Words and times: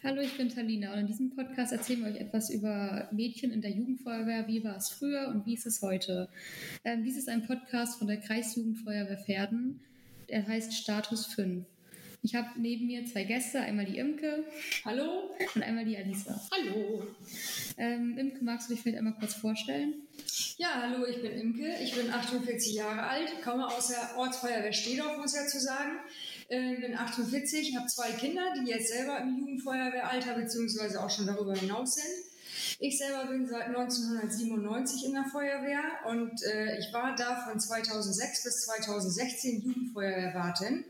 Hallo, 0.00 0.20
ich 0.20 0.36
bin 0.36 0.48
Talina 0.48 0.92
und 0.92 1.00
in 1.00 1.06
diesem 1.08 1.34
Podcast 1.34 1.72
erzählen 1.72 2.04
wir 2.04 2.12
euch 2.12 2.20
etwas 2.20 2.50
über 2.50 3.08
Mädchen 3.10 3.50
in 3.50 3.60
der 3.60 3.72
Jugendfeuerwehr. 3.72 4.46
Wie 4.46 4.62
war 4.62 4.76
es 4.76 4.90
früher 4.90 5.26
und 5.26 5.44
wie 5.44 5.54
ist 5.54 5.66
es 5.66 5.82
heute? 5.82 6.28
Ähm, 6.84 7.02
dies 7.02 7.16
ist 7.16 7.28
ein 7.28 7.44
Podcast 7.44 7.98
von 7.98 8.06
der 8.06 8.18
Kreisjugendfeuerwehr 8.18 9.18
Pferden. 9.18 9.80
Er 10.28 10.46
heißt 10.46 10.72
Status 10.72 11.26
5. 11.26 11.66
Ich 12.22 12.36
habe 12.36 12.48
neben 12.56 12.86
mir 12.86 13.06
zwei 13.06 13.24
Gäste, 13.24 13.60
einmal 13.60 13.86
die 13.86 13.98
Imke. 13.98 14.44
Hallo. 14.84 15.30
Und 15.56 15.62
einmal 15.64 15.84
die 15.84 15.96
Alisa. 15.96 16.40
Hallo. 16.52 17.02
Ähm, 17.76 18.16
Imke, 18.18 18.44
magst 18.44 18.68
du 18.68 18.74
dich 18.74 18.82
vielleicht 18.82 18.98
einmal 18.98 19.14
kurz 19.14 19.34
vorstellen? 19.34 19.94
Ja, 20.58 20.82
hallo, 20.82 21.06
ich 21.06 21.20
bin 21.20 21.32
Imke. 21.32 21.74
Ich 21.82 21.96
bin 21.96 22.08
48 22.10 22.72
Jahre 22.72 23.02
alt, 23.02 23.42
komme 23.42 23.66
aus 23.66 23.88
der 23.88 24.16
Ortsfeuerwehr 24.16 24.72
Stedorf, 24.72 25.16
muss 25.18 25.34
ich 25.34 25.40
dazu 25.40 25.58
sagen. 25.58 25.98
Ich 26.50 26.80
bin 26.80 26.96
48, 26.96 27.76
habe 27.76 27.86
zwei 27.88 28.10
Kinder, 28.12 28.42
die 28.58 28.70
jetzt 28.70 28.88
selber 28.88 29.20
im 29.20 29.38
Jugendfeuerwehralter 29.38 30.32
beziehungsweise 30.32 31.02
auch 31.02 31.10
schon 31.10 31.26
darüber 31.26 31.54
hinaus 31.54 31.96
sind. 31.96 32.24
Ich 32.78 32.96
selber 32.96 33.26
bin 33.26 33.46
seit 33.46 33.66
1997 33.66 35.04
in 35.04 35.12
der 35.12 35.24
Feuerwehr 35.24 35.82
und 36.08 36.42
äh, 36.44 36.78
ich 36.78 36.90
war 36.92 37.14
da 37.14 37.44
von 37.46 37.60
2006 37.60 38.44
bis 38.44 38.64
2016 38.64 39.62
Jugendfeuerwehrwartin. 39.62 40.84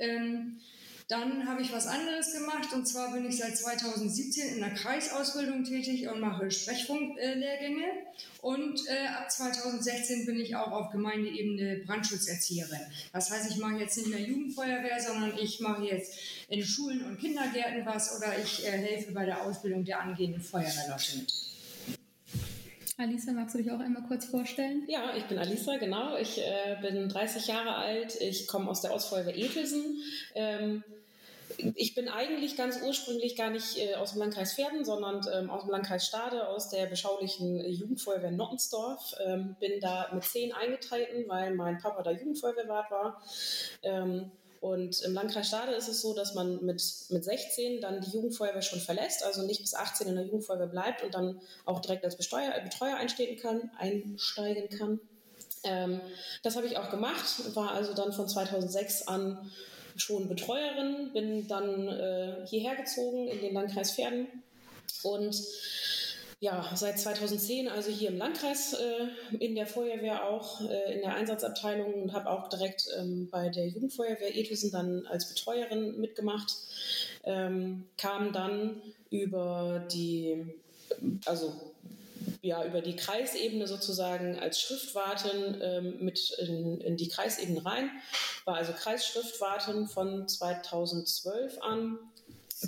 Ähm, 0.00 0.58
dann 1.08 1.48
habe 1.48 1.62
ich 1.62 1.72
was 1.72 1.86
anderes 1.86 2.34
gemacht 2.34 2.70
und 2.74 2.86
zwar 2.86 3.12
bin 3.12 3.24
ich 3.24 3.38
seit 3.38 3.56
2017 3.56 4.56
in 4.56 4.60
der 4.60 4.74
Kreisausbildung 4.74 5.64
tätig 5.64 6.06
und 6.06 6.20
mache 6.20 6.50
Sprechfunklehrgänge. 6.50 7.86
Und 8.42 8.86
äh, 8.88 9.06
ab 9.08 9.30
2016 9.30 10.26
bin 10.26 10.38
ich 10.38 10.54
auch 10.54 10.70
auf 10.70 10.90
Gemeindeebene 10.90 11.82
Brandschutzerzieherin. 11.86 12.80
Das 13.14 13.30
heißt, 13.30 13.50
ich 13.50 13.56
mache 13.56 13.78
jetzt 13.78 13.96
nicht 13.96 14.10
mehr 14.10 14.20
Jugendfeuerwehr, 14.20 15.00
sondern 15.00 15.32
ich 15.38 15.60
mache 15.60 15.84
jetzt 15.84 16.14
in 16.48 16.62
Schulen 16.62 17.02
und 17.06 17.18
Kindergärten 17.18 17.86
was 17.86 18.14
oder 18.18 18.38
ich 18.38 18.66
äh, 18.66 18.72
helfe 18.72 19.12
bei 19.12 19.24
der 19.24 19.42
Ausbildung 19.42 19.86
der 19.86 20.00
angehenden 20.00 20.42
Feuerwehrleute 20.42 21.16
mit. 21.16 21.32
Alisa, 22.98 23.32
magst 23.32 23.54
du 23.54 23.58
dich 23.58 23.70
auch 23.70 23.80
einmal 23.80 24.02
kurz 24.02 24.26
vorstellen? 24.26 24.82
Ja, 24.88 25.16
ich 25.16 25.24
bin 25.24 25.38
Alisa, 25.38 25.78
genau. 25.78 26.18
Ich 26.18 26.38
äh, 26.38 26.76
bin 26.82 27.08
30 27.08 27.46
Jahre 27.46 27.76
alt. 27.76 28.20
Ich 28.20 28.46
komme 28.46 28.68
aus 28.68 28.82
der 28.82 28.92
Ausfeuerwehr 28.92 29.38
Etelsen. 29.38 30.02
Ähm, 30.34 30.82
ich 31.74 31.94
bin 31.94 32.08
eigentlich 32.08 32.56
ganz 32.56 32.80
ursprünglich 32.82 33.36
gar 33.36 33.50
nicht 33.50 33.78
äh, 33.78 33.96
aus 33.96 34.12
dem 34.12 34.20
Landkreis 34.20 34.54
Pferden, 34.54 34.84
sondern 34.84 35.26
ähm, 35.32 35.50
aus 35.50 35.62
dem 35.62 35.70
Landkreis 35.70 36.06
Stade, 36.06 36.48
aus 36.48 36.70
der 36.70 36.86
beschaulichen 36.86 37.64
Jugendfeuerwehr 37.68 38.30
Nottensdorf. 38.30 39.14
Ähm, 39.24 39.56
bin 39.58 39.80
da 39.80 40.10
mit 40.12 40.24
zehn 40.24 40.52
eingetreten, 40.52 41.28
weil 41.28 41.54
mein 41.54 41.78
Papa 41.78 42.02
da 42.02 42.12
Jugendfeuerwehrwart 42.12 42.90
war. 42.90 43.22
Ähm, 43.82 44.30
und 44.60 45.00
im 45.02 45.14
Landkreis 45.14 45.48
Stade 45.48 45.72
ist 45.72 45.88
es 45.88 46.00
so, 46.00 46.14
dass 46.14 46.34
man 46.34 46.64
mit, 46.64 46.82
mit 47.10 47.24
16 47.24 47.80
dann 47.80 48.00
die 48.00 48.10
Jugendfeuerwehr 48.10 48.62
schon 48.62 48.80
verlässt, 48.80 49.24
also 49.24 49.42
nicht 49.42 49.60
bis 49.60 49.74
18 49.74 50.08
in 50.08 50.16
der 50.16 50.24
Jugendfeuerwehr 50.24 50.66
bleibt 50.66 51.02
und 51.04 51.14
dann 51.14 51.40
auch 51.64 51.80
direkt 51.80 52.04
als 52.04 52.16
Betreuer, 52.16 52.52
Betreuer 52.62 52.96
einsteigen 52.96 53.36
kann. 53.36 53.70
Einsteigen 53.78 54.68
kann. 54.76 55.00
Ähm, 55.64 56.00
das 56.42 56.56
habe 56.56 56.66
ich 56.66 56.76
auch 56.76 56.90
gemacht, 56.90 57.54
war 57.54 57.72
also 57.72 57.94
dann 57.94 58.12
von 58.12 58.28
2006 58.28 59.08
an 59.08 59.50
schon 59.98 60.28
Betreuerin, 60.28 61.12
bin 61.12 61.48
dann 61.48 61.88
äh, 61.88 62.46
hierher 62.46 62.76
gezogen 62.76 63.28
in 63.28 63.40
den 63.40 63.54
Landkreis 63.54 63.92
Pferden 63.92 64.26
und 65.02 65.36
ja, 66.40 66.70
seit 66.76 67.00
2010 67.00 67.68
also 67.68 67.90
hier 67.90 68.10
im 68.10 68.16
Landkreis 68.16 68.74
äh, 68.74 69.36
in 69.44 69.56
der 69.56 69.66
Feuerwehr 69.66 70.24
auch, 70.28 70.60
äh, 70.60 70.94
in 70.94 71.00
der 71.00 71.14
Einsatzabteilung 71.16 71.94
und 71.94 72.12
habe 72.12 72.30
auch 72.30 72.48
direkt 72.48 72.88
ähm, 72.96 73.28
bei 73.28 73.48
der 73.48 73.66
Jugendfeuerwehr 73.66 74.36
Ethusen 74.36 74.70
dann 74.70 75.04
als 75.06 75.28
Betreuerin 75.28 76.00
mitgemacht. 76.00 76.54
Ähm, 77.24 77.86
kam 77.96 78.32
dann 78.32 78.80
über 79.10 79.84
die, 79.92 80.46
also 81.24 81.52
ja, 82.42 82.64
über 82.64 82.80
die 82.80 82.96
Kreisebene 82.96 83.66
sozusagen 83.66 84.38
als 84.38 84.60
Schriftwartin 84.60 85.60
ähm, 85.60 85.96
mit 86.00 86.30
in, 86.38 86.80
in 86.80 86.96
die 86.96 87.08
Kreisebene 87.08 87.64
rein, 87.64 87.90
war 88.44 88.56
also 88.56 88.72
Kreisschriftwartin 88.72 89.88
von 89.88 90.28
2012 90.28 91.60
an 91.62 91.98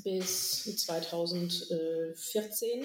bis 0.05 0.65
2014 0.77 2.85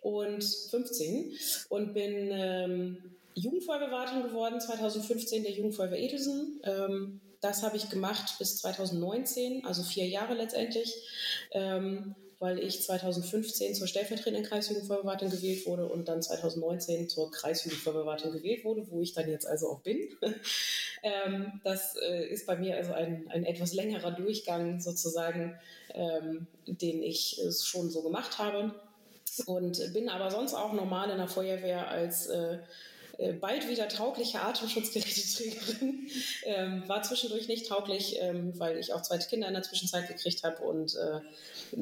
und 0.00 0.44
15 0.44 1.32
und 1.68 1.94
bin 1.94 2.30
ähm, 2.32 3.14
Jugendfeuerwehrwartin 3.34 4.22
geworden 4.22 4.60
2015 4.60 5.42
der 5.42 5.52
Jugendfeuerwehr 5.52 5.98
Edison. 5.98 6.60
Ähm, 6.62 7.20
das 7.40 7.62
habe 7.62 7.76
ich 7.76 7.90
gemacht 7.90 8.36
bis 8.38 8.58
2019, 8.58 9.66
also 9.66 9.82
vier 9.82 10.06
Jahre 10.06 10.34
letztendlich, 10.34 10.94
ähm, 11.52 12.14
weil 12.44 12.58
ich 12.58 12.82
2015 12.82 13.74
zur 13.74 13.86
stellvertretenden 13.86 14.44
Kreisjugendfeuerwehrwartin 14.44 15.30
gewählt 15.30 15.66
wurde 15.66 15.86
und 15.86 16.08
dann 16.08 16.20
2019 16.20 17.08
zur 17.08 17.30
Kreisjugendfeuerwehrwartin 17.30 18.32
gewählt 18.32 18.66
wurde, 18.66 18.86
wo 18.90 19.00
ich 19.00 19.14
dann 19.14 19.30
jetzt 19.30 19.46
also 19.46 19.70
auch 19.70 19.80
bin. 19.80 20.10
ähm, 21.02 21.58
das 21.64 21.96
äh, 21.96 22.26
ist 22.28 22.46
bei 22.46 22.56
mir 22.56 22.76
also 22.76 22.92
ein, 22.92 23.24
ein 23.30 23.46
etwas 23.46 23.72
längerer 23.72 24.10
Durchgang 24.10 24.78
sozusagen, 24.78 25.58
ähm, 25.94 26.46
den 26.66 27.02
ich 27.02 27.40
äh, 27.42 27.50
schon 27.50 27.88
so 27.88 28.02
gemacht 28.02 28.36
habe 28.36 28.74
und 29.46 29.94
bin 29.94 30.10
aber 30.10 30.30
sonst 30.30 30.52
auch 30.52 30.74
normal 30.74 31.08
in 31.08 31.16
der 31.16 31.28
Feuerwehr 31.28 31.88
als 31.88 32.26
äh 32.26 32.58
bald 33.40 33.68
wieder 33.68 33.88
taugliche 33.88 34.40
Atemschutzgeräteträgerin. 34.40 36.08
Ähm, 36.44 36.88
war 36.88 37.02
zwischendurch 37.02 37.48
nicht 37.48 37.68
tauglich, 37.68 38.16
ähm, 38.20 38.58
weil 38.58 38.76
ich 38.78 38.92
auch 38.92 39.02
zwei 39.02 39.18
Kinder 39.18 39.48
in 39.48 39.54
der 39.54 39.62
Zwischenzeit 39.62 40.08
gekriegt 40.08 40.42
habe 40.42 40.62
und 40.62 40.94
äh, 40.94 41.20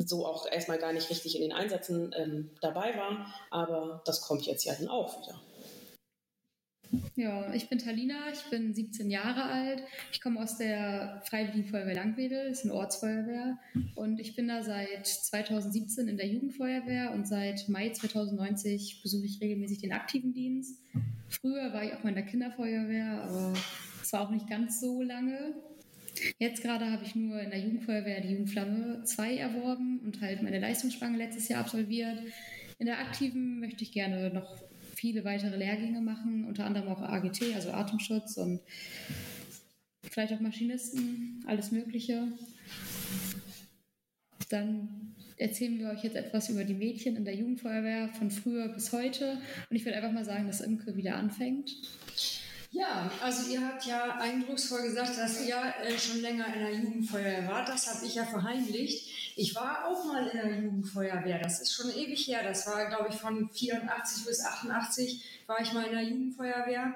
so 0.05 0.27
auch 0.27 0.47
erstmal 0.47 0.79
gar 0.79 0.93
nicht 0.93 1.11
richtig 1.11 1.37
in 1.37 1.43
den 1.43 1.53
Einsätzen 1.53 2.15
ähm, 2.17 2.51
dabei 2.61 2.97
war. 2.97 3.27
Aber 3.51 4.03
das 4.05 4.21
kommt 4.21 4.47
jetzt 4.47 4.65
ja 4.65 4.75
dann 4.75 4.89
auch 4.89 5.21
wieder. 5.23 5.41
Ja, 7.17 7.55
ich 7.55 7.69
bin 7.69 7.79
Talina, 7.79 8.31
ich 8.33 8.51
bin 8.51 8.75
17 8.75 9.11
Jahre 9.11 9.45
alt. 9.45 9.83
Ich 10.13 10.21
komme 10.21 10.41
aus 10.43 10.59
der 10.59 11.23
Freiwilligen 11.25 11.65
Feuerwehr 11.69 11.95
Langwedel, 11.95 12.51
ist 12.51 12.65
eine 12.65 12.75
Ortsfeuerwehr. 12.75 13.59
Und 13.95 14.21
ich 14.21 14.37
bin 14.37 14.49
da 14.49 14.63
seit 14.63 15.07
2017 15.07 16.09
in 16.09 16.19
der 16.19 16.27
Jugendfeuerwehr 16.27 17.13
und 17.13 17.27
seit 17.27 17.69
Mai 17.69 17.91
2090 17.91 19.01
besuche 19.03 19.25
ich 19.25 19.41
regelmäßig 19.41 19.79
den 19.79 19.93
aktiven 19.93 20.35
Dienst. 20.35 20.83
Früher 21.41 21.73
war 21.73 21.85
ich 21.85 21.95
auch 21.95 22.03
mal 22.03 22.11
in 22.11 22.15
der 22.15 22.27
Kinderfeuerwehr, 22.27 23.23
aber 23.23 23.55
es 24.03 24.13
war 24.13 24.21
auch 24.21 24.31
nicht 24.31 24.49
ganz 24.49 24.81
so 24.81 25.03
lange. 25.03 25.55
Jetzt 26.39 26.63
gerade 26.63 26.91
habe 26.91 27.05
ich 27.05 27.15
nur 27.15 27.41
in 27.41 27.51
der 27.51 27.61
Jugendfeuerwehr 27.61 28.21
die 28.21 28.31
Jugendflamme 28.31 29.03
2 29.05 29.37
erworben 29.39 30.01
und 30.01 30.21
halt 30.21 30.43
meine 30.43 30.61
Leistungsspange 30.61 31.17
letztes 31.17 31.49
Jahr 31.49 31.61
absolviert. 31.61 32.23
In 32.79 32.87
der 32.87 32.99
aktiven 32.99 33.61
möchte 33.61 33.83
ich 33.83 33.93
gerne 33.93 34.31
noch 34.31 34.63
viele 34.95 35.25
weitere 35.25 35.57
Lehrgänge 35.57 36.01
machen, 36.01 36.45
unter 36.45 36.67
anderem 36.67 36.89
auch 36.89 37.01
AGT, 37.01 37.55
also 37.55 37.71
Atemschutz 37.71 38.37
und 38.37 38.61
vielleicht 40.03 40.35
auch 40.35 40.41
Maschinisten, 40.41 41.43
alles 41.47 41.73
Mögliche. 41.73 42.29
Dann 44.51 45.15
erzählen 45.37 45.79
wir 45.79 45.91
euch 45.91 46.03
jetzt 46.03 46.17
etwas 46.17 46.49
über 46.49 46.65
die 46.65 46.75
Mädchen 46.75 47.17
in 47.17 47.25
der 47.25 47.35
Jugendfeuerwehr 47.35 48.09
von 48.09 48.31
früher 48.31 48.69
bis 48.69 48.93
heute. 48.93 49.39
Und 49.71 49.77
ich 49.77 49.85
würde 49.85 49.97
einfach 49.97 50.13
mal 50.13 50.25
sagen, 50.25 50.47
dass 50.47 50.61
Imke 50.61 50.97
wieder 50.97 51.17
anfängt. 51.17 51.77
Ja, 52.73 53.11
also 53.23 53.53
ihr 53.53 53.61
habt 53.61 53.85
ja 53.85 54.17
eindrucksvoll 54.19 54.83
gesagt, 54.83 55.19
dass 55.19 55.47
ihr 55.47 55.57
äh, 55.85 55.99
schon 55.99 56.23
länger 56.23 56.47
in 56.55 56.61
der 56.61 56.75
Jugendfeuerwehr 56.75 57.47
wart. 57.47 57.69
Das 57.69 57.95
habe 57.95 58.07
ich 58.07 58.15
ja 58.15 58.25
verheimlicht. 58.25 59.12
Ich 59.35 59.55
war 59.55 59.87
auch 59.87 60.05
mal 60.05 60.27
in 60.27 60.37
der 60.37 60.59
Jugendfeuerwehr. 60.59 61.39
Das 61.39 61.61
ist 61.61 61.73
schon 61.73 61.91
ewig 61.91 62.27
her. 62.27 62.43
Das 62.43 62.67
war, 62.67 62.87
glaube 62.87 63.09
ich, 63.11 63.17
von 63.17 63.49
84 63.49 64.27
bis 64.27 64.45
88 64.45 65.25
war 65.47 65.61
ich 65.61 65.73
mal 65.73 65.87
in 65.87 65.93
der 65.93 66.03
Jugendfeuerwehr. 66.03 66.95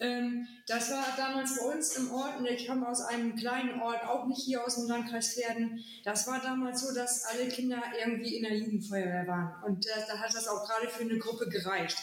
Ähm, 0.00 0.46
das 0.66 0.90
war 0.90 1.04
damals 1.16 1.58
bei 1.58 1.64
uns 1.64 1.96
im 1.96 2.12
Ort, 2.12 2.38
und 2.38 2.46
ich 2.46 2.66
komme 2.66 2.86
aus 2.88 3.00
einem 3.00 3.36
kleinen 3.36 3.80
Ort, 3.80 4.04
auch 4.04 4.26
nicht 4.26 4.42
hier 4.42 4.64
aus 4.64 4.76
dem 4.76 4.88
Landkreis 4.88 5.34
Pferden. 5.34 5.84
Das 6.04 6.26
war 6.26 6.40
damals 6.40 6.82
so, 6.82 6.94
dass 6.94 7.24
alle 7.24 7.48
Kinder 7.48 7.82
irgendwie 7.98 8.36
in 8.36 8.42
der 8.44 8.56
Jugendfeuerwehr 8.56 9.26
waren. 9.26 9.62
Und 9.64 9.86
äh, 9.86 9.90
da 10.06 10.18
hat 10.18 10.34
das 10.34 10.46
auch 10.48 10.66
gerade 10.66 10.88
für 10.88 11.02
eine 11.02 11.18
Gruppe 11.18 11.48
gereicht. 11.48 11.96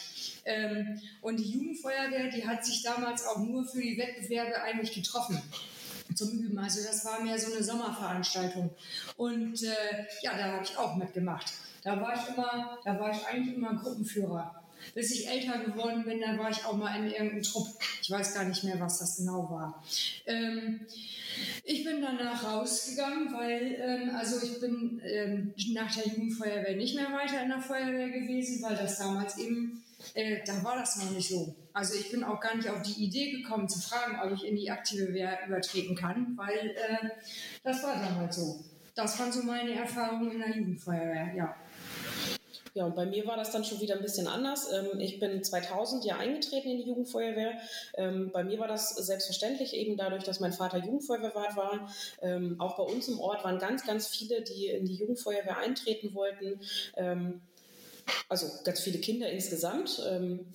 Ähm, 0.44 1.00
und 1.22 1.38
die 1.38 1.50
Jugendfeuerwehr, 1.50 2.28
die 2.30 2.46
hat 2.46 2.64
sich 2.64 2.82
damals 2.82 3.26
auch 3.26 3.38
nur 3.38 3.64
für 3.64 3.80
die 3.80 3.98
Wettbewerbe 3.98 4.62
eigentlich 4.62 4.92
getroffen 4.92 5.40
zum 6.14 6.30
Üben. 6.30 6.58
Also 6.58 6.82
das 6.86 7.04
war 7.04 7.22
mehr 7.22 7.38
so 7.38 7.52
eine 7.52 7.62
Sommerveranstaltung. 7.62 8.70
Und 9.16 9.62
äh, 9.62 10.06
ja, 10.22 10.36
da 10.36 10.52
habe 10.52 10.64
ich 10.64 10.76
auch 10.76 10.96
mitgemacht. 10.96 11.52
Da 11.82 12.00
war 12.00 12.14
ich 12.14 12.34
immer, 12.34 12.78
da 12.84 12.98
war 12.98 13.10
ich 13.10 13.26
eigentlich 13.26 13.56
immer 13.56 13.74
Gruppenführer. 13.74 14.62
Bis 14.94 15.10
ich 15.10 15.28
älter 15.28 15.58
geworden 15.58 16.04
bin, 16.04 16.20
dann 16.20 16.38
war 16.38 16.50
ich 16.50 16.64
auch 16.64 16.76
mal 16.76 16.94
in 16.96 17.10
irgendeinem 17.10 17.42
Trupp. 17.42 17.66
Ich 18.02 18.10
weiß 18.10 18.34
gar 18.34 18.44
nicht 18.44 18.62
mehr, 18.62 18.78
was 18.78 18.98
das 18.98 19.16
genau 19.16 19.50
war. 19.50 19.82
Ähm, 20.26 20.80
ich 21.64 21.84
bin 21.84 22.02
danach 22.02 22.44
rausgegangen, 22.44 23.32
weil, 23.32 23.76
ähm, 23.80 24.14
also 24.14 24.40
ich 24.42 24.60
bin 24.60 25.00
ähm, 25.04 25.54
nach 25.72 25.92
der 25.94 26.06
Jugendfeuerwehr 26.06 26.76
nicht 26.76 26.94
mehr 26.94 27.10
weiter 27.12 27.42
in 27.42 27.48
der 27.48 27.60
Feuerwehr 27.60 28.10
gewesen, 28.10 28.62
weil 28.62 28.76
das 28.76 28.98
damals 28.98 29.38
eben 29.38 29.82
äh, 30.14 30.38
da 30.44 30.62
war 30.62 30.76
das 30.76 30.96
noch 30.96 31.10
nicht 31.10 31.28
so. 31.28 31.54
Also 31.76 31.92
ich 31.92 32.10
bin 32.10 32.24
auch 32.24 32.40
gar 32.40 32.56
nicht 32.56 32.70
auf 32.70 32.80
die 32.80 33.04
Idee 33.04 33.32
gekommen 33.32 33.68
zu 33.68 33.78
fragen, 33.78 34.18
ob 34.24 34.32
ich 34.32 34.46
in 34.46 34.56
die 34.56 34.70
aktive 34.70 35.12
Wehr 35.12 35.38
übertreten 35.46 35.94
kann, 35.94 36.32
weil 36.34 36.70
äh, 36.70 37.10
das 37.62 37.82
war 37.82 38.02
damals 38.02 38.36
so. 38.36 38.64
das 38.94 39.20
waren 39.20 39.30
so 39.30 39.42
meine 39.42 39.74
Erfahrungen 39.74 40.30
in 40.30 40.38
der 40.38 40.56
Jugendfeuerwehr, 40.56 41.34
ja. 41.36 41.54
Ja, 42.72 42.86
und 42.86 42.96
bei 42.96 43.04
mir 43.04 43.26
war 43.26 43.36
das 43.36 43.50
dann 43.50 43.62
schon 43.62 43.78
wieder 43.82 43.94
ein 43.94 44.02
bisschen 44.02 44.26
anders. 44.26 44.72
Ähm, 44.72 45.00
ich 45.00 45.20
bin 45.20 45.44
2000 45.44 46.06
ja 46.06 46.16
eingetreten 46.16 46.70
in 46.70 46.78
die 46.78 46.88
Jugendfeuerwehr. 46.88 47.52
Ähm, 47.94 48.30
bei 48.32 48.42
mir 48.42 48.58
war 48.58 48.68
das 48.68 48.96
selbstverständlich 48.96 49.74
eben 49.74 49.98
dadurch, 49.98 50.24
dass 50.24 50.40
mein 50.40 50.54
Vater 50.54 50.78
Jugendfeuerwehrwart 50.78 51.56
war. 51.56 51.90
Ähm, 52.22 52.56
auch 52.58 52.78
bei 52.78 52.84
uns 52.84 53.08
im 53.08 53.20
Ort 53.20 53.44
waren 53.44 53.58
ganz, 53.58 53.84
ganz 53.84 54.08
viele, 54.08 54.40
die 54.40 54.68
in 54.68 54.86
die 54.86 54.94
Jugendfeuerwehr 54.94 55.58
eintreten 55.58 56.14
wollten 56.14 56.58
also 58.28 58.46
ganz 58.64 58.80
viele 58.80 58.98
Kinder 58.98 59.28
insgesamt. 59.30 60.00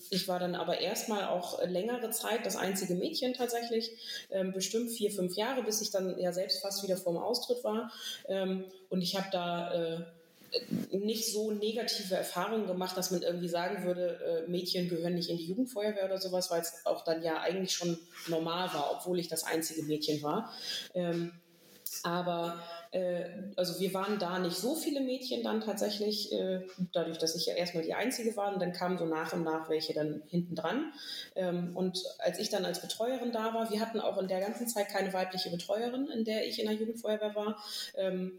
Ich 0.10 0.28
war 0.28 0.40
dann 0.40 0.56
aber 0.56 0.80
erstmal 0.80 1.26
auch 1.28 1.64
längere 1.66 2.10
Zeit 2.12 2.46
das 2.46 2.56
einzige 2.56 2.96
Mädchen 2.96 3.34
tatsächlich, 3.34 3.92
bestimmt 4.54 4.92
vier, 4.92 5.12
fünf 5.12 5.36
Jahre, 5.36 5.64
bis 5.64 5.82
ich 5.82 5.92
dann 5.92 6.18
ja 6.20 6.34
selbst 6.34 6.62
fast 6.62 6.84
wieder 6.84 6.98
vorm 6.98 7.18
Austritt 7.18 7.64
war. 7.64 7.92
Und 8.90 9.02
ich 9.02 9.16
habe 9.16 9.28
da 9.32 9.74
äh, 9.74 10.06
nicht 10.92 11.32
so 11.32 11.52
negative 11.52 12.16
Erfahrungen 12.16 12.68
gemacht, 12.68 12.98
dass 12.98 13.12
man 13.12 13.22
irgendwie 13.22 13.48
sagen 13.48 13.86
würde, 13.86 14.46
äh, 14.46 14.50
Mädchen 14.50 14.90
gehören 14.90 15.16
nicht 15.16 15.30
in 15.30 15.38
die 15.38 15.46
Jugendfeuerwehr 15.46 16.06
oder 16.06 16.20
sowas, 16.20 16.52
weil 16.52 16.62
es 16.62 16.86
auch 16.86 17.04
dann 17.04 17.24
ja 17.24 17.40
eigentlich 17.40 17.72
schon 17.74 17.98
normal 18.28 18.74
war, 18.74 18.92
obwohl 18.98 19.20
ich 19.20 19.30
das 19.30 19.44
einzige 19.44 19.84
Mädchen 19.84 20.22
war. 20.22 20.54
Ähm, 20.94 21.32
aber 22.04 22.62
äh, 22.92 23.26
also 23.56 23.80
wir 23.80 23.94
waren 23.94 24.20
da 24.20 24.40
nicht 24.40 24.58
so 24.58 24.76
viele 24.76 25.02
Mädchen 25.02 25.44
dann 25.44 25.62
tatsächlich, 25.62 26.32
äh, 26.34 26.62
dadurch, 26.94 27.18
dass 27.18 27.36
ich 27.36 27.46
ja 27.46 27.54
erstmal 27.54 27.84
die 27.84 27.94
Einzige 27.94 28.36
war 28.36 28.54
und 28.54 28.62
dann 28.62 28.74
kamen 28.74 28.98
so 28.98 29.06
nach 29.06 29.34
und 29.34 29.44
nach 29.44 29.70
welche 29.70 29.94
dann 29.94 30.22
hinten 30.28 30.56
dran. 30.56 30.94
Ähm, 31.36 31.76
und 31.76 32.04
als 32.20 32.40
ich 32.40 32.50
dann 32.50 32.66
als 32.66 32.82
Betreuerin 32.82 33.32
da 33.32 33.54
war, 33.54 33.72
wir 33.72 33.80
hatten 33.80 34.00
auch 34.00 34.18
in 34.18 34.28
der 34.28 34.42
ganzen 34.42 34.68
Zeit 34.68 34.90
keine 34.90 35.14
weibliche 35.14 35.50
Betreuerin, 35.50 36.08
in 36.08 36.26
der 36.26 36.46
ich 36.48 36.60
in 36.60 36.68
der 36.68 36.76
Jugendfeuerwehr 36.76 37.36
war. 37.36 37.64
Ähm, 37.96 38.34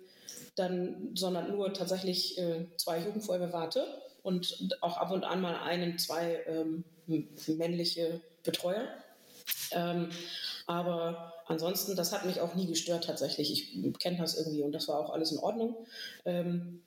dann, 0.55 1.11
sondern 1.15 1.51
nur 1.51 1.73
tatsächlich 1.73 2.37
äh, 2.39 2.67
zwei 2.77 2.99
Jugendfeuerwehrwarte 2.99 3.87
und 4.23 4.77
auch 4.83 4.99
ab 4.99 5.11
und 5.11 5.25
an 5.25 5.41
mal 5.41 5.57
einen, 5.57 5.99
zwei 5.99 6.45
ähm, 6.47 6.85
männliche 7.47 8.21
Betreuer. 8.45 8.87
Ähm, 9.73 10.11
aber 10.67 11.33
ansonsten, 11.47 11.97
das 11.97 12.13
hat 12.13 12.25
mich 12.25 12.41
auch 12.41 12.55
nie 12.55 12.67
gestört 12.67 13.05
tatsächlich. 13.05 13.53
Ich 13.53 13.99
kenne 13.99 14.19
das 14.19 14.37
irgendwie 14.37 14.63
und 14.63 14.73
das 14.73 14.89
war 14.89 14.99
auch 14.99 15.11
alles 15.11 15.33
in 15.33 15.39
Ordnung. 15.39 15.77
Ähm, 16.25 16.83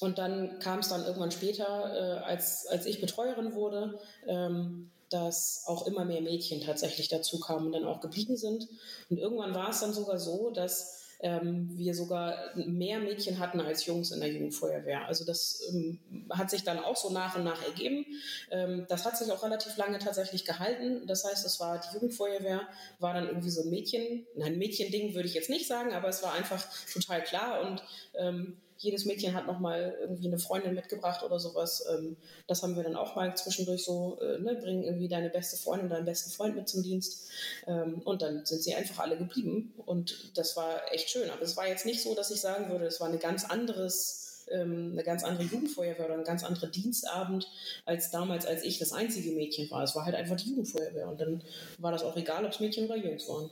und 0.00 0.18
dann 0.18 0.58
kam 0.60 0.78
es 0.78 0.88
dann 0.88 1.04
irgendwann 1.04 1.30
später, 1.30 1.64
äh, 1.64 2.24
als, 2.24 2.66
als 2.66 2.86
ich 2.86 3.00
Betreuerin 3.00 3.54
wurde, 3.54 3.98
ähm, 4.26 4.90
dass 5.10 5.64
auch 5.66 5.86
immer 5.86 6.04
mehr 6.04 6.20
Mädchen 6.20 6.60
tatsächlich 6.60 7.08
dazu 7.08 7.40
kamen 7.40 7.66
und 7.66 7.72
dann 7.72 7.84
auch 7.84 8.00
geblieben 8.00 8.36
sind. 8.36 8.68
Und 9.10 9.18
irgendwann 9.18 9.54
war 9.54 9.70
es 9.70 9.80
dann 9.80 9.92
sogar 9.92 10.18
so, 10.18 10.50
dass 10.50 11.00
ähm, 11.20 11.68
wir 11.76 11.94
sogar 11.94 12.36
mehr 12.54 13.00
Mädchen 13.00 13.38
hatten 13.38 13.60
als 13.60 13.86
Jungs 13.86 14.12
in 14.12 14.20
der 14.20 14.30
Jugendfeuerwehr. 14.30 15.06
Also 15.06 15.24
das 15.24 15.62
ähm, 15.70 15.98
hat 16.30 16.50
sich 16.50 16.62
dann 16.62 16.78
auch 16.78 16.96
so 16.96 17.10
nach 17.10 17.36
und 17.36 17.44
nach 17.44 17.62
ergeben. 17.64 18.06
Ähm, 18.50 18.86
das 18.88 19.04
hat 19.04 19.16
sich 19.16 19.32
auch 19.32 19.42
relativ 19.42 19.76
lange 19.76 19.98
tatsächlich 19.98 20.44
gehalten. 20.44 21.06
Das 21.06 21.24
heißt, 21.24 21.44
es 21.44 21.58
war 21.58 21.80
die 21.80 21.94
Jugendfeuerwehr, 21.94 22.68
war 23.00 23.14
dann 23.14 23.26
irgendwie 23.26 23.50
so 23.50 23.62
ein 23.62 23.70
Mädchen, 23.70 24.26
nein, 24.36 24.58
Mädchending 24.58 25.14
würde 25.14 25.28
ich 25.28 25.34
jetzt 25.34 25.50
nicht 25.50 25.66
sagen, 25.66 25.92
aber 25.92 26.08
es 26.08 26.22
war 26.22 26.34
einfach 26.34 26.64
total 26.92 27.22
klar 27.22 27.62
und 27.62 27.82
ähm, 28.14 28.56
jedes 28.78 29.04
Mädchen 29.04 29.34
hat 29.34 29.46
nochmal 29.46 29.96
irgendwie 30.00 30.28
eine 30.28 30.38
Freundin 30.38 30.74
mitgebracht 30.74 31.22
oder 31.24 31.38
sowas. 31.38 31.84
Ähm, 31.92 32.16
das 32.46 32.62
haben 32.62 32.76
wir 32.76 32.84
dann 32.84 32.96
auch 32.96 33.16
mal 33.16 33.36
zwischendurch 33.36 33.84
so, 33.84 34.18
äh, 34.20 34.38
ne, 34.38 34.54
bringen 34.54 34.84
irgendwie 34.84 35.08
deine 35.08 35.30
beste 35.30 35.56
Freundin, 35.56 35.88
deinen 35.88 36.04
besten 36.04 36.30
Freund 36.30 36.54
mit 36.54 36.68
zum 36.68 36.82
Dienst. 36.82 37.28
Ähm, 37.66 38.00
und 38.04 38.22
dann 38.22 38.46
sind 38.46 38.62
sie 38.62 38.74
einfach 38.74 39.00
alle 39.00 39.16
geblieben. 39.16 39.74
Und 39.84 40.36
das 40.38 40.56
war 40.56 40.92
echt 40.92 41.10
schön. 41.10 41.28
Aber 41.30 41.42
es 41.42 41.56
war 41.56 41.66
jetzt 41.68 41.86
nicht 41.86 42.02
so, 42.02 42.14
dass 42.14 42.30
ich 42.30 42.40
sagen 42.40 42.70
würde, 42.70 42.86
es 42.86 43.00
war 43.00 43.08
eine 43.08 43.18
ganz 43.18 43.44
anderes 43.44 44.24
ähm, 44.50 44.90
eine 44.92 45.02
ganz 45.02 45.24
andere 45.24 45.44
Jugendfeuerwehr 45.44 46.06
oder 46.06 46.14
ein 46.14 46.24
ganz 46.24 46.44
anderer 46.44 46.68
Dienstabend 46.68 47.46
als 47.84 48.10
damals, 48.10 48.46
als 48.46 48.64
ich 48.64 48.78
das 48.78 48.92
einzige 48.92 49.32
Mädchen 49.32 49.70
war. 49.70 49.82
Es 49.82 49.94
war 49.94 50.04
halt 50.04 50.14
einfach 50.14 50.36
die 50.36 50.50
Jugendfeuerwehr 50.50 51.08
und 51.08 51.20
dann 51.20 51.42
war 51.78 51.92
das 51.92 52.02
auch 52.02 52.16
egal, 52.16 52.44
ob 52.44 52.52
es 52.52 52.60
Mädchen 52.60 52.86
oder 52.86 52.96
Jungs 52.96 53.28
waren. 53.28 53.50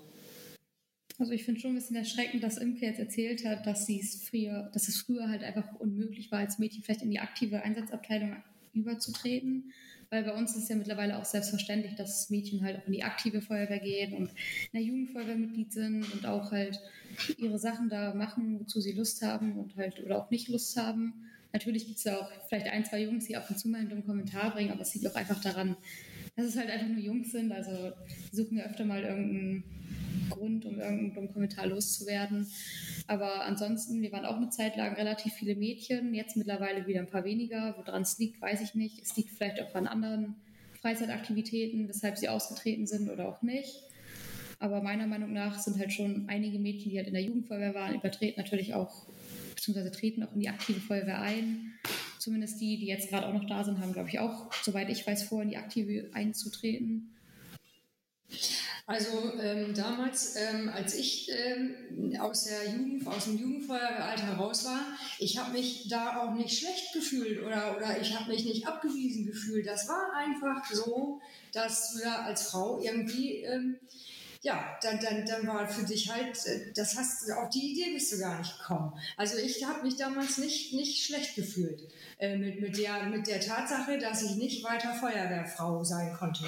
Also 1.19 1.33
ich 1.33 1.45
finde 1.45 1.61
schon 1.61 1.73
ein 1.73 1.77
bisschen 1.77 1.97
erschreckend, 1.97 2.43
dass 2.43 2.59
Imke 2.59 2.85
jetzt 2.85 2.99
erzählt 2.99 3.45
hat, 3.47 3.67
dass 3.67 3.87
sie 3.87 4.01
es 4.01 4.23
früher, 4.23 4.71
dass 4.75 4.89
es 4.89 5.01
früher 5.01 5.29
halt 5.29 5.43
einfach 5.43 5.75
unmöglich 5.77 6.31
war, 6.31 6.41
als 6.41 6.59
Mädchen 6.59 6.83
vielleicht 6.83 7.03
in 7.03 7.11
die 7.11 7.21
aktive 7.21 7.63
Einsatzabteilung 7.63 8.37
überzutreten. 8.75 9.73
Weil 10.11 10.23
bei 10.23 10.35
uns 10.35 10.55
ist 10.55 10.69
ja 10.69 10.77
mittlerweile 10.77 11.19
auch 11.19 11.25
selbstverständlich, 11.25 11.97
dass 11.97 12.31
Mädchen 12.31 12.63
halt 12.63 12.79
auch 12.79 12.87
in 12.87 12.93
die 12.93 13.03
aktive 13.03 13.41
Feuerwehr 13.41 13.81
gehen 13.81 14.13
und 14.13 14.29
in 14.29 14.73
der 14.75 14.83
Jugendfeuerwehr 14.83 15.37
Mitglied 15.37 15.73
sind 15.73 16.13
und 16.13 16.27
auch 16.27 16.53
halt 16.53 16.79
ihre 17.39 17.59
Sachen 17.59 17.89
da 17.89 18.15
machen, 18.15 18.61
wozu 18.61 18.81
sie 18.81 18.93
Lust 18.93 19.23
haben 19.23 19.59
und 19.59 19.75
halt 19.77 20.05
oder 20.05 20.19
auch 20.19 20.31
nicht 20.31 20.49
Lust 20.49 20.77
haben. 20.77 21.15
Natürlich 21.53 21.87
gibt 21.87 21.99
es 21.99 22.05
ja 22.05 22.19
auch 22.19 22.31
vielleicht 22.49 22.67
ein, 22.67 22.85
zwei 22.85 23.03
Jungs, 23.03 23.27
die 23.27 23.37
ab 23.37 23.49
und 23.49 23.59
zu 23.59 23.69
mal 23.69 23.79
einen 23.79 23.89
dummen 23.89 24.07
Kommentar 24.07 24.53
bringen, 24.53 24.71
aber 24.71 24.83
es 24.83 24.95
liegt 24.95 25.09
auch 25.09 25.15
einfach 25.15 25.41
daran, 25.41 25.77
dass 26.37 26.47
es 26.47 26.57
halt 26.57 26.71
einfach 26.71 26.89
nur 26.89 26.99
Jungs 26.99 27.33
sind. 27.33 27.51
Also 27.51 27.93
die 28.31 28.37
suchen 28.37 28.59
ja 28.59 28.65
öfter 28.65 28.85
mal 28.85 29.03
irgendeinen 29.03 29.65
Grund, 30.29 30.65
um 30.65 30.79
irgendeinen 30.79 31.15
dummen 31.15 31.33
Kommentar 31.33 31.67
loszuwerden. 31.67 32.47
Aber 33.07 33.45
ansonsten, 33.45 34.03
wir 34.03 34.13
waren 34.13 34.25
auch 34.25 34.37
eine 34.37 34.51
Zeit 34.51 34.77
lang 34.77 34.95
relativ 34.95 35.33
viele 35.35 35.57
Mädchen, 35.57 36.15
jetzt 36.15 36.37
mittlerweile 36.37 36.87
wieder 36.87 37.01
ein 37.01 37.07
paar 37.07 37.25
weniger. 37.25 37.75
Woran 37.79 38.03
es 38.03 38.19
liegt, 38.19 38.41
weiß 38.41 38.61
ich 38.61 38.75
nicht. 38.75 39.03
Es 39.03 39.17
liegt 39.17 39.31
vielleicht 39.31 39.61
auch 39.61 39.75
an 39.75 39.87
anderen 39.87 40.37
Freizeitaktivitäten, 40.81 41.89
weshalb 41.89 42.19
sie 42.19 42.29
ausgetreten 42.29 42.87
sind 42.87 43.11
oder 43.11 43.29
auch 43.29 43.43
nicht. 43.43 43.83
Aber 44.59 44.83
meiner 44.83 45.07
Meinung 45.07 45.33
nach 45.33 45.59
sind 45.59 45.79
halt 45.79 45.93
schon 45.93 46.29
einige 46.29 46.59
Mädchen, 46.59 46.91
die 46.91 46.97
halt 46.97 47.09
in 47.09 47.15
der 47.15 47.23
Jugendfeuerwehr 47.23 47.75
waren, 47.75 47.95
übertreten 47.95 48.41
natürlich 48.41 48.75
auch, 48.75 49.07
beziehungsweise 49.55 49.91
treten 49.91 50.23
auch 50.23 50.33
in 50.33 50.41
die 50.41 50.49
aktive 50.49 50.81
Feuerwehr 50.81 51.21
ein. 51.21 51.73
Zumindest 52.19 52.61
die, 52.61 52.79
die 52.79 52.87
jetzt 52.87 53.11
gerade 53.11 53.27
auch 53.27 53.35
noch 53.35 53.47
da 53.47 53.65
sind, 53.65 53.81
haben, 53.81 53.93
glaube 53.93 54.09
ich, 54.09 54.19
auch, 54.19 54.53
soweit 54.63 54.89
ich 54.89 55.07
weiß, 55.07 55.25
vor, 55.25 55.43
in 55.43 55.51
die 55.51 55.59
aktive 55.59 56.09
einzutreten. 56.13 57.15
Also 58.89 59.33
ähm, 59.41 59.75
damals, 59.75 60.37
ähm, 60.37 60.71
als 60.73 60.95
ich 60.95 61.29
ähm, 61.33 62.17
aus, 62.21 62.45
der 62.45 62.71
Jugend, 62.71 63.05
aus 63.09 63.25
dem 63.25 63.37
Jugendfeuerwehralter 63.37 64.35
raus 64.35 64.65
war, 64.65 64.81
ich 65.19 65.39
habe 65.39 65.53
mich 65.53 65.89
da 65.89 66.23
auch 66.23 66.35
nicht 66.35 66.57
schlecht 66.57 66.93
gefühlt 66.93 67.43
oder, 67.43 67.77
oder 67.77 68.01
ich 68.01 68.17
habe 68.17 68.31
mich 68.31 68.45
nicht 68.45 68.69
abgewiesen 68.69 69.27
gefühlt. 69.27 69.67
Das 69.67 69.89
war 69.89 70.13
einfach 70.15 70.65
so, 70.73 71.21
dass 71.53 71.95
du 71.95 72.05
da 72.05 72.27
als 72.27 72.43
Frau 72.43 72.81
irgendwie, 72.81 73.39
ähm, 73.43 73.77
ja, 74.43 74.79
dann, 74.81 75.01
dann, 75.01 75.27
dann 75.27 75.49
war 75.49 75.67
für 75.67 75.85
dich 75.85 76.09
halt, 76.13 76.47
äh, 76.47 76.73
das 76.73 76.97
hast 76.97 77.29
auf 77.33 77.51
die 77.51 77.73
Idee 77.73 77.93
bist 77.93 78.13
du 78.13 78.21
gar 78.21 78.39
nicht 78.39 78.57
gekommen. 78.57 78.93
Also 79.17 79.37
ich 79.37 79.65
habe 79.65 79.83
mich 79.83 79.97
damals 79.97 80.39
nicht, 80.39 80.75
nicht 80.75 81.05
schlecht 81.05 81.35
gefühlt 81.35 81.83
äh, 82.19 82.37
mit, 82.37 82.61
mit, 82.61 82.79
der, 82.79 83.03
mit 83.07 83.27
der 83.27 83.41
Tatsache, 83.41 83.99
dass 83.99 84.23
ich 84.23 84.37
nicht 84.37 84.63
weiter 84.63 84.95
Feuerwehrfrau 84.95 85.83
sein 85.83 86.15
konnte. 86.17 86.45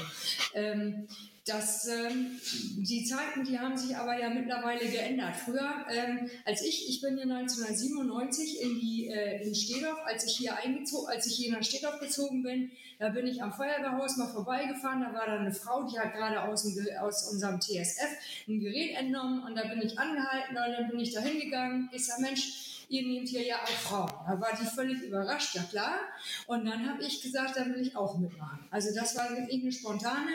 Ähm, 1.49 1.59
das, 1.59 1.87
ähm, 1.87 2.41
die 2.79 3.05
Zeiten, 3.05 3.45
die 3.45 3.59
haben 3.59 3.77
sich 3.77 3.97
aber 3.97 4.19
ja 4.19 4.31
mittlerweile 4.31 4.87
geändert. 4.87 5.37
Früher, 5.37 5.87
ähm, 5.91 6.31
als 6.45 6.63
ich, 6.63 6.89
ich 6.89 7.01
bin 7.01 7.17
ja 7.17 7.25
1997 7.25 8.61
in 8.61 8.79
die 8.79 9.09
äh, 9.09 9.47
in 9.47 9.55
Stedorf, 9.55 9.99
als 10.05 10.25
ich 10.25 10.37
hier 10.37 10.57
eingezogen, 10.57 11.09
als 11.09 11.27
ich 11.27 11.37
hier 11.37 11.53
nach 11.53 11.63
Stedorf 11.63 12.01
gezogen 12.01 12.43
bin, 12.43 12.71
da 12.99 13.11
bin 13.11 13.27
ich 13.27 13.43
am 13.43 13.53
Feuerwehrhaus 13.53 14.17
mal 14.17 14.29
vorbeigefahren. 14.29 15.01
Da 15.01 15.13
war 15.13 15.27
da 15.27 15.39
eine 15.39 15.53
Frau, 15.53 15.85
die 15.85 15.99
hat 15.99 16.15
gerade 16.15 16.43
aus, 16.43 16.67
aus 17.01 17.31
unserem 17.31 17.61
TSF 17.61 18.11
ein 18.49 18.61
Gerät 18.61 18.97
entnommen 18.97 19.45
und 19.45 19.55
da 19.57 19.63
bin 19.63 19.83
ich 19.83 19.99
angehalten 19.99 20.57
und 20.57 20.73
dann 20.73 20.89
bin 20.91 21.01
ich 21.01 21.13
da 21.13 21.21
hingegangen. 21.21 21.89
Ich 21.93 22.07
sag 22.07 22.21
Mensch, 22.21 22.68
ihr 22.89 23.03
nehmt 23.03 23.29
hier 23.29 23.45
ja 23.45 23.57
auch 23.63 23.69
Frauen. 23.69 24.13
Da 24.27 24.41
war 24.41 24.51
die 24.59 24.67
völlig 24.67 25.03
überrascht, 25.03 25.55
ja 25.55 25.63
klar. 25.63 25.99
Und 26.47 26.65
dann 26.65 26.89
habe 26.89 27.03
ich 27.05 27.23
gesagt, 27.23 27.57
da 27.57 27.67
will 27.67 27.81
ich 27.81 27.97
auch 27.97 28.19
mitmachen. 28.19 28.61
Also 28.71 28.95
das 28.95 29.17
war 29.17 29.29
eine 29.29 29.73
spontane. 29.73 30.33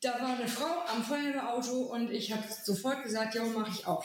Da 0.00 0.20
war 0.20 0.36
eine 0.36 0.48
Frau 0.48 0.84
am 0.86 1.02
Feuerwehrauto 1.02 1.92
und 1.92 2.10
ich 2.10 2.32
habe 2.32 2.44
sofort 2.62 3.02
gesagt, 3.02 3.34
ja, 3.34 3.44
mache 3.44 3.70
ich 3.74 3.86
auch. 3.86 4.04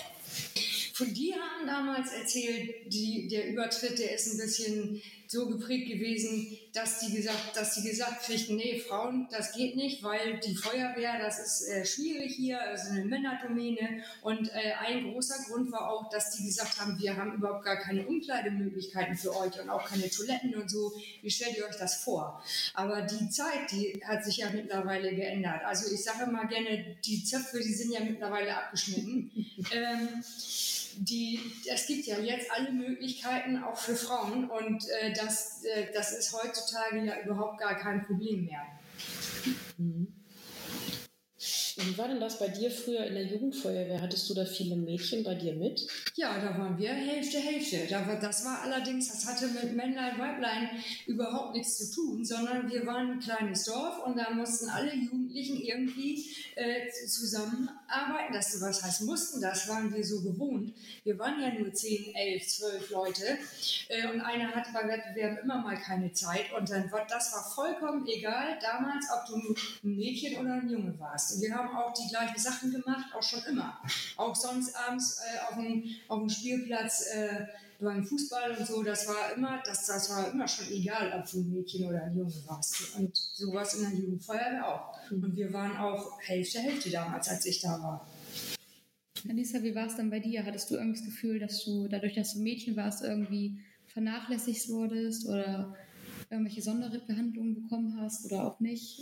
Von 0.94 1.14
die 1.14 1.34
haben 1.34 1.68
damals 1.68 2.14
erzählt, 2.14 2.94
die, 2.94 3.28
der 3.28 3.50
Übertritt, 3.50 4.00
der 4.00 4.16
ist 4.16 4.32
ein 4.32 4.38
bisschen 4.38 5.02
so 5.36 5.48
geprägt 5.48 5.88
gewesen, 5.90 6.58
dass 6.74 7.00
die 7.00 7.14
gesagt, 7.14 7.56
dass 7.56 7.76
die 7.76 7.88
gesagt 7.88 8.24
kriegten, 8.24 8.56
nee, 8.56 8.80
Frauen, 8.80 9.28
das 9.30 9.54
geht 9.54 9.76
nicht, 9.76 10.02
weil 10.04 10.40
die 10.40 10.56
Feuerwehr, 10.56 11.20
das 11.20 11.40
ist 11.40 11.68
äh, 11.68 11.86
schwierig 11.86 12.36
hier, 12.36 12.62
also 12.62 12.92
eine 12.92 13.06
Männerdomäne. 13.06 14.04
Und 14.22 14.50
äh, 14.50 14.74
ein 14.80 15.12
großer 15.12 15.44
Grund 15.48 15.72
war 15.72 15.92
auch, 15.92 16.10
dass 16.10 16.32
die 16.32 16.46
gesagt 16.46 16.80
haben, 16.80 16.98
wir 17.00 17.16
haben 17.16 17.34
überhaupt 17.34 17.66
gar 17.66 17.78
keine 17.78 18.08
Umkleidemöglichkeiten 18.08 19.16
für 19.18 19.36
euch 19.36 19.60
und 19.62 19.70
auch 19.70 19.86
keine 19.88 20.10
Toiletten 20.10 20.56
und 20.56 20.70
so. 20.70 20.94
Wie 21.22 21.32
stellt 21.32 21.58
ihr 21.58 21.66
euch 21.66 21.78
das 21.78 21.96
vor? 21.96 22.42
Aber 22.74 23.02
die 23.02 23.30
Zeit, 23.30 23.72
die 23.72 24.02
hat 24.06 24.24
sich 24.24 24.38
ja 24.38 24.50
mittlerweile 24.50 25.14
geändert. 25.14 25.64
Also 25.66 25.94
ich 25.94 26.04
sage 26.04 26.30
mal 26.32 26.48
gerne, 26.48 26.98
die 27.06 27.24
Zöpfe, 27.24 27.60
die 27.60 27.74
sind 27.74 27.92
ja 27.92 28.00
mittlerweile 28.00 28.56
abgeschnitten. 28.56 29.32
ähm, 29.72 30.24
die, 30.98 31.40
es 31.66 31.88
gibt 31.88 32.06
ja 32.06 32.20
jetzt 32.20 32.52
alle 32.52 32.72
Möglichkeiten 32.72 33.62
auch 33.64 33.78
für 33.78 33.96
Frauen 33.96 34.50
und 34.50 34.88
äh, 35.02 35.14
das, 35.26 35.64
äh, 35.64 35.92
das 35.94 36.12
ist 36.12 36.34
heutzutage 36.34 37.00
ja 37.04 37.22
überhaupt 37.22 37.60
gar 37.60 37.76
kein 37.76 38.06
Problem 38.06 38.46
mehr. 38.46 38.62
Mhm. 39.78 40.15
Wie 41.78 41.98
war 41.98 42.08
denn 42.08 42.22
das 42.22 42.40
bei 42.40 42.48
dir 42.48 42.72
früher 42.72 43.06
in 43.06 43.16
der 43.16 43.26
Jugendfeuerwehr? 43.26 44.02
Hattest 44.02 44.30
du 44.30 44.34
da 44.34 44.46
viele 44.46 44.78
Mädchen 44.78 45.24
bei 45.24 45.36
dir 45.36 45.54
mit? 45.56 45.86
Ja, 46.16 46.40
da 46.40 46.58
waren 46.58 46.78
wir 46.78 46.94
Hälfte, 46.94 47.38
Hälfte. 47.38 47.80
Das 48.22 48.46
war 48.46 48.62
allerdings, 48.62 49.12
das 49.12 49.26
hatte 49.26 49.48
mit 49.48 49.76
Männlein, 49.76 50.18
Weiblein 50.18 50.70
überhaupt 51.06 51.54
nichts 51.54 51.78
zu 51.78 51.94
tun, 51.94 52.24
sondern 52.24 52.72
wir 52.72 52.86
waren 52.86 53.12
ein 53.12 53.20
kleines 53.20 53.66
Dorf 53.66 54.06
und 54.06 54.18
da 54.18 54.30
mussten 54.32 54.70
alle 54.70 54.96
Jugendlichen 54.96 55.62
irgendwie 55.62 56.26
äh, 56.56 56.90
zusammenarbeiten. 57.08 58.34
Das, 58.34 58.62
was 58.62 58.82
heißt 58.82 59.02
mussten, 59.02 59.42
das 59.42 59.68
waren 59.68 59.94
wir 59.94 60.04
so 60.04 60.22
gewohnt. 60.22 60.74
Wir 61.04 61.20
waren 61.20 61.42
ja 61.42 61.54
nur 61.54 61.74
10, 61.74 62.16
11, 62.16 62.48
12 62.48 62.90
Leute 62.92 63.38
äh, 63.90 64.08
und 64.08 64.22
einer 64.22 64.52
hatte 64.56 64.72
bei 64.74 64.88
Wettbewerben 64.88 65.40
immer 65.40 65.62
mal 65.62 65.76
keine 65.76 66.14
Zeit 66.14 66.54
und 66.58 66.70
dann 66.70 66.90
das 67.10 67.34
war 67.34 67.44
vollkommen 67.44 68.08
egal 68.08 68.58
damals, 68.62 69.06
ob 69.14 69.26
du 69.28 69.56
ein 69.84 69.96
Mädchen 69.96 70.38
oder 70.38 70.54
ein 70.54 70.70
Junge 70.70 70.98
warst. 71.00 71.36
Und 71.36 71.42
wir 71.42 71.54
haben 71.54 71.65
auch 71.74 71.94
die 71.94 72.08
gleichen 72.10 72.38
Sachen 72.38 72.72
gemacht, 72.72 73.14
auch 73.16 73.24
schon 73.24 73.44
immer. 73.50 73.80
Auch 74.18 74.36
sonst 74.36 74.76
abends 74.76 75.20
äh, 75.20 75.40
auf, 75.48 75.56
dem, 75.56 75.84
auf 76.08 76.20
dem 76.20 76.30
Spielplatz 76.30 77.08
äh, 77.14 77.46
beim 77.80 78.06
Fußball 78.06 78.52
und 78.58 78.66
so, 78.66 78.84
das 78.84 79.08
war 79.08 79.34
immer, 79.36 79.62
das, 79.66 79.86
das 79.86 80.10
war 80.10 80.32
immer 80.32 80.48
schon 80.48 80.68
egal, 80.72 81.14
ob 81.20 81.30
du 81.30 81.40
ein 81.40 81.52
Mädchen 81.52 81.88
oder 81.88 82.04
ein 82.04 82.18
Junge 82.18 82.34
warst. 82.48 82.96
Und 82.96 83.16
sowas 83.16 83.74
in 83.76 83.90
der 83.90 84.00
Jugendfeuerwehr 84.00 84.68
auch. 84.68 85.12
Mhm. 85.12 85.24
Und 85.24 85.36
wir 85.36 85.52
waren 85.54 85.78
auch 85.78 86.20
Hälfte, 86.22 86.60
Hälfte 86.60 86.90
damals, 86.90 87.28
als 87.30 87.46
ich 87.46 87.62
da 87.62 87.82
war. 87.82 88.08
Alisa, 89.28 89.64
wie 89.64 89.74
war 89.74 89.88
es 89.88 89.96
dann 89.96 90.10
bei 90.10 90.20
dir? 90.20 90.46
Hattest 90.46 90.70
du 90.70 90.76
irgendwie 90.76 91.00
das 91.00 91.06
Gefühl, 91.06 91.40
dass 91.40 91.64
du 91.64 91.88
dadurch, 91.88 92.14
dass 92.14 92.34
du 92.34 92.40
Mädchen 92.40 92.76
warst, 92.76 93.04
irgendwie 93.04 93.60
vernachlässigt 93.88 94.70
wurdest 94.70 95.28
oder 95.28 95.76
irgendwelche 96.36 96.62
Sonderbehandlungen 96.62 97.64
bekommen 97.64 98.00
hast 98.00 98.26
oder 98.26 98.46
auch 98.46 98.60
nicht? 98.60 99.02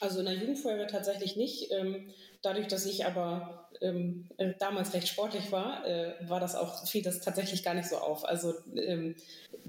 Also 0.00 0.20
in 0.20 0.26
der 0.26 0.34
Jugendfeuerwehr 0.34 0.88
tatsächlich 0.88 1.36
nicht. 1.36 1.70
Ähm, 1.72 2.06
dadurch, 2.42 2.68
dass 2.68 2.86
ich 2.86 3.04
aber 3.04 3.66
ähm, 3.80 4.26
äh, 4.38 4.54
damals 4.58 4.94
recht 4.94 5.08
sportlich 5.08 5.52
war, 5.52 5.86
äh, 5.86 6.14
war 6.28 6.40
das 6.40 6.54
auch, 6.54 6.86
fiel 6.86 7.02
das 7.02 7.20
tatsächlich 7.20 7.62
gar 7.62 7.74
nicht 7.74 7.88
so 7.88 7.96
auf. 7.96 8.24
Also 8.24 8.54
ähm, 8.74 9.16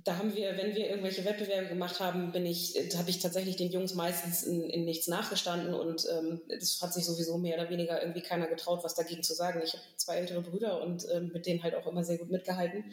da 0.04 0.18
haben 0.18 0.36
wir, 0.36 0.58
wenn 0.58 0.76
wir 0.76 0.90
irgendwelche 0.90 1.26
Wettbewerbe 1.26 1.68
gemacht 1.68 2.00
haben, 2.00 2.32
bin 2.32 2.46
ich, 2.46 2.78
äh, 2.78 2.90
habe 2.98 3.10
ich 3.10 3.20
tatsächlich 3.20 3.56
den 3.56 3.72
Jungs 3.72 3.96
meistens 3.96 4.44
in, 4.44 4.70
in 4.70 4.86
nichts 4.86 5.08
nachgestanden 5.08 5.74
und 5.74 6.08
das 6.50 6.82
hat 6.82 6.94
sich 6.94 7.06
sowieso 7.06 7.38
mehr 7.38 7.60
oder 7.60 7.70
weniger 7.70 8.02
irgendwie 8.02 8.22
keiner 8.22 8.48
getraut, 8.48 8.84
was 8.84 8.96
dagegen 8.96 9.24
zu 9.24 9.34
sagen. 9.34 9.62
Ich 9.64 9.74
habe 9.74 9.84
zwei 9.96 10.18
ältere 10.18 10.42
Brüder 10.42 10.82
und 10.82 11.08
mit 11.34 11.46
denen 11.46 11.64
halt 11.64 11.76
auch 11.76 11.88
immer 11.88 12.04
sehr 12.04 12.18
gut 12.18 12.30
mitgehalten. 12.30 12.86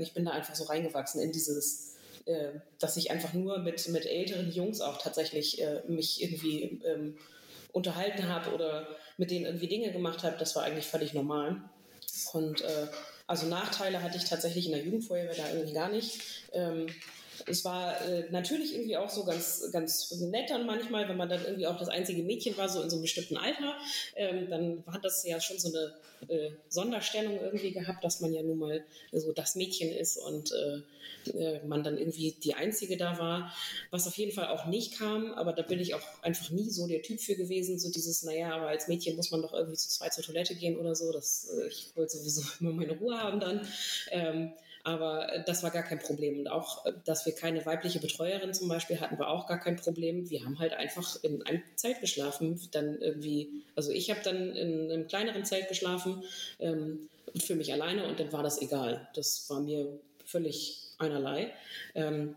Ich 0.00 0.12
bin 0.12 0.24
da 0.24 0.32
einfach 0.32 0.54
so 0.54 0.64
reingewachsen 0.64 1.20
in 1.20 1.32
dieses 1.32 1.91
äh, 2.26 2.60
dass 2.78 2.96
ich 2.96 3.10
einfach 3.10 3.32
nur 3.32 3.58
mit, 3.58 3.88
mit 3.88 4.06
älteren 4.06 4.52
Jungs 4.52 4.80
auch 4.80 4.98
tatsächlich 4.98 5.60
äh, 5.60 5.82
mich 5.88 6.22
irgendwie 6.22 6.80
ähm, 6.84 7.16
unterhalten 7.72 8.28
habe 8.28 8.54
oder 8.54 8.86
mit 9.16 9.30
denen 9.30 9.46
irgendwie 9.46 9.68
Dinge 9.68 9.92
gemacht 9.92 10.22
habe, 10.22 10.36
das 10.38 10.54
war 10.56 10.62
eigentlich 10.62 10.86
völlig 10.86 11.14
normal. 11.14 11.62
Und 12.32 12.60
äh, 12.62 12.86
also 13.26 13.46
Nachteile 13.46 14.02
hatte 14.02 14.18
ich 14.18 14.24
tatsächlich 14.24 14.66
in 14.66 14.72
der 14.72 14.82
Jugendfeuerwehr 14.82 15.34
da 15.34 15.48
irgendwie 15.48 15.72
gar 15.72 15.88
nicht. 15.88 16.20
Ähm, 16.52 16.86
es 17.46 17.64
war 17.64 18.00
äh, 18.08 18.30
natürlich 18.30 18.74
irgendwie 18.74 18.96
auch 18.96 19.10
so 19.10 19.24
ganz, 19.24 19.70
ganz 19.72 20.10
nett 20.20 20.50
dann 20.50 20.66
manchmal, 20.66 21.08
wenn 21.08 21.16
man 21.16 21.28
dann 21.28 21.44
irgendwie 21.44 21.66
auch 21.66 21.78
das 21.78 21.88
einzige 21.88 22.22
Mädchen 22.22 22.56
war, 22.56 22.68
so 22.68 22.82
in 22.82 22.90
so 22.90 22.96
einem 22.96 23.02
bestimmten 23.02 23.36
Alter, 23.36 23.74
ähm, 24.16 24.48
dann 24.48 24.84
hat 24.86 25.04
das 25.04 25.24
ja 25.26 25.40
schon 25.40 25.58
so 25.58 25.68
eine 25.68 25.94
äh, 26.28 26.50
Sonderstellung 26.68 27.40
irgendwie 27.40 27.72
gehabt, 27.72 28.04
dass 28.04 28.20
man 28.20 28.32
ja 28.32 28.42
nun 28.42 28.58
mal 28.58 28.84
so 29.12 29.32
das 29.32 29.54
Mädchen 29.54 29.92
ist 29.92 30.16
und 30.16 30.52
äh, 30.52 30.82
äh, 31.30 31.60
man 31.66 31.82
dann 31.82 31.98
irgendwie 31.98 32.32
die 32.32 32.54
Einzige 32.54 32.96
da 32.96 33.18
war, 33.18 33.52
was 33.90 34.06
auf 34.06 34.16
jeden 34.16 34.32
Fall 34.32 34.48
auch 34.48 34.66
nicht 34.66 34.98
kam, 34.98 35.32
aber 35.32 35.52
da 35.52 35.62
bin 35.62 35.80
ich 35.80 35.94
auch 35.94 36.02
einfach 36.22 36.50
nie 36.50 36.70
so 36.70 36.86
der 36.86 37.02
Typ 37.02 37.20
für 37.20 37.34
gewesen, 37.34 37.78
so 37.78 37.90
dieses, 37.90 38.22
naja, 38.22 38.54
aber 38.54 38.68
als 38.68 38.88
Mädchen 38.88 39.16
muss 39.16 39.30
man 39.30 39.42
doch 39.42 39.52
irgendwie 39.52 39.76
zu 39.76 39.88
zweit 39.88 40.14
zur 40.14 40.24
Toilette 40.24 40.54
gehen 40.54 40.76
oder 40.76 40.94
so, 40.94 41.12
das, 41.12 41.50
äh, 41.56 41.68
ich 41.68 41.90
wollte 41.94 42.18
sowieso 42.18 42.42
immer 42.60 42.72
meine 42.72 42.98
Ruhe 42.98 43.18
haben 43.18 43.40
dann. 43.40 43.66
Ähm, 44.10 44.52
aber 44.84 45.32
äh, 45.32 45.44
das 45.44 45.62
war 45.62 45.70
gar 45.70 45.82
kein 45.82 45.98
Problem. 45.98 46.40
Und 46.40 46.48
auch, 46.48 46.84
dass 47.04 47.26
wir 47.26 47.34
keine 47.34 47.64
weibliche 47.66 48.00
Betreuerin 48.00 48.54
zum 48.54 48.68
Beispiel 48.68 49.00
hatten, 49.00 49.18
war 49.18 49.28
auch 49.28 49.46
gar 49.46 49.60
kein 49.60 49.76
Problem. 49.76 50.28
Wir 50.30 50.44
haben 50.44 50.58
halt 50.58 50.74
einfach 50.74 51.22
in 51.22 51.42
einem 51.42 51.62
Zelt 51.76 52.00
geschlafen. 52.00 52.60
Dann 52.72 52.98
irgendwie, 53.00 53.64
also 53.76 53.92
ich 53.92 54.10
habe 54.10 54.20
dann 54.24 54.54
in 54.56 54.90
einem 54.90 55.06
kleineren 55.06 55.44
Zelt 55.44 55.68
geschlafen, 55.68 56.22
ähm, 56.58 57.08
für 57.36 57.54
mich 57.54 57.72
alleine 57.72 58.06
und 58.06 58.20
dann 58.20 58.32
war 58.32 58.42
das 58.42 58.60
egal. 58.60 59.08
Das 59.14 59.48
war 59.48 59.60
mir 59.60 59.98
völlig 60.24 60.82
einerlei. 60.98 61.52
Ähm, 61.94 62.34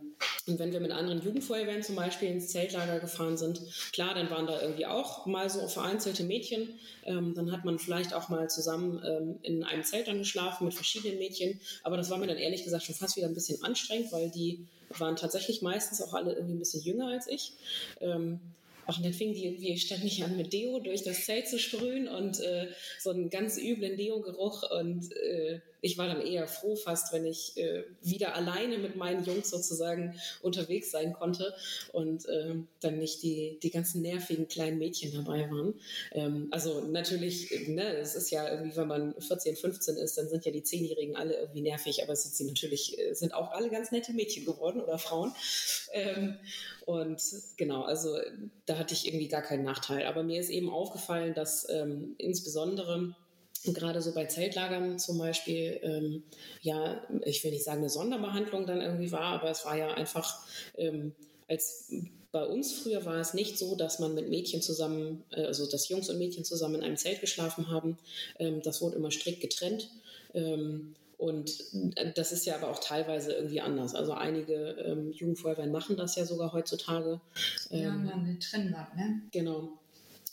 und 0.47 0.59
wenn 0.59 0.71
wir 0.71 0.79
mit 0.79 0.91
anderen 0.91 1.21
Jugendfeuerwehren 1.21 1.83
zum 1.83 1.95
Beispiel 1.95 2.29
ins 2.29 2.49
Zeltlager 2.49 2.99
gefahren 2.99 3.37
sind, 3.37 3.61
klar, 3.93 4.13
dann 4.13 4.29
waren 4.29 4.47
da 4.47 4.61
irgendwie 4.61 4.85
auch 4.85 5.25
mal 5.25 5.49
so 5.49 5.67
vereinzelte 5.67 6.23
Mädchen. 6.23 6.69
Ähm, 7.03 7.33
dann 7.35 7.51
hat 7.51 7.65
man 7.65 7.79
vielleicht 7.79 8.13
auch 8.13 8.29
mal 8.29 8.49
zusammen 8.49 9.01
ähm, 9.05 9.39
in 9.43 9.63
einem 9.63 9.83
Zelt 9.83 10.07
dann 10.07 10.19
geschlafen 10.19 10.65
mit 10.65 10.73
verschiedenen 10.73 11.17
Mädchen. 11.17 11.59
Aber 11.83 11.97
das 11.97 12.09
war 12.09 12.17
mir 12.17 12.27
dann 12.27 12.37
ehrlich 12.37 12.63
gesagt 12.63 12.83
schon 12.83 12.95
fast 12.95 13.17
wieder 13.17 13.27
ein 13.27 13.33
bisschen 13.33 13.63
anstrengend, 13.63 14.11
weil 14.11 14.29
die 14.29 14.65
waren 14.89 15.15
tatsächlich 15.15 15.61
meistens 15.61 16.01
auch 16.01 16.13
alle 16.13 16.33
irgendwie 16.33 16.55
ein 16.55 16.59
bisschen 16.59 16.83
jünger 16.83 17.07
als 17.07 17.27
ich. 17.27 17.53
Ähm, 18.01 18.39
Ach, 18.87 18.97
und 18.97 19.03
dann 19.03 19.13
fing 19.13 19.33
die 19.33 19.45
irgendwie 19.45 19.77
ständig 19.77 20.23
an, 20.23 20.37
mit 20.37 20.53
Deo 20.53 20.79
durch 20.79 21.03
das 21.03 21.25
Zelt 21.25 21.47
zu 21.47 21.57
sprühen 21.57 22.07
und 22.07 22.39
äh, 22.39 22.67
so 22.99 23.09
einen 23.09 23.29
ganz 23.29 23.57
üblen 23.57 23.97
Deo-Geruch. 23.97 24.63
Und 24.79 25.11
äh, 25.13 25.59
ich 25.81 25.97
war 25.97 26.07
dann 26.07 26.21
eher 26.21 26.47
froh 26.47 26.75
fast, 26.75 27.13
wenn 27.13 27.25
ich 27.25 27.57
äh, 27.57 27.83
wieder 28.01 28.35
alleine 28.35 28.77
mit 28.77 28.95
meinen 28.95 29.23
Jungs 29.23 29.49
sozusagen 29.49 30.19
unterwegs 30.41 30.91
sein 30.91 31.13
konnte 31.13 31.53
und 31.91 32.27
äh, 32.27 32.55
dann 32.79 32.99
nicht 32.99 33.21
die, 33.23 33.59
die 33.61 33.71
ganzen 33.71 34.01
nervigen 34.01 34.47
kleinen 34.47 34.77
Mädchen 34.77 35.13
dabei 35.13 35.49
waren. 35.49 35.75
Ähm, 36.11 36.47
also 36.51 36.81
natürlich, 36.81 37.67
ne, 37.67 37.97
es 37.97 38.15
ist 38.15 38.31
ja 38.31 38.49
irgendwie, 38.49 38.75
wenn 38.75 38.87
man 38.87 39.15
14, 39.19 39.55
15 39.55 39.97
ist, 39.97 40.17
dann 40.17 40.29
sind 40.29 40.45
ja 40.45 40.51
die 40.51 40.63
Zehnjährigen 40.63 41.15
alle 41.15 41.35
irgendwie 41.35 41.61
nervig, 41.61 42.03
aber 42.03 42.13
es 42.13 42.23
sind 42.23 42.35
sie 42.35 42.45
natürlich, 42.45 42.97
äh, 42.99 43.13
sind 43.13 43.33
auch 43.33 43.51
alle 43.51 43.69
ganz 43.69 43.91
nette 43.91 44.13
Mädchen 44.13 44.45
geworden 44.45 44.81
oder 44.81 44.97
Frauen. 44.97 45.33
Ähm, 45.93 46.37
und 46.85 47.21
genau, 47.57 47.83
also 47.83 48.17
da 48.65 48.77
hatte 48.77 48.93
ich 48.93 49.07
irgendwie 49.07 49.27
gar 49.27 49.41
keinen 49.41 49.63
Nachteil. 49.63 50.05
Aber 50.05 50.23
mir 50.23 50.39
ist 50.39 50.49
eben 50.49 50.69
aufgefallen, 50.69 51.33
dass 51.33 51.67
ähm, 51.69 52.15
insbesondere 52.17 53.15
gerade 53.73 54.01
so 54.01 54.13
bei 54.13 54.25
Zeltlagern 54.25 54.99
zum 54.99 55.17
Beispiel, 55.17 55.79
ähm, 55.81 56.23
ja, 56.61 57.01
ich 57.23 57.43
will 57.43 57.51
nicht 57.51 57.63
sagen 57.63 57.79
eine 57.79 57.89
Sonderbehandlung 57.89 58.65
dann 58.65 58.81
irgendwie 58.81 59.11
war, 59.11 59.39
aber 59.39 59.49
es 59.49 59.65
war 59.65 59.77
ja 59.77 59.93
einfach 59.93 60.45
ähm, 60.77 61.13
als 61.47 61.91
bei 62.31 62.45
uns 62.45 62.73
früher 62.73 63.05
war 63.05 63.15
es 63.15 63.33
nicht 63.33 63.57
so, 63.57 63.75
dass 63.75 63.99
man 63.99 64.13
mit 64.13 64.29
Mädchen 64.29 64.61
zusammen, 64.61 65.23
äh, 65.31 65.45
also 65.45 65.69
dass 65.69 65.87
Jungs 65.87 66.09
und 66.09 66.17
Mädchen 66.17 66.43
zusammen 66.43 66.75
in 66.75 66.83
einem 66.83 66.97
Zelt 66.97 67.21
geschlafen 67.21 67.69
haben. 67.69 67.97
Ähm, 68.39 68.61
das 68.61 68.81
wurde 68.81 68.97
immer 68.97 69.09
strikt 69.09 69.39
getrennt. 69.39 69.89
Ähm, 70.33 70.95
und 71.17 71.63
äh, 71.95 72.11
das 72.13 72.33
ist 72.33 72.45
ja 72.45 72.55
aber 72.55 72.69
auch 72.69 72.79
teilweise 72.79 73.31
irgendwie 73.31 73.61
anders. 73.61 73.95
Also 73.95 74.11
einige 74.11 74.53
ähm, 74.53 75.13
Jugendfeuerwehren 75.13 75.71
machen 75.71 75.95
das 75.95 76.17
ja 76.17 76.25
sogar 76.25 76.51
heutzutage. 76.51 77.21
Die 77.71 77.75
ähm, 77.75 78.05
dann 78.05 78.25
eine 78.25 78.37
Trennwand, 78.39 78.95
ne? 78.97 79.21
Genau. 79.31 79.69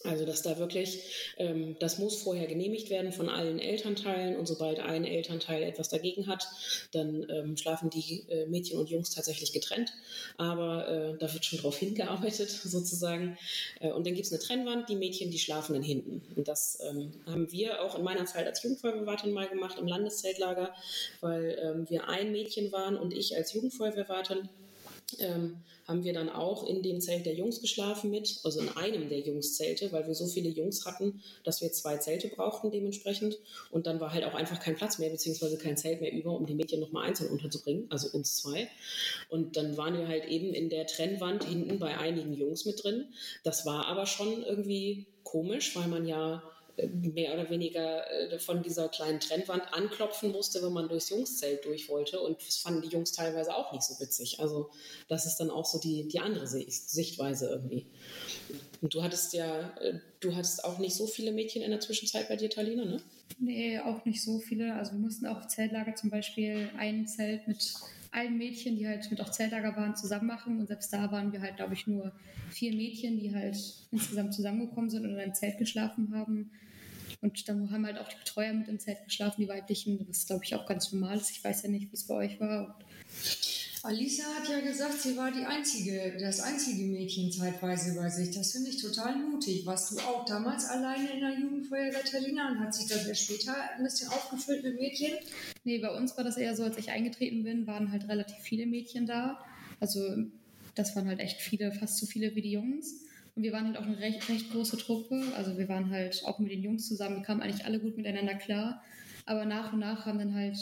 Also 0.05 0.25
dass 0.25 0.43
da 0.43 0.59
wirklich, 0.59 1.35
ähm, 1.37 1.77
das 1.79 1.99
muss 1.99 2.21
vorher 2.21 2.47
genehmigt 2.47 2.91
werden 2.91 3.13
von 3.13 3.29
allen 3.29 3.59
Elternteilen 3.59 4.37
und 4.37 4.47
sobald 4.47 4.81
ein 4.81 5.05
Elternteil 5.05 5.63
etwas 5.63 5.89
dagegen 5.89 6.27
hat, 6.27 6.49
dann 6.93 7.27
ähm, 7.31 7.57
schlafen 7.57 7.91
die 7.91 8.25
äh, 8.29 8.47
Mädchen 8.47 8.79
und 8.79 8.91
Jungs 8.91 9.11
tatsächlich 9.11 9.53
getrennt. 9.53 9.93
Aber 10.39 10.89
äh, 10.89 11.19
da 11.19 11.33
wird 11.33 11.45
schon 11.45 11.61
drauf 11.61 11.77
hingearbeitet 11.77 12.51
sozusagen. 12.65 13.39
Äh, 13.81 13.93
und 13.93 14.07
dann 14.07 14.15
gibt 14.15 14.27
es 14.27 14.33
eine 14.33 14.43
Trennwand, 14.43 14.89
die 14.89 14.97
Mädchen, 14.97 15.31
die 15.31 15.39
schlafen 15.39 15.75
dann 15.75 15.83
hinten. 15.83 16.23
Und 16.37 16.49
das 16.49 16.79
ähm, 16.89 17.13
haben 17.27 17.51
wir 17.53 17.83
auch 17.83 17.97
in 17.97 18.03
meiner 18.03 18.27
Zeit 18.27 18.47
als 18.47 18.63
Jugendfeuerwehrwartin 18.63 19.33
mal 19.33 19.49
gemacht 19.49 19.79
im 19.79 19.87
Landeszeltlager, 19.87 20.75
weil 21.21 21.59
ähm, 21.63 21.89
wir 21.89 22.09
ein 22.09 22.33
Mädchen 22.33 22.73
waren 22.73 22.97
und 22.97 23.15
ich 23.15 23.37
als 23.37 23.53
Jugendfeuerwehrwartin 23.53 24.49
ähm, 25.21 25.62
haben 25.87 26.04
wir 26.04 26.12
dann 26.12 26.28
auch 26.28 26.66
in 26.66 26.83
dem 26.83 27.00
Zelt 27.00 27.26
der 27.26 27.35
Jungs 27.35 27.61
geschlafen 27.61 28.11
mit, 28.11 28.38
also 28.45 28.61
in 28.61 28.69
einem 28.71 29.09
der 29.09 29.21
Jungszelte, 29.21 29.90
weil 29.92 30.07
wir 30.07 30.14
so 30.14 30.26
viele 30.26 30.49
Jungs 30.49 30.87
hatten, 30.87 31.23
dass 31.45 31.61
wir 31.61 31.73
zwei 31.73 31.97
Zelte 31.99 32.28
brauchten 32.28 32.71
dementsprechend. 32.71 33.38
Und 33.71 33.87
dann 33.87 34.00
war 34.00 34.12
halt 34.12 34.25
auch 34.25 34.35
einfach 34.35 34.61
kein 34.61 34.76
Platz 34.76 34.99
mehr, 34.99 35.11
beziehungsweise 35.11 35.59
kein 35.59 35.76
Zelt 35.76 36.00
mehr 36.00 36.12
über, 36.12 36.33
um 36.33 36.47
die 36.47 36.54
Mädchen 36.54 36.81
nochmal 36.81 37.09
einzeln 37.09 37.31
unterzubringen, 37.31 37.87
also 37.90 38.09
uns 38.16 38.37
zwei. 38.37 38.69
Und 39.28 39.57
dann 39.57 39.76
waren 39.76 39.99
wir 39.99 40.09
halt 40.09 40.26
eben 40.26 40.54
in 40.54 40.71
der 40.71 40.87
Trennwand 40.87 41.45
hinten 41.45 41.78
bei 41.78 41.99
einigen 41.99 42.33
Jungs 42.35 42.64
mit 42.64 42.83
drin. 42.83 43.07
Das 43.42 43.66
war 43.66 43.87
aber 43.87 44.07
schon 44.07 44.42
irgendwie 44.45 45.07
komisch, 45.25 45.75
weil 45.76 45.88
man 45.88 46.07
ja 46.07 46.42
mehr 46.76 47.35
oder 47.35 47.50
weniger 47.50 48.11
äh, 48.11 48.38
von 48.38 48.62
dieser 48.62 48.88
kleinen 48.88 49.21
Trennwand 49.21 49.73
anklopfen 49.73 50.33
musste, 50.33 50.62
wenn 50.62 50.73
man 50.73 50.88
durchs 50.88 51.11
Jungszelt 51.11 51.64
durch 51.64 51.88
wollte. 51.88 52.21
Und 52.21 52.38
das 52.47 52.57
fanden 52.57 52.83
die 52.83 52.88
Jungs 52.88 53.12
teilweise 53.12 53.55
auch 53.55 53.73
nicht 53.73 53.83
so 53.83 53.99
witzig. 54.00 54.41
Also 54.41 54.71
das 55.09 55.26
ist 55.26 55.37
dann 55.37 55.50
auch 55.50 55.67
so 55.67 55.79
die, 55.79 56.09
die 56.09 56.21
andere 56.21 56.47
Sichtweise 56.47 57.49
irgendwie. 57.50 57.87
Und 58.81 58.95
du 58.95 59.02
hattest 59.02 59.33
ja, 59.33 59.76
äh, 59.79 59.99
du 60.21 60.35
hattest 60.35 60.64
auch 60.64 60.79
nicht 60.79 60.95
so 60.95 61.07
viele 61.07 61.33
Mädchen 61.33 61.62
in 61.62 61.71
der 61.71 61.81
Zwischenzeit 61.81 62.29
bei 62.29 62.37
dir, 62.37 62.50
Talina, 62.50 62.85
ne? 62.85 63.02
Nee, 63.38 63.79
auch 63.81 64.05
nicht 64.05 64.23
so 64.23 64.38
viele. 64.38 64.75
Also 64.75 64.93
wir 64.93 64.99
mussten 64.99 65.26
auch 65.26 65.47
Zeltlager 65.47 65.95
zum 65.95 66.11
Beispiel 66.11 66.71
ein 66.76 67.07
Zelt 67.07 67.49
mit 67.49 67.75
allen 68.12 68.37
Mädchen, 68.37 68.76
die 68.76 68.87
halt 68.87 69.11
mit 69.11 69.21
auch 69.21 69.31
Zeltlager 69.31 69.75
waren, 69.76 69.97
zusammen 69.97 70.26
machen. 70.26 70.61
Und 70.61 70.69
selbst 70.69 70.92
da 70.92 71.11
waren 71.11 71.33
wir 71.33 71.40
halt, 71.40 71.57
glaube 71.57 71.75
ich, 71.75 71.87
nur 71.87 72.12
vier 72.50 72.75
Mädchen, 72.75 73.19
die 73.19 73.35
halt 73.35 73.57
insgesamt 73.90 74.35
zusammengekommen 74.35 74.90
sind 74.90 75.04
und 75.04 75.12
in 75.12 75.19
einem 75.19 75.35
Zelt 75.35 75.59
geschlafen 75.59 76.14
haben. 76.14 76.50
Und 77.23 77.49
dann 77.49 77.71
haben 77.71 77.87
halt 77.87 77.99
auch 77.99 78.09
die 78.09 78.19
Betreuer 78.19 78.52
mit 78.52 78.69
im 78.69 78.78
Zelt 78.78 79.04
geschlafen, 79.04 79.40
die 79.42 79.49
weiblichen, 79.49 80.07
was 80.09 80.26
glaube 80.26 80.45
ich 80.45 80.54
auch 80.54 80.66
ganz 80.66 80.92
normal. 80.92 81.19
Ich 81.19 81.42
weiß 81.42 81.62
ja 81.62 81.69
nicht, 81.71 81.90
wie 81.90 81.95
es 81.95 82.07
bei 82.07 82.14
euch 82.14 82.40
war. 82.40 82.78
Alisa 83.85 84.23
hat 84.39 84.49
ja 84.49 84.61
gesagt, 84.61 85.03
sie 85.03 85.17
war 85.17 85.33
die 85.33 85.45
einzige, 85.45 86.17
das 86.21 86.39
einzige 86.41 86.85
Mädchen 86.85 87.33
zeitweise 87.33 87.97
bei 87.97 88.09
sich. 88.09 88.31
Das 88.31 88.53
finde 88.53 88.71
ich 88.71 88.81
total 88.81 89.17
mutig. 89.17 89.67
Warst 89.67 89.91
du 89.91 89.99
auch 89.99 90.25
damals 90.25 90.67
alleine 90.67 91.11
in 91.11 91.19
der 91.19 91.37
Jugendfeuerwehr 91.37 92.05
Talina 92.05 92.53
und 92.53 92.61
hat 92.61 92.73
sich 92.73 92.87
das 92.87 93.07
erst 93.07 93.25
später 93.25 93.55
ein 93.77 93.83
bisschen 93.83 94.09
aufgefüllt 94.09 94.62
mit 94.62 94.79
Mädchen? 94.79 95.11
Nee, 95.65 95.79
bei 95.79 95.91
uns 95.91 96.17
war 96.17 96.23
das 96.23 96.37
eher 96.37 96.55
so, 96.55 96.62
als 96.62 96.79
ich 96.79 96.91
eingetreten 96.91 97.43
bin, 97.43 97.67
waren 97.67 97.91
halt 97.91 98.09
relativ 98.09 98.37
viele 98.37 98.67
Mädchen 98.67 99.07
da. 99.07 99.45
Also 99.81 100.01
das 100.77 100.95
waren 100.95 101.09
halt 101.09 101.19
echt 101.19 101.41
viele, 101.41 101.73
fast 101.73 101.99
so 101.99 102.07
viele 102.07 102.37
wie 102.37 102.43
die 102.43 102.53
Jungs. 102.53 103.03
Und 103.35 103.43
wir 103.43 103.53
waren 103.53 103.67
halt 103.67 103.79
auch 103.79 103.87
eine 103.87 103.99
recht, 103.99 104.29
recht 104.29 104.53
große 104.53 104.77
Truppe. 104.77 105.25
Also 105.37 105.59
wir 105.59 105.69
waren 105.69 105.91
halt 105.91 106.23
auch 106.25 106.39
mit 106.39 106.53
den 106.53 106.62
Jungs 106.62 106.87
zusammen. 106.87 107.17
Wir 107.17 107.23
kamen 107.25 107.43
eigentlich 107.43 107.65
alle 107.65 107.81
gut 107.81 107.97
miteinander 107.97 108.37
klar. 108.37 108.81
Aber 109.27 109.45
nach 109.45 109.73
und 109.73 109.81
nach 109.81 110.07
haben 110.07 110.21
dann 110.21 110.35
halt 110.35 110.57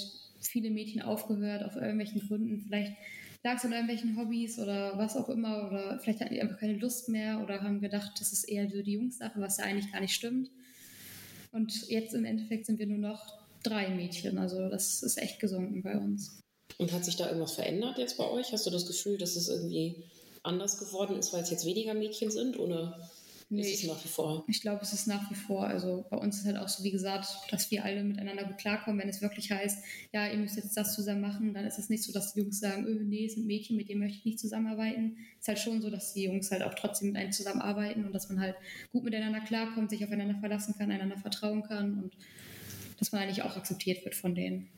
viele 0.49 0.71
Mädchen 0.71 1.03
aufgehört, 1.03 1.65
auf 1.65 1.77
irgendwelchen 1.77 2.21
Gründen. 2.27 2.61
Vielleicht 2.61 2.93
lag 3.43 3.57
es 3.57 3.65
an 3.65 3.73
irgendwelchen 3.73 4.17
Hobbys 4.17 4.59
oder 4.59 4.97
was 4.99 5.17
auch 5.17 5.29
immer. 5.29 5.67
Oder 5.67 5.99
vielleicht 6.01 6.21
hatten 6.21 6.35
die 6.35 6.41
einfach 6.41 6.59
keine 6.59 6.77
Lust 6.77 7.09
mehr 7.09 7.41
oder 7.43 7.63
haben 7.63 7.81
gedacht, 7.81 8.13
das 8.19 8.33
ist 8.33 8.45
eher 8.45 8.69
so 8.69 8.83
die 8.83 8.93
Jungs-Sache, 8.93 9.41
was 9.41 9.59
ja 9.59 9.65
eigentlich 9.65 9.93
gar 9.93 10.01
nicht 10.01 10.15
stimmt. 10.15 10.51
Und 11.53 11.89
jetzt 11.89 12.15
im 12.15 12.25
Endeffekt 12.25 12.67
sind 12.67 12.79
wir 12.79 12.87
nur 12.87 12.99
noch 12.99 13.39
drei 13.63 13.89
Mädchen. 13.91 14.39
Also 14.39 14.69
das 14.69 15.03
ist 15.03 15.19
echt 15.19 15.41
gesunken 15.41 15.83
bei 15.83 15.97
uns. 15.97 16.41
Und 16.79 16.93
hat 16.93 17.05
sich 17.05 17.17
da 17.17 17.27
irgendwas 17.27 17.55
verändert 17.55 17.99
jetzt 17.99 18.17
bei 18.17 18.29
euch? 18.29 18.53
Hast 18.53 18.67
du 18.67 18.71
das 18.71 18.87
Gefühl, 18.87 19.19
dass 19.19 19.37
es 19.37 19.49
irgendwie 19.49 20.05
anders 20.43 20.79
geworden 20.79 21.17
ist, 21.19 21.33
weil 21.33 21.43
es 21.43 21.51
jetzt 21.51 21.67
weniger 21.67 21.95
Mädchen 21.95 22.31
sind? 22.31 22.59
Oder 22.59 23.11
Nee, 23.53 23.63
ist 23.63 23.83
es 23.83 23.91
nach 23.91 24.05
wie 24.05 24.09
vor? 24.09 24.45
Ich 24.47 24.61
glaube, 24.61 24.81
es 24.83 24.93
ist 24.93 25.09
nach 25.09 25.29
wie 25.29 25.35
vor. 25.35 25.67
Also 25.67 26.07
bei 26.09 26.17
uns 26.17 26.39
ist 26.39 26.47
halt 26.47 26.57
auch 26.57 26.69
so, 26.69 26.85
wie 26.85 26.93
gesagt, 26.93 27.27
dass 27.51 27.69
wir 27.73 27.85
alle 27.85 28.05
miteinander 28.05 28.45
gut 28.45 28.59
klarkommen. 28.59 29.01
Wenn 29.01 29.09
es 29.09 29.23
wirklich 29.23 29.51
heißt, 29.51 29.83
ja, 30.13 30.29
ihr 30.29 30.39
müsst 30.39 30.55
jetzt 30.55 30.77
das 30.77 30.95
zusammen 30.95 31.21
machen, 31.21 31.53
dann 31.53 31.65
ist 31.65 31.77
es 31.77 31.89
nicht 31.89 32.05
so, 32.05 32.13
dass 32.13 32.33
die 32.33 32.41
Jungs 32.41 32.61
sagen, 32.61 32.87
öh, 32.87 33.03
nee, 33.03 33.27
es 33.27 33.35
sind 33.35 33.49
Mädchen, 33.49 33.77
mit 33.77 33.89
denen 33.89 34.03
möchte 34.03 34.19
ich 34.19 34.25
nicht 34.25 34.39
zusammenarbeiten. 34.39 35.17
Es 35.35 35.41
ist 35.41 35.49
halt 35.49 35.59
schon 35.59 35.83
so, 35.83 35.91
dass 35.91 36.15
die 36.15 36.23
Jungs 36.23 36.49
halt 36.53 36.63
auch 36.63 36.75
trotzdem 36.75 37.09
mit 37.09 37.17
einem 37.17 37.33
zusammenarbeiten 37.33 38.05
und 38.05 38.13
dass 38.13 38.29
man 38.29 38.39
halt 38.39 38.55
gut 38.93 39.03
miteinander 39.03 39.41
klarkommt, 39.41 39.91
sich 39.91 40.05
aufeinander 40.05 40.39
verlassen 40.39 40.77
kann, 40.79 40.93
einander 40.93 41.19
vertrauen 41.19 41.65
kann 41.65 42.05
und 42.05 42.17
dass 43.01 43.11
man 43.11 43.23
eigentlich 43.23 43.43
auch 43.43 43.57
akzeptiert 43.57 44.05
wird 44.05 44.15
von 44.15 44.37
denen. 44.37 44.69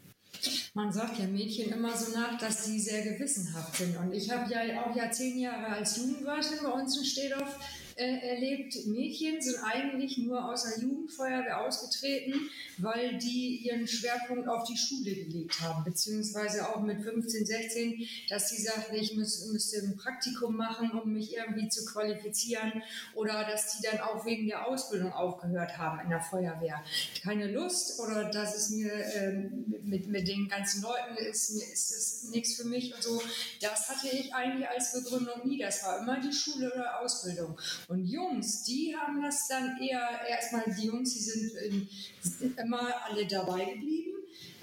Man 0.72 0.90
sagt 0.90 1.18
ja 1.18 1.26
Mädchen 1.26 1.70
immer 1.72 1.94
so 1.94 2.12
nach, 2.18 2.38
dass 2.38 2.64
sie 2.64 2.80
sehr 2.80 3.02
gewissenhaft 3.02 3.76
sind. 3.76 3.98
Und 3.98 4.14
ich 4.14 4.30
habe 4.30 4.50
ja 4.50 4.82
auch 4.82 4.96
ja 4.96 5.10
zehn 5.10 5.38
Jahre 5.38 5.66
als 5.66 5.98
Jugendwartin 5.98 6.58
bei 6.62 6.70
uns 6.70 6.96
in 6.96 7.04
Stedorf 7.04 7.58
äh, 7.96 8.34
erlebt, 8.34 8.74
Mädchen 8.86 9.40
sind 9.40 9.58
eigentlich 9.62 10.18
nur 10.18 10.44
aus 10.44 10.64
der 10.64 10.82
Jugendfeuerwehr 10.82 11.60
ausgetreten, 11.60 12.50
weil 12.78 13.18
die 13.18 13.58
ihren 13.58 13.86
Schwerpunkt 13.86 14.48
auf 14.48 14.64
die 14.64 14.76
Schule 14.76 15.14
gelegt 15.14 15.60
haben, 15.60 15.84
beziehungsweise 15.84 16.68
auch 16.68 16.82
mit 16.82 17.02
15, 17.02 17.46
16, 17.46 18.06
dass 18.28 18.50
sie 18.50 18.62
sagten, 18.62 18.94
ich 18.96 19.14
müß, 19.14 19.48
müsste 19.52 19.78
ein 19.78 19.96
Praktikum 19.96 20.56
machen, 20.56 20.90
um 20.92 21.12
mich 21.12 21.34
irgendwie 21.34 21.68
zu 21.68 21.84
qualifizieren 21.84 22.82
oder 23.14 23.44
dass 23.44 23.76
die 23.76 23.86
dann 23.86 24.00
auch 24.00 24.24
wegen 24.24 24.46
der 24.46 24.66
Ausbildung 24.66 25.12
aufgehört 25.12 25.78
haben 25.78 26.00
in 26.00 26.10
der 26.10 26.20
Feuerwehr. 26.20 26.82
Keine 27.22 27.50
Lust 27.50 28.00
oder 28.00 28.24
dass 28.24 28.56
es 28.56 28.70
mir 28.70 28.92
ähm, 29.14 29.64
mit, 29.82 30.08
mit 30.08 30.28
den 30.28 30.48
ganzen 30.48 30.82
Leuten 30.82 31.16
ist, 31.16 31.50
ist 31.50 31.90
es 31.90 32.30
nichts 32.30 32.54
für 32.54 32.64
mich 32.64 32.94
und 32.94 33.02
so. 33.02 33.22
Das 33.60 33.88
hatte 33.88 34.08
ich 34.08 34.34
eigentlich 34.34 34.68
als 34.68 34.92
Begründung 34.92 35.46
nie. 35.46 35.58
Das 35.58 35.82
war 35.84 35.98
immer 35.98 36.20
die 36.20 36.32
Schule 36.32 36.72
oder 36.72 37.00
Ausbildung. 37.00 37.58
Und 37.88 38.06
Jungs, 38.06 38.64
die 38.64 38.94
haben 38.96 39.22
das 39.22 39.48
dann 39.48 39.78
eher, 39.80 40.08
erstmal 40.28 40.64
die 40.78 40.86
Jungs, 40.86 41.14
die 41.14 41.20
sind, 41.20 41.52
in, 41.62 41.88
sind 42.20 42.58
immer 42.58 42.92
alle 43.04 43.26
dabei 43.26 43.64
geblieben. 43.64 44.12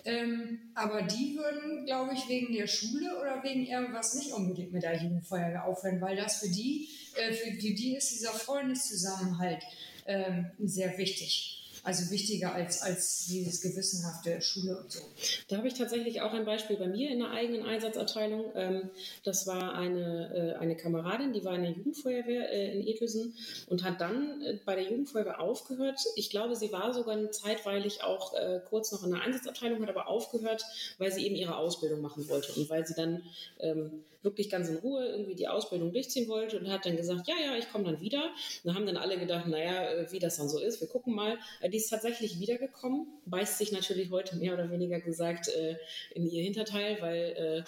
Ähm, 0.06 0.60
aber 0.76 1.02
die 1.02 1.36
würden, 1.36 1.86
glaube 1.86 2.14
ich, 2.14 2.28
wegen 2.30 2.54
der 2.54 2.68
Schule 2.68 3.20
oder 3.20 3.44
wegen 3.44 3.66
irgendwas 3.66 4.16
nicht 4.16 4.32
unbedingt 4.32 4.72
mit 4.72 4.84
der 4.84 4.96
Jugendfeuerwehr 5.02 5.66
aufhören, 5.66 6.00
weil 6.02 6.16
das 6.16 6.38
für 6.38 6.50
die, 6.50 6.88
äh, 7.16 7.34
für, 7.34 7.52
für 7.52 7.74
die 7.74 7.96
ist 7.96 8.12
dieser 8.12 8.32
Freundeszusammenhalt 8.32 9.62
ähm, 10.06 10.52
sehr 10.60 10.98
wichtig. 10.98 11.59
Also 11.84 12.12
wichtiger 12.12 12.54
als, 12.54 12.82
als 12.82 13.26
dieses 13.28 13.62
gewissenhafte 13.62 14.42
Schule 14.42 14.78
und 14.78 14.92
so. 14.92 15.00
Da 15.48 15.58
habe 15.58 15.68
ich 15.68 15.74
tatsächlich 15.74 16.22
auch 16.22 16.34
ein 16.34 16.46
Beispiel 16.46 16.78
bei 16.78 16.88
mir 16.88 17.10
in 17.10 17.20
der 17.20 17.32
eigenen 17.32 17.64
Einsatzabteilung. 17.64 18.52
Ähm, 18.56 18.90
das 19.24 19.48
war 19.48 19.74
eine, 19.74 20.56
äh, 20.56 20.60
eine 20.60 20.76
Kameradin, 20.76 21.34
die 21.34 21.44
war 21.44 21.56
in 21.56 21.64
der 21.64 21.72
Jugendfeuerwehr 21.72 22.52
äh, 22.52 22.74
in 22.74 22.88
Ethelsen 22.88 23.34
und 23.68 23.84
hat 23.84 24.02
dann 24.02 24.42
äh, 24.42 24.60
bei 24.66 24.76
der 24.76 24.86
Jugendfeuerwehr 24.86 25.40
aufgehört. 25.40 26.00
Ich 26.16 26.30
glaube, 26.30 26.56
sie 26.56 26.72
war 26.72 26.94
sogar 26.94 27.32
zeitweilig 27.32 28.04
auch 28.04 28.34
kurz 28.70 28.92
noch 28.92 29.04
in 29.04 29.12
der 29.12 29.22
Einsatzabteilung, 29.22 29.82
hat 29.82 29.90
aber 29.90 30.08
aufgehört, 30.08 30.64
weil 30.98 31.12
sie 31.12 31.26
eben 31.26 31.36
ihre 31.36 31.58
Ausbildung 31.58 32.02
machen 32.02 32.28
wollte 32.30 32.52
und 32.54 32.70
weil 32.70 32.86
sie 32.86 32.94
dann 32.94 33.24
ähm, 33.60 34.04
wirklich 34.22 34.50
ganz 34.50 34.68
in 34.68 34.78
Ruhe 34.78 35.08
irgendwie 35.08 35.36
die 35.36 35.48
Ausbildung 35.48 35.92
durchziehen 35.92 36.28
wollte 36.28 36.60
und 36.60 36.70
hat 36.70 36.86
dann 36.86 36.98
gesagt, 36.98 37.28
ja, 37.28 37.36
ja, 37.44 37.58
ich 37.58 37.72
komme 37.72 37.86
dann 37.86 38.02
wieder. 38.02 38.32
Dann 38.64 38.76
haben 38.76 38.86
dann 38.86 38.98
alle 38.98 39.18
gedacht, 39.18 39.48
naja, 39.48 40.12
wie 40.12 40.20
das 40.20 40.38
dann 40.38 40.50
so 40.50 40.60
ist, 40.60 40.82
wir 40.82 40.88
gucken 40.88 41.16
mal. 41.16 41.38
Die 41.70 41.78
ist 41.78 41.90
tatsächlich 41.90 42.40
wiedergekommen, 42.40 43.08
beißt 43.26 43.58
sich 43.58 43.72
natürlich 43.72 44.10
heute 44.12 44.36
mehr 44.38 44.54
oder 44.54 44.72
weniger 44.72 45.00
gesagt 45.00 45.48
äh, 45.50 45.76
in 46.14 46.30
ihr 46.30 46.44
Hinterteil, 46.44 46.98
weil 47.02 47.16
äh, 47.38 47.64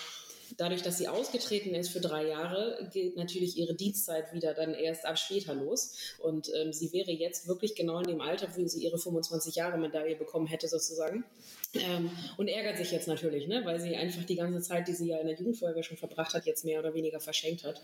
dadurch, 0.58 0.82
dass 0.82 0.98
sie 0.98 1.08
ausgetreten 1.08 1.74
ist 1.76 1.90
für 1.90 2.02
drei 2.02 2.28
Jahre, 2.28 2.90
geht 2.92 3.16
natürlich 3.16 3.58
ihre 3.58 3.74
Dienstzeit 3.74 4.34
wieder 4.34 4.54
dann 4.54 4.74
erst 4.74 5.06
ab 5.06 5.18
später 5.18 5.54
los. 5.54 5.96
Und 6.20 6.52
ähm, 6.56 6.74
sie 6.74 6.92
wäre 6.94 7.12
jetzt 7.12 7.48
wirklich 7.48 7.76
genau 7.76 8.00
in 8.00 8.08
dem 8.08 8.22
Alter, 8.22 8.48
wo 8.56 8.68
sie 8.68 8.84
ihre 8.84 8.98
25 8.98 9.56
Jahre 9.56 9.78
Medaille 9.78 10.16
bekommen 10.16 10.48
hätte, 10.48 10.68
sozusagen. 10.68 11.24
Ähm, 11.74 12.12
und 12.36 12.50
ärgert 12.50 12.78
sich 12.78 12.92
jetzt 12.92 13.08
natürlich, 13.08 13.48
ne, 13.48 13.62
weil 13.64 13.80
sie 13.80 13.96
einfach 13.96 14.26
die 14.26 14.36
ganze 14.36 14.60
Zeit, 14.62 14.90
die 14.90 14.94
sie 14.94 15.08
ja 15.08 15.20
in 15.20 15.28
der 15.28 15.38
Jugendfeuerwehr 15.38 15.84
schon 15.84 15.96
verbracht 15.96 16.34
hat, 16.34 16.46
jetzt 16.46 16.66
mehr 16.66 16.80
oder 16.80 16.94
weniger 16.94 17.22
verschenkt 17.22 17.64
hat. 17.64 17.82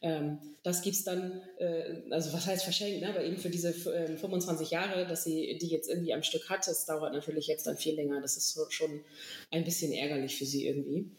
Ähm, 0.00 0.38
das 0.62 0.84
es 0.86 1.04
dann, 1.04 1.42
äh, 1.58 2.00
also 2.10 2.32
was 2.32 2.46
heißt 2.46 2.64
verschenkt, 2.64 3.02
ne, 3.02 3.10
aber 3.10 3.22
eben 3.22 3.36
für 3.36 3.50
diese 3.50 3.70
äh, 3.70 4.16
25 4.16 4.70
Jahre, 4.70 5.06
dass 5.06 5.24
sie 5.24 5.58
die 5.58 5.68
jetzt 5.68 5.90
irgendwie 5.90 6.14
am 6.14 6.22
Stück 6.22 6.48
hat, 6.48 6.66
das 6.66 6.86
dauert 6.86 7.12
natürlich 7.12 7.46
jetzt 7.46 7.66
dann 7.66 7.76
viel 7.76 7.94
länger. 7.94 8.22
Das 8.22 8.38
ist 8.38 8.54
so, 8.54 8.70
schon 8.70 9.02
ein 9.50 9.64
bisschen 9.64 9.92
ärgerlich 9.92 10.38
für 10.38 10.46
sie 10.46 10.66
irgendwie. 10.66 11.10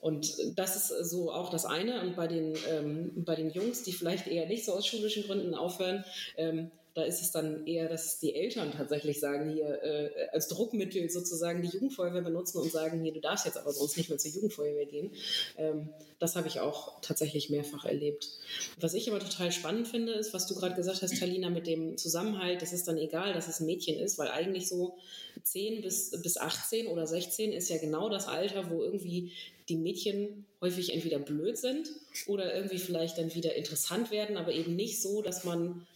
Und 0.00 0.34
das 0.56 0.76
ist 0.76 1.08
so 1.10 1.30
auch 1.30 1.50
das 1.50 1.64
eine. 1.66 2.00
Und 2.00 2.16
bei 2.16 2.26
den, 2.26 2.54
ähm, 2.68 3.12
bei 3.24 3.36
den 3.36 3.50
Jungs, 3.50 3.84
die 3.84 3.92
vielleicht 3.92 4.26
eher 4.26 4.46
nicht 4.46 4.64
so 4.64 4.72
aus 4.72 4.86
schulischen 4.86 5.22
Gründen 5.22 5.54
aufhören, 5.54 6.04
ähm, 6.36 6.72
da 6.94 7.02
ist 7.02 7.20
es 7.20 7.32
dann 7.32 7.66
eher, 7.66 7.88
dass 7.88 8.20
die 8.20 8.36
Eltern 8.36 8.72
tatsächlich 8.72 9.18
sagen, 9.18 9.52
hier 9.52 9.82
äh, 9.82 10.28
als 10.32 10.46
Druckmittel 10.46 11.10
sozusagen 11.10 11.60
die 11.60 11.68
Jugendfeuerwehr 11.68 12.22
benutzen 12.22 12.58
und 12.58 12.70
sagen, 12.70 13.02
hier, 13.02 13.12
du 13.12 13.20
darfst 13.20 13.46
jetzt 13.46 13.58
aber 13.58 13.72
sonst 13.72 13.96
nicht 13.96 14.08
mehr 14.08 14.18
zur 14.18 14.30
Jugendfeuerwehr 14.30 14.86
gehen. 14.86 15.10
Ähm, 15.58 15.88
das 16.20 16.36
habe 16.36 16.46
ich 16.46 16.60
auch 16.60 17.00
tatsächlich 17.00 17.50
mehrfach 17.50 17.84
erlebt. 17.84 18.38
Was 18.78 18.94
ich 18.94 19.10
aber 19.10 19.18
total 19.18 19.50
spannend 19.50 19.88
finde, 19.88 20.12
ist, 20.12 20.32
was 20.34 20.46
du 20.46 20.54
gerade 20.54 20.76
gesagt 20.76 21.02
hast, 21.02 21.18
Talina, 21.18 21.50
mit 21.50 21.66
dem 21.66 21.98
Zusammenhalt, 21.98 22.62
das 22.62 22.72
ist 22.72 22.86
dann 22.86 22.96
egal, 22.96 23.32
dass 23.32 23.48
es 23.48 23.58
ein 23.58 23.66
Mädchen 23.66 23.98
ist, 23.98 24.16
weil 24.16 24.28
eigentlich 24.28 24.68
so 24.68 24.96
10 25.42 25.82
bis, 25.82 26.12
bis 26.22 26.36
18 26.36 26.86
oder 26.86 27.08
16 27.08 27.52
ist 27.52 27.70
ja 27.70 27.78
genau 27.78 28.08
das 28.08 28.28
Alter, 28.28 28.70
wo 28.70 28.84
irgendwie 28.84 29.32
die 29.68 29.76
Mädchen 29.76 30.44
häufig 30.60 30.92
entweder 30.92 31.18
blöd 31.18 31.58
sind 31.58 31.90
oder 32.28 32.54
irgendwie 32.54 32.78
vielleicht 32.78 33.18
dann 33.18 33.34
wieder 33.34 33.56
interessant 33.56 34.12
werden, 34.12 34.36
aber 34.36 34.52
eben 34.52 34.76
nicht 34.76 35.02
so, 35.02 35.22
dass 35.22 35.42
man 35.42 35.86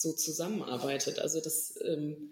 so 0.00 0.12
zusammenarbeitet. 0.12 1.18
Also 1.18 1.40
das, 1.40 1.78
ähm, 1.84 2.30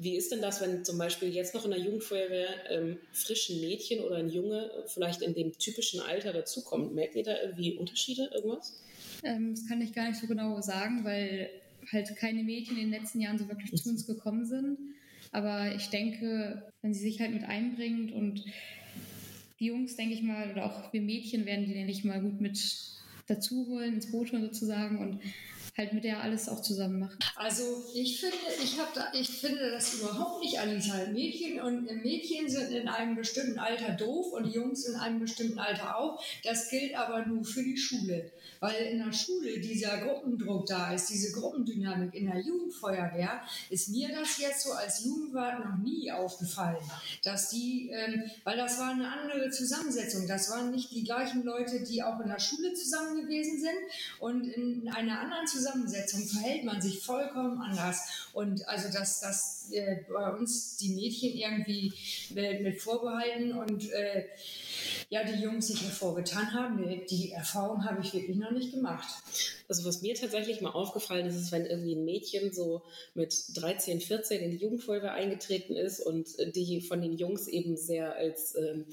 wie 0.00 0.16
ist 0.16 0.32
denn 0.32 0.40
das, 0.40 0.60
wenn 0.60 0.84
zum 0.84 0.98
Beispiel 0.98 1.28
jetzt 1.28 1.54
noch 1.54 1.64
in 1.64 1.70
der 1.70 1.80
Jugendfeuerwehr 1.80 2.48
ähm, 2.70 2.98
frischen 3.12 3.60
Mädchen 3.60 4.00
oder 4.00 4.16
ein 4.16 4.30
Junge 4.30 4.70
vielleicht 4.86 5.22
in 5.22 5.34
dem 5.34 5.56
typischen 5.58 6.00
Alter 6.00 6.32
dazukommt? 6.32 6.94
Merkt 6.94 7.16
ihr 7.16 7.24
da 7.24 7.40
irgendwie 7.42 7.74
Unterschiede, 7.74 8.30
irgendwas? 8.34 8.80
Ähm, 9.22 9.54
das 9.54 9.68
kann 9.68 9.80
ich 9.82 9.92
gar 9.92 10.08
nicht 10.08 10.20
so 10.20 10.26
genau 10.26 10.60
sagen, 10.60 11.04
weil 11.04 11.50
halt 11.92 12.14
keine 12.16 12.42
Mädchen 12.42 12.76
in 12.76 12.90
den 12.90 13.00
letzten 13.00 13.20
Jahren 13.20 13.38
so 13.38 13.48
wirklich 13.48 13.74
zu 13.82 13.90
uns 13.90 14.06
gekommen 14.06 14.44
sind. 14.46 14.78
Aber 15.32 15.74
ich 15.74 15.88
denke, 15.88 16.62
wenn 16.82 16.94
sie 16.94 17.00
sich 17.00 17.20
halt 17.20 17.32
mit 17.32 17.44
einbringt 17.44 18.12
und 18.12 18.44
die 19.60 19.66
Jungs, 19.66 19.96
denke 19.96 20.14
ich 20.14 20.22
mal, 20.22 20.50
oder 20.50 20.66
auch 20.66 20.92
wir 20.92 21.02
Mädchen 21.02 21.44
werden 21.46 21.66
die, 21.66 21.74
denke 21.74 22.06
mal, 22.06 22.20
gut 22.20 22.40
mit 22.40 22.58
dazu 23.26 23.66
holen, 23.68 23.94
ins 23.94 24.10
Boot 24.10 24.32
holen 24.32 24.42
sozusagen. 24.42 24.98
Und 24.98 25.20
halt 25.76 25.92
mit 25.92 26.04
der 26.04 26.22
alles 26.22 26.48
auch 26.48 26.60
zusammen 26.62 27.00
macht. 27.00 27.32
Also 27.36 27.62
ich 27.94 28.20
finde, 28.20 28.36
ich 28.62 28.78
habe 28.78 28.90
da, 28.94 29.12
ich 29.12 29.28
finde 29.28 29.70
das 29.70 29.94
überhaupt 29.94 30.42
nicht 30.42 30.58
alles 30.58 30.90
halt 30.90 31.12
Mädchen 31.12 31.60
und 31.60 31.84
Mädchen 32.02 32.48
sind 32.48 32.72
in 32.72 32.88
einem 32.88 33.16
bestimmten 33.16 33.58
Alter 33.58 33.92
doof 33.92 34.32
und 34.32 34.46
Jungs 34.46 34.86
in 34.86 34.96
einem 34.96 35.20
bestimmten 35.20 35.58
Alter 35.58 35.98
auch. 35.98 36.22
Das 36.44 36.68
gilt 36.68 36.94
aber 36.96 37.24
nur 37.26 37.44
für 37.44 37.62
die 37.62 37.76
Schule, 37.76 38.30
weil 38.60 38.74
in 38.74 39.04
der 39.04 39.12
Schule 39.12 39.60
dieser 39.60 39.98
Gruppendruck 39.98 40.66
da 40.66 40.92
ist, 40.92 41.08
diese 41.08 41.32
Gruppendynamik 41.32 42.14
in 42.14 42.26
der 42.26 42.40
Jugendfeuerwehr, 42.40 43.40
ist 43.70 43.88
mir 43.88 44.08
das 44.08 44.38
jetzt 44.38 44.64
so 44.64 44.72
als 44.72 45.04
Jugendwart 45.04 45.64
noch 45.64 45.78
nie 45.78 46.10
aufgefallen, 46.10 46.76
dass 47.22 47.50
die, 47.50 47.90
ähm, 47.90 48.24
weil 48.44 48.56
das 48.56 48.78
war 48.78 48.90
eine 48.90 49.10
andere 49.10 49.50
Zusammensetzung, 49.50 50.26
das 50.26 50.50
waren 50.50 50.70
nicht 50.70 50.90
die 50.90 51.04
gleichen 51.04 51.44
Leute, 51.44 51.82
die 51.82 52.02
auch 52.02 52.20
in 52.20 52.28
der 52.28 52.40
Schule 52.40 52.74
zusammen 52.74 53.22
gewesen 53.22 53.60
sind 53.60 53.78
und 54.18 54.44
in 54.44 54.88
einer 54.88 55.20
anderen 55.20 55.46
Zusammensetzung 55.46 55.59
verhält 55.66 56.64
man 56.64 56.80
sich 56.80 57.00
vollkommen 57.00 57.60
anders. 57.60 58.28
Und 58.32 58.66
also, 58.68 58.92
dass, 58.92 59.20
dass 59.20 59.70
äh, 59.72 60.04
bei 60.08 60.30
uns 60.30 60.76
die 60.76 60.90
Mädchen 60.90 61.36
irgendwie 61.36 61.92
mit, 62.30 62.62
mit 62.62 62.80
Vorbehalten 62.80 63.52
und 63.52 63.90
äh, 63.90 64.24
ja, 65.08 65.24
die 65.24 65.42
Jungs 65.42 65.68
sich 65.68 65.82
hervorgetan 65.82 66.52
haben, 66.52 67.06
die 67.10 67.32
Erfahrung 67.32 67.84
habe 67.84 68.00
ich 68.02 68.14
wirklich 68.14 68.36
noch 68.36 68.52
nicht 68.52 68.72
gemacht. 68.72 69.08
Also 69.70 69.84
was 69.84 70.02
mir 70.02 70.16
tatsächlich 70.16 70.60
mal 70.60 70.70
aufgefallen 70.70 71.26
ist, 71.26 71.36
ist, 71.36 71.52
wenn 71.52 71.64
irgendwie 71.64 71.94
ein 71.94 72.04
Mädchen 72.04 72.52
so 72.52 72.82
mit 73.14 73.32
13, 73.54 74.00
14 74.00 74.42
in 74.42 74.50
die 74.50 74.56
Jugendfeuerwehr 74.56 75.12
eingetreten 75.12 75.76
ist 75.76 76.00
und 76.00 76.26
die 76.56 76.80
von 76.80 77.00
den 77.00 77.12
Jungs 77.16 77.46
eben 77.46 77.76
sehr 77.76 78.16
als 78.16 78.56
ähm, 78.56 78.84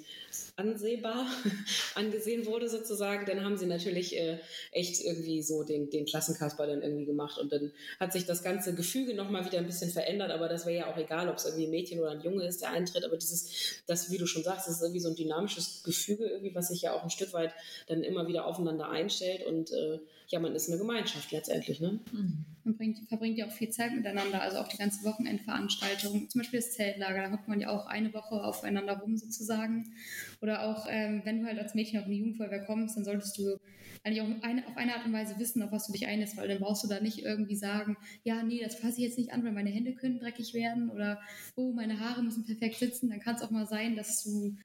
ansehbar 0.55 1.25
angesehen 1.95 2.45
wurde 2.45 2.69
sozusagen, 2.69 3.25
dann 3.25 3.43
haben 3.43 3.57
sie 3.57 3.65
natürlich 3.65 4.15
äh, 4.17 4.39
echt 4.71 5.03
irgendwie 5.03 5.41
so 5.41 5.63
den, 5.63 5.89
den 5.89 6.05
Klassenkasper 6.05 6.67
dann 6.67 6.81
irgendwie 6.81 7.05
gemacht 7.05 7.39
und 7.39 7.51
dann 7.51 7.71
hat 7.99 8.13
sich 8.13 8.25
das 8.25 8.43
ganze 8.43 8.75
Gefüge 8.75 9.15
nochmal 9.15 9.45
wieder 9.45 9.57
ein 9.57 9.65
bisschen 9.65 9.91
verändert, 9.91 10.31
aber 10.31 10.47
das 10.47 10.65
wäre 10.65 10.77
ja 10.77 10.93
auch 10.93 10.97
egal, 10.97 11.29
ob 11.29 11.37
es 11.37 11.45
irgendwie 11.45 11.65
ein 11.65 11.71
Mädchen 11.71 11.99
oder 11.99 12.11
ein 12.11 12.21
Junge 12.21 12.45
ist, 12.45 12.61
der 12.61 12.71
eintritt, 12.71 13.03
aber 13.03 13.17
dieses, 13.17 13.81
das, 13.87 14.11
wie 14.11 14.17
du 14.17 14.27
schon 14.27 14.43
sagst, 14.43 14.67
ist 14.67 14.81
irgendwie 14.81 14.99
so 14.99 15.09
ein 15.09 15.15
dynamisches 15.15 15.83
Gefüge 15.83 16.25
irgendwie, 16.25 16.53
was 16.53 16.67
sich 16.67 16.81
ja 16.83 16.93
auch 16.93 17.03
ein 17.03 17.09
Stück 17.09 17.33
weit 17.33 17.53
dann 17.87 18.03
immer 18.03 18.27
wieder 18.27 18.45
aufeinander 18.45 18.89
einstellt 18.89 19.45
und 19.45 19.71
äh, 19.71 19.99
ja, 20.27 20.39
man 20.39 20.55
ist 20.55 20.69
eine 20.69 20.77
Gemeinschaft 20.77 21.31
letztendlich. 21.31 21.79
Ne? 21.79 21.99
Mhm. 22.11 22.45
Man 22.67 22.75
bringt, 22.75 22.99
verbringt 23.07 23.37
ja 23.37 23.47
auch 23.47 23.51
viel 23.51 23.69
Zeit 23.69 23.93
miteinander, 23.93 24.41
also 24.41 24.57
auch 24.57 24.67
die 24.67 24.75
ganze 24.75 25.05
Wochenendveranstaltung, 25.05 26.29
zum 26.29 26.41
Beispiel 26.41 26.59
das 26.59 26.73
Zeltlager, 26.73 27.23
da 27.23 27.31
hockt 27.31 27.47
man 27.47 27.61
ja 27.61 27.69
auch 27.69 27.85
eine 27.85 28.13
Woche 28.13 28.43
aufeinander 28.43 28.97
rum 28.99 29.15
sozusagen. 29.15 29.93
Oder 30.41 30.63
auch, 30.63 30.85
ähm, 30.89 31.21
wenn 31.23 31.39
du 31.39 31.47
halt 31.47 31.59
als 31.59 31.75
Mädchen 31.75 31.99
auf 31.99 32.07
eine 32.07 32.15
Jugendfeuerwehr 32.15 32.65
kommst, 32.65 32.97
dann 32.97 33.05
solltest 33.05 33.37
du 33.37 33.57
eigentlich 34.03 34.21
auch 34.21 34.43
eine, 34.43 34.65
auf 34.67 34.77
eine 34.77 34.95
Art 34.95 35.05
und 35.05 35.13
Weise 35.13 35.37
wissen, 35.37 35.61
auf 35.61 35.71
was 35.71 35.87
du 35.87 35.93
dich 35.93 36.07
einlässt, 36.07 36.37
weil 36.37 36.47
dann 36.47 36.59
brauchst 36.59 36.83
du 36.83 36.87
da 36.87 36.99
nicht 36.99 37.19
irgendwie 37.19 37.55
sagen, 37.55 37.97
ja, 38.23 38.43
nee, 38.43 38.61
das 38.63 38.75
fasse 38.75 38.97
ich 38.97 39.07
jetzt 39.07 39.17
nicht 39.17 39.33
an, 39.33 39.43
weil 39.43 39.51
meine 39.51 39.69
Hände 39.69 39.93
können 39.93 40.19
dreckig 40.19 40.53
werden 40.53 40.89
oder 40.89 41.19
oh, 41.55 41.73
meine 41.73 41.99
Haare 41.99 42.23
müssen 42.23 42.45
perfekt 42.45 42.75
sitzen. 42.75 43.09
Dann 43.09 43.19
kann 43.19 43.35
es 43.35 43.41
auch 43.41 43.51
mal 43.51 43.67
sein, 43.67 43.95
dass 43.95 44.23
du, 44.23 44.55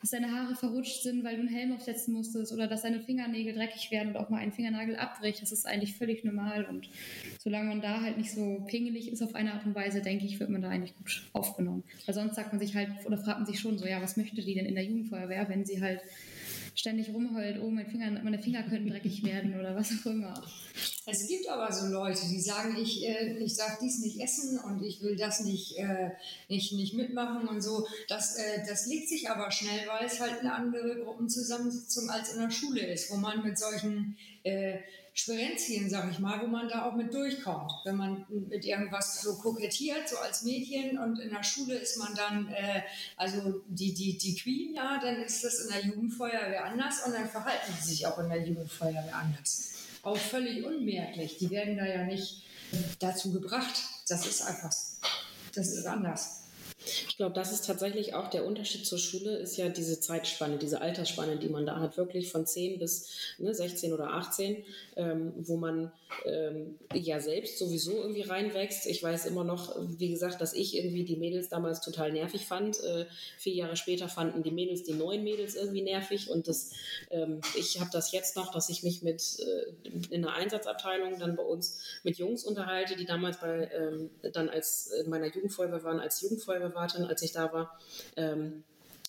dass 0.00 0.10
deine 0.10 0.30
Haare 0.30 0.54
verrutscht 0.54 1.02
sind, 1.02 1.24
weil 1.24 1.36
du 1.36 1.40
einen 1.40 1.48
Helm 1.48 1.72
aufsetzen 1.72 2.14
musstest 2.14 2.52
oder 2.52 2.68
dass 2.68 2.82
deine 2.82 3.00
Fingernägel 3.00 3.54
dreckig 3.54 3.90
werden 3.90 4.10
und 4.10 4.16
auch 4.16 4.30
mal 4.30 4.38
ein 4.38 4.52
Fingernagel 4.52 4.96
abbricht. 4.96 5.42
Das 5.42 5.52
ist 5.52 5.66
eigentlich 5.66 5.96
völlig 5.96 6.24
normal 6.24 6.64
und 6.64 6.88
solange 7.52 7.68
man 7.68 7.82
da 7.82 8.00
halt 8.00 8.16
nicht 8.16 8.32
so 8.32 8.64
pingelig 8.66 9.12
ist 9.12 9.22
auf 9.22 9.34
eine 9.34 9.52
Art 9.52 9.66
und 9.66 9.74
Weise, 9.74 10.00
denke 10.00 10.24
ich, 10.24 10.40
wird 10.40 10.48
man 10.48 10.62
da 10.62 10.70
eigentlich 10.70 10.96
gut 10.96 11.22
aufgenommen. 11.34 11.84
Weil 12.06 12.14
sonst 12.14 12.34
sagt 12.34 12.50
man 12.50 12.58
sich 12.58 12.74
halt 12.74 12.88
oder 13.04 13.18
fragt 13.18 13.40
man 13.40 13.46
sich 13.46 13.60
schon 13.60 13.76
so, 13.76 13.84
ja, 13.84 14.00
was 14.00 14.16
möchte 14.16 14.40
die 14.40 14.54
denn 14.54 14.64
in 14.64 14.74
der 14.74 14.84
Jugendfeuerwehr, 14.84 15.46
wenn 15.50 15.66
sie 15.66 15.82
halt 15.82 16.00
ständig 16.74 17.12
rumheult, 17.12 17.60
oh, 17.62 17.68
mein 17.68 17.86
Finger, 17.86 18.10
meine 18.22 18.38
Finger 18.38 18.62
könnten 18.62 18.88
dreckig 18.88 19.22
werden 19.26 19.60
oder 19.60 19.76
was 19.76 19.90
auch 19.90 20.06
immer. 20.06 20.32
Es 21.04 21.28
gibt 21.28 21.46
aber 21.46 21.70
so 21.70 21.92
Leute, 21.92 22.22
die 22.26 22.40
sagen, 22.40 22.74
ich, 22.80 23.06
äh, 23.06 23.36
ich 23.36 23.54
darf 23.58 23.78
dies 23.78 23.98
nicht 23.98 24.18
essen 24.18 24.58
und 24.58 24.82
ich 24.82 25.02
will 25.02 25.16
das 25.16 25.44
nicht, 25.44 25.76
äh, 25.76 26.12
nicht, 26.48 26.72
nicht 26.72 26.94
mitmachen 26.94 27.46
und 27.48 27.60
so. 27.60 27.86
Das, 28.08 28.36
äh, 28.36 28.64
das 28.66 28.86
legt 28.86 29.10
sich 29.10 29.28
aber 29.28 29.50
schnell, 29.50 29.86
weil 29.88 30.06
es 30.06 30.20
halt 30.20 30.40
eine 30.40 30.54
andere 30.54 31.02
Gruppenzusammensetzung 31.04 32.08
als 32.08 32.32
in 32.32 32.40
der 32.40 32.50
Schule 32.50 32.80
ist, 32.80 33.10
wo 33.10 33.16
man 33.16 33.44
mit 33.44 33.58
solchen 33.58 34.16
äh, 34.42 34.78
Sperenzien, 35.14 35.90
sag 35.90 36.10
ich 36.10 36.18
mal, 36.18 36.40
wo 36.40 36.46
man 36.46 36.68
da 36.68 36.86
auch 36.86 36.94
mit 36.94 37.12
durchkommt. 37.12 37.70
Wenn 37.84 37.96
man 37.96 38.24
mit 38.28 38.64
irgendwas 38.64 39.20
so 39.20 39.36
kokettiert, 39.36 40.08
so 40.08 40.16
als 40.16 40.42
Mädchen 40.42 40.98
und 40.98 41.18
in 41.18 41.30
der 41.30 41.42
Schule 41.42 41.74
ist 41.74 41.98
man 41.98 42.14
dann, 42.14 42.48
äh, 42.48 42.82
also 43.16 43.62
die, 43.66 43.92
die, 43.92 44.16
die 44.16 44.34
Queen, 44.36 44.74
ja, 44.74 44.98
dann 45.02 45.16
ist 45.16 45.44
das 45.44 45.60
in 45.60 45.70
der 45.70 45.84
Jugendfeuerwehr 45.84 46.64
anders 46.64 47.04
und 47.06 47.12
dann 47.12 47.28
verhalten 47.28 47.72
sie 47.80 47.90
sich 47.90 48.06
auch 48.06 48.18
in 48.18 48.30
der 48.30 48.42
Jugendfeuerwehr 48.42 49.14
anders. 49.14 49.72
Auch 50.02 50.16
völlig 50.16 50.64
unmerklich. 50.64 51.36
Die 51.36 51.50
werden 51.50 51.76
da 51.76 51.86
ja 51.86 52.04
nicht 52.04 52.42
dazu 52.98 53.32
gebracht. 53.32 53.74
Das 54.08 54.26
ist 54.26 54.42
einfach, 54.42 54.72
das 55.54 55.68
ist 55.68 55.86
anders. 55.86 56.42
Ich 57.12 57.18
glaube, 57.18 57.34
das 57.34 57.52
ist 57.52 57.66
tatsächlich 57.66 58.14
auch 58.14 58.28
der 58.28 58.46
Unterschied 58.46 58.86
zur 58.86 58.96
Schule, 58.96 59.36
ist 59.36 59.58
ja 59.58 59.68
diese 59.68 60.00
Zeitspanne, 60.00 60.56
diese 60.56 60.80
Altersspanne, 60.80 61.36
die 61.36 61.50
man 61.50 61.66
da 61.66 61.78
hat, 61.78 61.98
wirklich 61.98 62.32
von 62.32 62.46
10 62.46 62.78
bis 62.78 63.34
ne, 63.36 63.52
16 63.52 63.92
oder 63.92 64.14
18, 64.14 64.64
ähm, 64.96 65.34
wo 65.36 65.58
man 65.58 65.92
ähm, 66.24 66.78
ja 66.94 67.20
selbst 67.20 67.58
sowieso 67.58 68.00
irgendwie 68.00 68.22
reinwächst. 68.22 68.86
Ich 68.86 69.02
weiß 69.02 69.26
immer 69.26 69.44
noch, 69.44 69.76
wie 69.98 70.08
gesagt, 70.08 70.40
dass 70.40 70.54
ich 70.54 70.74
irgendwie 70.74 71.04
die 71.04 71.16
Mädels 71.16 71.50
damals 71.50 71.82
total 71.82 72.12
nervig 72.12 72.46
fand. 72.46 72.82
Äh, 72.82 73.04
vier 73.36 73.52
Jahre 73.52 73.76
später 73.76 74.08
fanden 74.08 74.42
die 74.42 74.50
Mädels 74.50 74.82
die 74.82 74.94
neuen 74.94 75.22
Mädels 75.22 75.54
irgendwie 75.54 75.82
nervig 75.82 76.30
und 76.30 76.48
das, 76.48 76.70
ähm, 77.10 77.42
ich 77.58 77.78
habe 77.78 77.90
das 77.92 78.12
jetzt 78.12 78.36
noch, 78.36 78.52
dass 78.52 78.70
ich 78.70 78.84
mich 78.84 79.02
mit 79.02 79.38
äh, 79.38 79.90
in 80.08 80.24
einer 80.24 80.34
Einsatzabteilung 80.34 81.18
dann 81.18 81.36
bei 81.36 81.42
uns 81.42 81.78
mit 82.04 82.16
Jungs 82.16 82.44
unterhalte, 82.44 82.96
die 82.96 83.04
damals 83.04 83.38
bei 83.38 83.70
ähm, 83.70 84.08
dann 84.32 84.48
als 84.48 84.86
in 84.86 85.10
meiner 85.10 85.26
Jugendfeuerwehr 85.26 85.84
waren, 85.84 86.00
als 86.00 86.22
Jugendfeuerwehrwartin, 86.22 87.01
als 87.04 87.22
ich 87.22 87.32
da 87.32 87.52
war. 87.52 87.78
Ähm, 88.16 88.64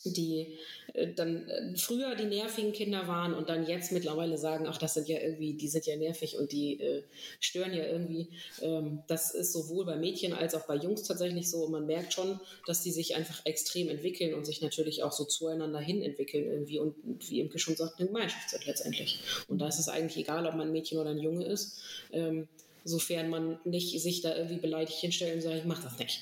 die 0.05 0.57
äh, 0.93 1.13
dann 1.13 1.47
äh, 1.47 1.77
früher 1.77 2.15
die 2.15 2.25
nervigen 2.25 2.73
Kinder 2.73 3.07
waren 3.07 3.33
und 3.33 3.49
dann 3.49 3.67
jetzt 3.67 3.91
mittlerweile 3.91 4.37
sagen, 4.37 4.65
ach, 4.67 4.77
das 4.77 4.95
sind 4.95 5.07
ja 5.07 5.19
irgendwie, 5.19 5.53
die 5.53 5.67
sind 5.67 5.85
ja 5.85 5.95
nervig 5.95 6.37
und 6.37 6.51
die 6.51 6.79
äh, 6.79 7.03
stören 7.39 7.73
ja 7.73 7.85
irgendwie. 7.85 8.29
Ähm, 8.61 9.03
das 9.07 9.33
ist 9.33 9.53
sowohl 9.53 9.85
bei 9.85 9.95
Mädchen 9.95 10.33
als 10.33 10.55
auch 10.55 10.65
bei 10.65 10.75
Jungs 10.75 11.03
tatsächlich 11.03 11.49
so. 11.49 11.63
Und 11.65 11.71
man 11.71 11.85
merkt 11.85 12.13
schon, 12.13 12.39
dass 12.67 12.81
die 12.81 12.91
sich 12.91 13.15
einfach 13.15 13.45
extrem 13.45 13.89
entwickeln 13.89 14.33
und 14.33 14.45
sich 14.45 14.61
natürlich 14.61 15.03
auch 15.03 15.11
so 15.11 15.25
zueinander 15.25 15.79
hin 15.79 16.01
entwickeln 16.01 16.45
irgendwie 16.45 16.79
und 16.79 16.95
wie 17.29 17.39
Imke 17.39 17.59
schon 17.59 17.75
sagt, 17.75 17.99
eine 17.99 18.07
Gemeinschaft 18.07 18.49
sind 18.49 18.65
letztendlich. 18.65 19.19
Und 19.47 19.59
da 19.59 19.67
ist 19.67 19.79
es 19.79 19.87
eigentlich 19.87 20.17
egal, 20.25 20.45
ob 20.45 20.55
man 20.55 20.67
ein 20.67 20.73
Mädchen 20.73 20.99
oder 20.99 21.11
ein 21.11 21.19
Junge 21.19 21.45
ist, 21.45 21.79
ähm, 22.11 22.47
sofern 22.83 23.29
man 23.29 23.59
nicht 23.63 23.99
sich 24.01 24.21
da 24.21 24.35
irgendwie 24.35 24.59
beleidigt 24.59 24.99
hinstellt 24.99 25.35
und 25.35 25.41
sagt, 25.41 25.55
ich 25.55 25.65
mach 25.65 25.81
das 25.81 25.97
nicht. 25.97 26.21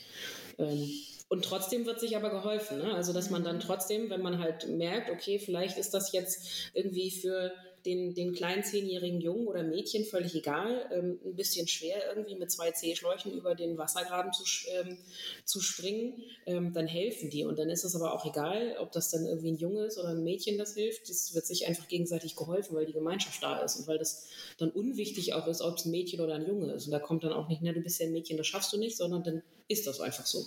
Ähm, 0.59 0.91
und 1.31 1.45
trotzdem 1.45 1.85
wird 1.85 2.01
sich 2.01 2.17
aber 2.17 2.29
geholfen. 2.29 2.79
Ne? 2.79 2.93
Also, 2.93 3.13
dass 3.13 3.29
man 3.29 3.45
dann 3.45 3.61
trotzdem, 3.61 4.09
wenn 4.09 4.21
man 4.21 4.39
halt 4.39 4.67
merkt, 4.67 5.09
okay, 5.09 5.39
vielleicht 5.39 5.77
ist 5.77 5.93
das 5.93 6.11
jetzt 6.11 6.69
irgendwie 6.73 7.09
für 7.09 7.53
den, 7.85 8.13
den 8.13 8.33
kleinen 8.33 8.65
zehnjährigen 8.65 9.21
Jungen 9.21 9.47
oder 9.47 9.63
Mädchen 9.63 10.03
völlig 10.03 10.35
egal, 10.35 10.89
ähm, 10.93 11.21
ein 11.23 11.35
bisschen 11.37 11.69
schwer 11.69 12.03
irgendwie 12.09 12.35
mit 12.35 12.51
zwei 12.51 12.71
C-Schläuchen 12.71 13.31
über 13.31 13.55
den 13.55 13.77
Wassergraben 13.77 14.33
zu, 14.33 14.43
ähm, 14.71 14.97
zu 15.45 15.61
springen, 15.61 16.21
ähm, 16.45 16.73
dann 16.73 16.85
helfen 16.85 17.29
die. 17.29 17.45
Und 17.45 17.57
dann 17.57 17.69
ist 17.69 17.85
es 17.85 17.95
aber 17.95 18.13
auch 18.13 18.25
egal, 18.25 18.75
ob 18.81 18.91
das 18.91 19.09
dann 19.09 19.25
irgendwie 19.25 19.53
ein 19.53 19.57
Junge 19.57 19.85
ist 19.85 19.97
oder 19.97 20.09
ein 20.09 20.25
Mädchen, 20.25 20.57
das 20.57 20.75
hilft. 20.75 21.09
Es 21.09 21.33
wird 21.33 21.45
sich 21.45 21.65
einfach 21.65 21.87
gegenseitig 21.87 22.35
geholfen, 22.35 22.75
weil 22.75 22.85
die 22.85 22.93
Gemeinschaft 22.93 23.41
da 23.41 23.61
ist 23.61 23.77
und 23.77 23.87
weil 23.87 23.97
das 23.97 24.27
dann 24.57 24.69
unwichtig 24.69 25.33
auch 25.33 25.47
ist, 25.47 25.61
ob 25.61 25.77
es 25.77 25.85
ein 25.85 25.91
Mädchen 25.91 26.19
oder 26.19 26.35
ein 26.35 26.45
Junge 26.45 26.73
ist. 26.73 26.87
Und 26.87 26.91
da 26.91 26.99
kommt 26.99 27.23
dann 27.23 27.31
auch 27.31 27.47
nicht, 27.47 27.61
na, 27.61 27.71
du 27.71 27.79
bist 27.79 28.01
ja 28.01 28.05
ein 28.05 28.11
Mädchen, 28.11 28.35
das 28.35 28.47
schaffst 28.47 28.73
du 28.73 28.77
nicht, 28.77 28.97
sondern 28.97 29.23
dann 29.23 29.43
ist 29.71 29.87
das 29.87 29.99
einfach 29.99 30.25
so. 30.25 30.45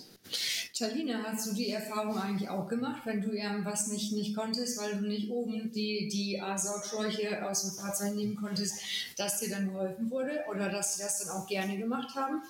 Talina, 0.77 1.23
hast 1.23 1.47
du 1.47 1.53
die 1.53 1.69
Erfahrung 1.69 2.17
eigentlich 2.17 2.49
auch 2.49 2.67
gemacht, 2.67 3.03
wenn 3.05 3.21
du 3.21 3.31
irgendwas 3.31 3.87
nicht, 3.87 4.11
nicht 4.11 4.35
konntest, 4.35 4.77
weil 4.77 4.97
du 4.97 5.07
nicht 5.07 5.29
oben 5.29 5.71
die, 5.71 6.09
die 6.09 6.41
Saugschläuche 6.57 7.47
aus 7.47 7.61
dem 7.61 7.71
Fahrzeug 7.71 8.15
nehmen 8.15 8.35
konntest, 8.35 8.75
dass 9.17 9.39
dir 9.39 9.49
dann 9.49 9.71
geholfen 9.71 10.09
wurde 10.09 10.43
oder 10.49 10.69
dass 10.69 10.95
sie 10.95 11.03
das 11.03 11.19
dann 11.19 11.29
auch 11.29 11.47
gerne 11.47 11.77
gemacht 11.77 12.15
haben? 12.15 12.41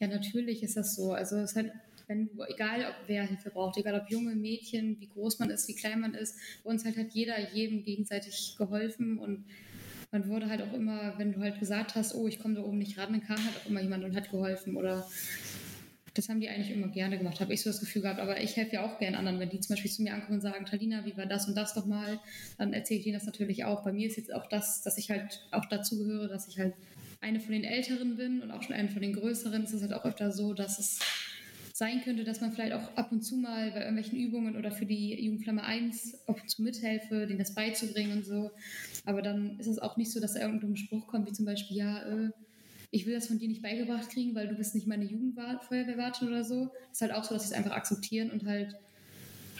Ja, 0.00 0.06
natürlich 0.06 0.62
ist 0.62 0.76
das 0.76 0.94
so. 0.94 1.12
Also 1.12 1.36
es 1.36 1.50
ist 1.50 1.56
halt 1.56 1.72
wenn 2.06 2.28
egal 2.48 2.80
ob 2.82 2.94
wer 3.06 3.24
Hilfe 3.24 3.50
braucht, 3.50 3.78
egal 3.78 3.98
ob 3.98 4.10
junge 4.10 4.34
Mädchen, 4.34 5.00
wie 5.00 5.08
groß 5.08 5.38
man 5.38 5.50
ist, 5.50 5.68
wie 5.68 5.74
klein 5.74 6.00
man 6.00 6.14
ist, 6.14 6.36
bei 6.62 6.70
uns 6.70 6.84
halt 6.84 6.96
hat 6.96 7.12
jeder 7.12 7.52
jedem 7.52 7.82
gegenseitig 7.82 8.56
geholfen 8.58 9.18
und 9.18 9.44
man 10.12 10.28
wurde 10.28 10.48
halt 10.48 10.62
auch 10.62 10.72
immer, 10.72 11.18
wenn 11.18 11.32
du 11.32 11.40
halt 11.40 11.58
gesagt 11.58 11.94
hast, 11.94 12.14
oh, 12.14 12.28
ich 12.28 12.38
komme 12.38 12.54
da 12.54 12.62
oben 12.62 12.78
nicht 12.78 12.98
ran, 12.98 13.12
dann 13.12 13.24
kam 13.24 13.36
halt 13.36 13.56
auch 13.56 13.68
immer 13.68 13.80
jemand 13.80 14.04
und 14.04 14.14
hat 14.14 14.30
geholfen 14.30 14.76
oder 14.76 15.08
das 16.14 16.28
haben 16.28 16.40
die 16.40 16.48
eigentlich 16.48 16.70
immer 16.70 16.88
gerne 16.88 17.18
gemacht, 17.18 17.40
habe 17.40 17.52
ich 17.52 17.62
so 17.62 17.70
das 17.70 17.80
Gefühl 17.80 18.02
gehabt. 18.02 18.20
Aber 18.20 18.40
ich 18.40 18.56
helfe 18.56 18.76
ja 18.76 18.86
auch 18.86 18.98
gerne 18.98 19.18
anderen, 19.18 19.40
wenn 19.40 19.50
die 19.50 19.60
zum 19.60 19.74
Beispiel 19.74 19.90
zu 19.90 20.02
mir 20.02 20.14
ankommen 20.14 20.36
und 20.36 20.42
sagen, 20.42 20.64
Talina, 20.64 21.04
wie 21.04 21.16
war 21.16 21.26
das 21.26 21.48
und 21.48 21.56
das 21.56 21.74
doch 21.74 21.86
mal, 21.86 22.20
dann 22.56 22.72
erzähle 22.72 23.00
ich 23.00 23.06
ihnen 23.06 23.18
das 23.18 23.26
natürlich 23.26 23.64
auch. 23.64 23.82
Bei 23.82 23.92
mir 23.92 24.06
ist 24.06 24.16
jetzt 24.16 24.32
auch 24.32 24.48
das, 24.48 24.82
dass 24.82 24.96
ich 24.96 25.10
halt 25.10 25.44
auch 25.50 25.64
dazu 25.66 25.98
gehöre, 25.98 26.28
dass 26.28 26.48
ich 26.48 26.58
halt 26.58 26.74
eine 27.20 27.40
von 27.40 27.52
den 27.52 27.64
Älteren 27.64 28.16
bin 28.16 28.42
und 28.42 28.50
auch 28.50 28.62
schon 28.62 28.76
eine 28.76 28.88
von 28.88 29.02
den 29.02 29.12
Größeren. 29.12 29.64
Es 29.64 29.72
ist 29.72 29.82
halt 29.82 29.92
auch 29.92 30.04
öfter 30.04 30.30
so, 30.30 30.54
dass 30.54 30.78
es 30.78 31.00
sein 31.72 32.02
könnte, 32.02 32.22
dass 32.22 32.40
man 32.40 32.52
vielleicht 32.52 32.74
auch 32.74 32.96
ab 32.96 33.10
und 33.10 33.22
zu 33.22 33.36
mal 33.36 33.72
bei 33.72 33.80
irgendwelchen 33.80 34.16
Übungen 34.16 34.56
oder 34.56 34.70
für 34.70 34.86
die 34.86 35.20
Jugendflamme 35.20 35.64
1 35.64 36.28
ab 36.28 36.40
und 36.40 36.48
zu 36.48 36.62
mithelfe, 36.62 37.26
denen 37.26 37.40
das 37.40 37.54
beizubringen 37.54 38.18
und 38.18 38.24
so. 38.24 38.52
Aber 39.04 39.22
dann 39.22 39.58
ist 39.58 39.66
es 39.66 39.80
auch 39.80 39.96
nicht 39.96 40.12
so, 40.12 40.20
dass 40.20 40.34
da 40.34 40.40
irgendein 40.40 40.76
Spruch 40.76 41.08
kommt, 41.08 41.28
wie 41.28 41.32
zum 41.32 41.46
Beispiel, 41.46 41.78
ja, 41.78 42.02
äh, 42.02 42.30
ich 42.94 43.06
will 43.06 43.14
das 43.14 43.26
von 43.26 43.38
dir 43.38 43.48
nicht 43.48 43.62
beigebracht 43.62 44.08
kriegen, 44.08 44.36
weil 44.36 44.46
du 44.46 44.54
bist 44.54 44.74
nicht 44.76 44.86
meine 44.86 45.04
Jugendfeuerwehrwartin 45.04 46.28
oder 46.28 46.44
so. 46.44 46.70
Es 46.92 46.98
ist 46.98 47.02
halt 47.02 47.12
auch 47.12 47.24
so, 47.24 47.34
dass 47.34 47.42
sie 47.42 47.52
es 47.52 47.58
einfach 47.58 47.72
akzeptieren 47.72 48.30
und 48.30 48.46
halt 48.46 48.76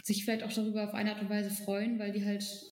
sich 0.03 0.23
vielleicht 0.23 0.43
auch 0.43 0.53
darüber 0.53 0.85
auf 0.85 0.93
eine 0.93 1.11
Art 1.11 1.21
und 1.21 1.29
Weise 1.29 1.49
freuen, 1.49 1.99
weil 1.99 2.13
die 2.13 2.23
halt 2.23 2.73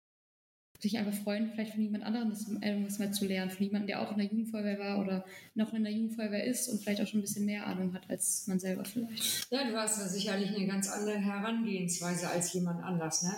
sich 0.80 0.98
einfach 0.98 1.13
freuen, 1.13 1.50
vielleicht 1.52 1.74
von 1.74 1.82
jemand 1.82 2.04
anderem 2.04 2.30
das, 2.30 2.48
irgendwas 2.48 3.00
mal 3.00 3.12
zu 3.13 3.26
lernen, 3.26 3.52
von 3.52 3.65
jemandem, 3.65 3.88
der 3.88 4.02
auch 4.02 4.12
in 4.12 4.17
der 4.17 4.28
Jugendfeuerwehr 4.28 4.80
war 4.80 5.00
oder 5.00 5.26
noch 5.54 5.74
in 5.74 5.84
der 5.84 5.93
Jugendfeuerwehr 5.93 6.43
ist 6.43 6.67
und 6.67 6.82
vielleicht 6.82 7.02
auch 7.02 7.08
schon 7.08 7.19
ein 7.19 7.24
bisschen 7.24 7.45
mehr 7.45 7.65
Ahnung 7.65 7.93
hat 7.93 8.10
als 8.10 8.48
man 8.48 8.60
selber 8.60 8.84
vielleicht. 8.84 9.48
Ja, 9.52 9.69
du 9.69 9.78
hast 9.78 10.00
da 10.00 10.08
sicherlich 10.08 10.56
eine 10.56 10.67
ganz 10.67 10.89
andere 10.89 11.17
Herangehensweise 11.17 12.30
als 12.30 12.54
jemand 12.54 12.84
anders, 12.84 13.24
ne? 13.24 13.34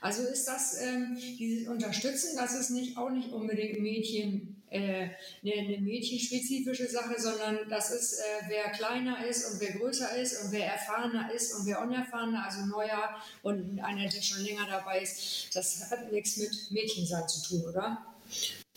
Also 0.00 0.22
ist 0.22 0.46
das 0.46 0.80
ähm, 0.80 1.16
dieses 1.38 1.68
Unterstützen, 1.68 2.36
das 2.36 2.54
ist 2.54 2.70
nicht 2.70 2.96
auch 2.96 3.10
nicht 3.10 3.32
unbedingt 3.32 3.80
Mädchen 3.80 4.62
äh, 4.72 5.08
eine, 5.42 5.52
eine, 5.52 5.78
mädchenspezifische 5.78 6.88
Sache, 6.88 7.20
sondern 7.20 7.68
das 7.68 7.90
ist, 7.90 8.14
äh, 8.14 8.22
wer 8.48 8.70
kleiner 8.70 9.24
ist 9.26 9.50
und 9.50 9.60
wer 9.60 9.72
größer 9.72 10.16
ist 10.16 10.42
und 10.42 10.52
wer 10.52 10.66
erfahrener 10.66 11.30
ist 11.32 11.54
und 11.54 11.66
wer 11.66 11.82
unerfahrener, 11.82 12.44
also 12.44 12.64
neuer 12.66 13.16
und 13.42 13.80
einer, 13.80 14.08
der 14.08 14.22
schon 14.22 14.42
länger 14.44 14.66
dabei 14.66 15.02
ist. 15.02 15.54
Das 15.54 15.90
hat 15.90 16.10
nichts 16.10 16.38
mit 16.38 16.70
Mädchensein 16.70 17.28
zu 17.28 17.42
tun, 17.42 17.68
oder? 17.68 17.98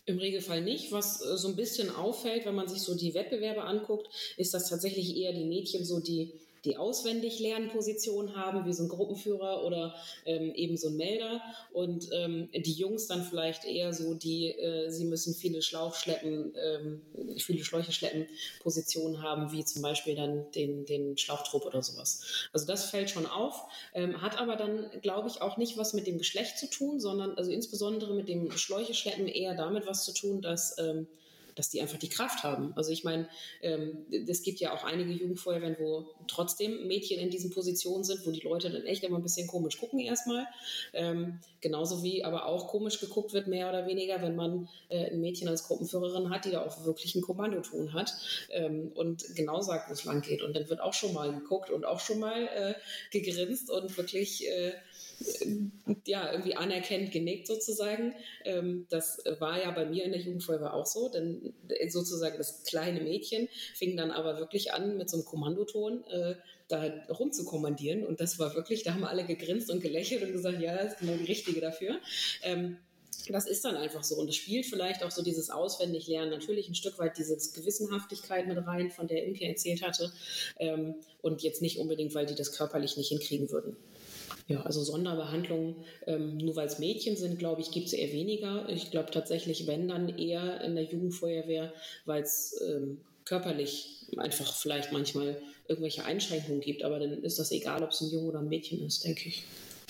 Im 0.06 0.20
Regelfall 0.20 0.62
nicht. 0.62 0.91
Was 0.91 1.22
äh, 1.22 1.38
so 1.38 1.48
ein 1.48 1.56
bisschen 1.56 1.96
auffällt, 1.96 2.46
wenn 2.46 2.56
man 2.56 2.68
sich 2.68 2.82
so 2.82 2.96
die 2.96 3.13
Wettbewerbe 3.13 3.63
anguckt, 3.63 4.10
ist, 4.38 4.54
dass 4.54 4.70
tatsächlich 4.70 5.15
eher 5.15 5.32
die 5.32 5.46
Mädchen 5.46 5.86
so 5.86 6.00
die 6.00 6.34
die 6.65 6.78
auswendig 6.78 7.39
Lernposition 7.39 8.36
haben, 8.36 8.65
wie 8.65 8.73
so 8.73 8.84
ein 8.84 8.89
Gruppenführer 8.89 9.63
oder 9.63 9.95
ähm, 10.25 10.54
eben 10.56 10.75
so 10.75 10.89
ein 10.89 10.97
Melder. 10.97 11.41
Und 11.71 12.10
ähm, 12.12 12.49
die 12.54 12.73
Jungs 12.73 13.08
dann 13.08 13.23
vielleicht 13.23 13.65
eher 13.65 13.93
so 13.93 14.15
die, 14.15 14.49
äh, 14.49 14.89
sie 14.89 15.06
müssen 15.06 15.36
viele 15.36 15.62
Schlauchschleppen, 15.62 16.54
ähm, 16.56 17.01
viele 17.38 17.63
Schläuche 17.63 17.91
schleppen 17.91 18.28
Positionen 18.62 19.21
haben, 19.21 19.51
wie 19.51 19.63
zum 19.63 19.82
Beispiel 19.82 20.15
dann 20.15 20.51
den, 20.51 20.86
den 20.86 21.17
Schlauchtrupp 21.17 21.65
oder 21.65 21.84
sowas. 21.84 22.49
Also 22.51 22.65
das 22.65 22.89
fällt 22.89 23.10
schon 23.12 23.28
auf, 23.28 23.67
ähm, 23.93 24.21
hat 24.21 24.39
aber 24.39 24.56
dann, 24.56 24.89
glaube 25.01 25.30
ich, 25.30 25.41
auch 25.41 25.58
nicht 25.58 25.78
was 25.78 25.93
mit 25.93 26.08
dem 26.08 26.17
Geschlecht 26.17 26.58
zu 26.58 26.69
tun, 26.69 26.99
sondern 26.99 27.38
also 27.38 27.51
insbesondere 27.51 28.13
mit 28.13 28.28
dem 28.28 28.51
Schläuche 28.51 28.93
schleppen 28.93 29.28
eher 29.28 29.56
damit 29.56 29.86
was 29.86 30.04
zu 30.04 30.13
tun, 30.13 30.41
dass 30.41 30.78
ähm, 30.80 31.08
dass 31.56 31.70
die 31.70 31.82
einfach 31.82 31.98
die 31.98 32.10
Kraft 32.10 32.44
haben. 32.44 32.74
Also 32.76 32.91
ich 32.91 33.04
meine, 33.04 33.28
ähm, 33.62 34.06
es 34.28 34.44
gibt 34.44 34.60
ja 34.60 34.74
auch 34.74 34.84
einige 34.84 35.12
Jugendfeuerwehren, 35.12 35.78
wo 35.80 36.06
trotzdem 36.28 36.88
Mädchen 36.88 37.20
in 37.20 37.30
diesen 37.30 37.50
Positionen 37.50 38.04
sind, 38.04 38.26
wo 38.26 38.32
die 38.32 38.41
Leute 38.41 38.70
dann 38.70 38.86
echt 38.86 39.04
immer 39.04 39.18
ein 39.18 39.24
bisschen 39.24 39.48
komisch 39.48 39.78
gucken 39.80 40.00
erstmal. 40.00 40.46
Ähm, 40.94 41.39
genauso 41.62 42.04
wie 42.04 42.24
aber 42.24 42.46
auch 42.46 42.68
komisch 42.68 43.00
geguckt 43.00 43.34
wird, 43.34 43.48
mehr 43.48 43.70
oder 43.70 43.88
weniger, 43.88 44.22
wenn 44.22 44.36
man 44.36 44.70
äh, 44.89 45.12
ein 45.12 45.22
Mädchen 45.22 45.48
als 45.48 45.63
Gruppenführerin 45.63 46.30
hat, 46.30 46.46
die 46.46 46.52
da 46.52 46.65
auch 46.65 46.86
wirklich 46.86 47.15
ein 47.15 47.22
Kommandoton 47.22 47.94
hat 47.94 48.13
ähm, 48.52 48.91
und 48.94 49.36
genau 49.36 49.62
sagt, 49.62 49.89
wo 49.89 49.94
es 49.94 50.04
lang 50.04 50.22
geht. 50.22 50.41
Und 50.41 50.56
dann 50.56 50.70
wird 50.70 50.82
auch 50.82 50.94
schon 50.94 51.13
mal 51.13 51.32
geguckt 51.34 51.70
und 51.70 51.86
auch 51.86 52.00
schon 52.00 52.20
mal 52.20 52.48
äh, 52.48 52.74
gegrinst 53.12 53.70
und 53.70 53.98
wirklich 53.98 54.48
äh, 54.48 54.74
ja, 56.06 56.32
irgendwie 56.32 56.56
anerkennt 56.56 57.12
genickt 57.12 57.47
sozusagen. 57.47 58.13
Ähm, 58.43 58.86
das 58.89 59.23
war 59.39 59.62
ja 59.62 59.71
bei 59.71 59.86
mir 59.86 60.04
in 60.04 60.12
der 60.12 60.21
Jugendfeuerwehr 60.21 60.73
auch 60.73 60.86
so, 60.86 61.10
denn 61.10 61.54
sozusagen 61.89 62.38
das 62.38 62.63
kleine 62.63 63.01
Mädchen 63.01 63.47
fing 63.73 63.97
dann 63.97 64.12
aber 64.12 64.39
wirklich 64.39 64.73
an 64.73 64.97
mit 64.97 65.10
so 65.10 65.17
einem 65.17 65.25
Kommandoton 65.25 66.04
äh, 66.06 66.36
da 66.67 66.84
rumzukommandieren 67.10 68.04
und 68.04 68.19
das 68.19 68.39
war 68.39 68.56
wirklich, 68.56 68.84
da 68.84 68.93
haben 68.93 69.04
alle 69.04 69.25
gegrinst 69.25 69.69
und 69.69 69.82
gelächelt 69.82 70.23
und 70.23 70.32
gesagt, 70.32 70.60
ja, 70.60 70.75
das 70.75 70.93
ist 70.93 70.99
genau 70.99 71.13
die 71.13 71.25
Richtige 71.25 71.62
dafür. 71.62 71.99
Ähm, 72.41 72.78
das 73.32 73.47
ist 73.47 73.65
dann 73.65 73.75
einfach 73.75 74.04
so. 74.04 74.15
Und 74.15 74.30
es 74.30 74.36
spielt 74.36 74.65
vielleicht 74.65 75.04
auch 75.04 75.12
so 75.12 75.23
dieses 75.23 75.49
Auswendiglernen 75.49 76.30
natürlich 76.30 76.69
ein 76.69 76.75
Stück 76.75 76.99
weit 76.99 77.17
diese 77.17 77.36
Gewissenhaftigkeit 77.54 78.47
mit 78.47 78.58
rein, 78.65 78.91
von 78.91 79.08
der 79.08 79.23
Imke 79.25 79.45
erzählt 79.45 79.82
hatte. 79.82 80.12
Ähm, 80.60 80.95
und 81.21 81.41
jetzt 81.41 81.62
nicht 81.62 81.80
unbedingt, 81.80 82.13
weil 82.13 82.25
die 82.25 82.36
das 82.36 82.51
körperlich 82.51 82.97
nicht 82.97 83.10
hinkriegen 83.10 83.49
würden. 83.49 83.75
Ja, 84.47 84.62
also 84.62 84.84
Sonderbehandlungen, 84.84 85.75
ähm, 86.05 86.38
nur 86.38 86.55
weil 86.55 86.67
es 86.67 86.77
Mädchen 86.77 87.17
sind, 87.17 87.39
glaube 87.39 87.62
ich, 87.62 87.71
gibt 87.71 87.88
es 87.88 87.93
eher 87.93 88.12
weniger. 88.12 88.69
Ich 88.69 88.91
glaube 88.91 89.10
tatsächlich, 89.10 89.65
wenn 89.65 89.88
dann 89.88 90.19
eher 90.19 90.62
in 90.62 90.75
der 90.75 90.84
Jugendfeuerwehr, 90.84 91.73
weil 92.05 92.21
es 92.21 92.62
ähm, 92.67 92.99
körperlich 93.25 94.05
einfach 94.17 94.53
vielleicht 94.53 94.91
manchmal 94.91 95.41
irgendwelche 95.67 96.05
Einschränkungen 96.05 96.62
gibt. 96.62 96.84
Aber 96.84 96.99
dann 96.99 97.23
ist 97.23 97.39
das 97.39 97.51
egal, 97.51 97.84
ob 97.84 97.89
es 97.89 98.01
ein 98.01 98.12
Junge 98.12 98.27
oder 98.27 98.39
ein 98.39 98.47
Mädchen 98.47 98.86
ist, 98.86 99.03
denke 99.03 99.29
ich. 99.29 99.43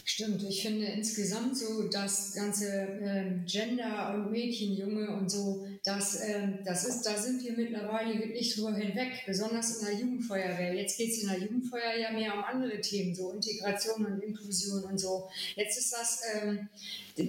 Stimmt, 0.08 0.44
ich 0.44 0.62
finde 0.62 0.86
insgesamt 0.86 1.58
so 1.58 1.90
das 1.90 2.36
ganze 2.36 2.68
ähm, 3.02 3.44
Gender 3.48 4.14
und 4.14 4.32
Mädchen, 4.32 4.78
Junge 4.78 5.10
und 5.10 5.32
so, 5.32 5.66
das, 5.84 6.22
ähm, 6.22 6.60
das 6.64 6.86
ist, 6.86 7.08
da 7.08 7.18
sind 7.18 7.44
wir 7.44 7.54
mittlerweile 7.54 8.20
wirklich 8.20 8.54
drüber 8.54 8.76
hinweg, 8.76 9.24
besonders 9.26 9.80
in 9.80 9.86
der 9.88 9.96
Jugendfeuerwehr. 9.96 10.76
Jetzt 10.76 11.00
geht 11.00 11.10
es 11.10 11.24
in 11.24 11.30
der 11.30 11.40
Jugendfeuer 11.40 11.96
ja 12.00 12.12
mehr 12.12 12.36
um 12.36 12.44
andere 12.44 12.80
Themen, 12.82 13.16
so 13.16 13.32
Integration 13.32 14.06
und 14.06 14.22
Inklusion 14.22 14.84
und 14.84 15.00
so. 15.00 15.28
Jetzt 15.56 15.80
ist 15.80 15.92
das, 15.92 16.22
ähm, 16.36 16.70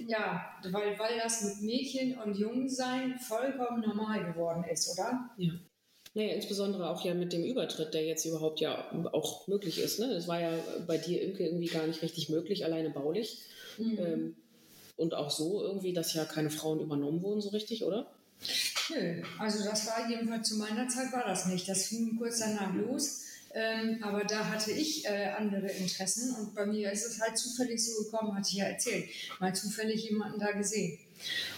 ja, 0.07 0.45
weil, 0.65 0.99
weil 0.99 1.17
das 1.17 1.45
mit 1.45 1.61
Mädchen 1.63 2.19
und 2.19 2.37
Jungsein 2.37 3.17
vollkommen 3.17 3.81
normal 3.81 4.23
geworden 4.23 4.63
ist, 4.71 4.87
oder? 4.91 5.31
Ja. 5.37 5.53
Naja, 6.17 6.33
insbesondere 6.33 6.89
auch 6.89 7.05
ja 7.05 7.13
mit 7.13 7.31
dem 7.31 7.43
Übertritt, 7.43 7.93
der 7.93 8.03
jetzt 8.03 8.25
überhaupt 8.25 8.59
ja 8.59 8.89
auch 9.11 9.47
möglich 9.47 9.77
ist. 9.77 9.99
Ne? 9.99 10.09
Das 10.09 10.27
war 10.27 10.41
ja 10.41 10.49
bei 10.87 10.97
dir, 10.97 11.21
Imke, 11.21 11.45
irgendwie 11.45 11.67
gar 11.67 11.85
nicht 11.85 12.01
richtig 12.01 12.27
möglich, 12.29 12.65
alleine 12.65 12.89
baulich. 12.89 13.41
Mhm. 13.77 13.99
Ähm, 13.99 14.35
und 14.95 15.13
auch 15.13 15.29
so 15.29 15.61
irgendwie, 15.61 15.93
dass 15.93 16.15
ja 16.15 16.25
keine 16.25 16.49
Frauen 16.49 16.79
übernommen 16.79 17.21
wurden, 17.21 17.39
so 17.39 17.49
richtig, 17.49 17.83
oder? 17.83 18.11
Nö, 18.89 19.21
also 19.37 19.63
das 19.63 19.85
war 19.85 20.09
jedenfalls 20.09 20.49
zu 20.49 20.55
meiner 20.55 20.87
Zeit 20.87 21.13
war 21.13 21.23
das 21.23 21.45
nicht. 21.45 21.69
Das 21.69 21.85
fing 21.85 22.17
kurz 22.17 22.39
danach 22.39 22.73
los. 22.73 23.21
Ähm, 23.53 23.99
aber 24.01 24.23
da 24.23 24.49
hatte 24.49 24.71
ich 24.71 25.05
äh, 25.05 25.33
andere 25.37 25.67
Interessen 25.67 26.35
und 26.35 26.55
bei 26.55 26.65
mir 26.65 26.91
ist 26.91 27.05
es 27.05 27.21
halt 27.21 27.37
zufällig 27.37 27.85
so 27.85 28.03
gekommen, 28.03 28.33
hatte 28.35 28.49
ich 28.49 28.57
ja 28.57 28.65
erzählt, 28.65 29.07
mal 29.39 29.53
zufällig 29.53 30.09
jemanden 30.09 30.39
da 30.39 30.51
gesehen. 30.51 30.97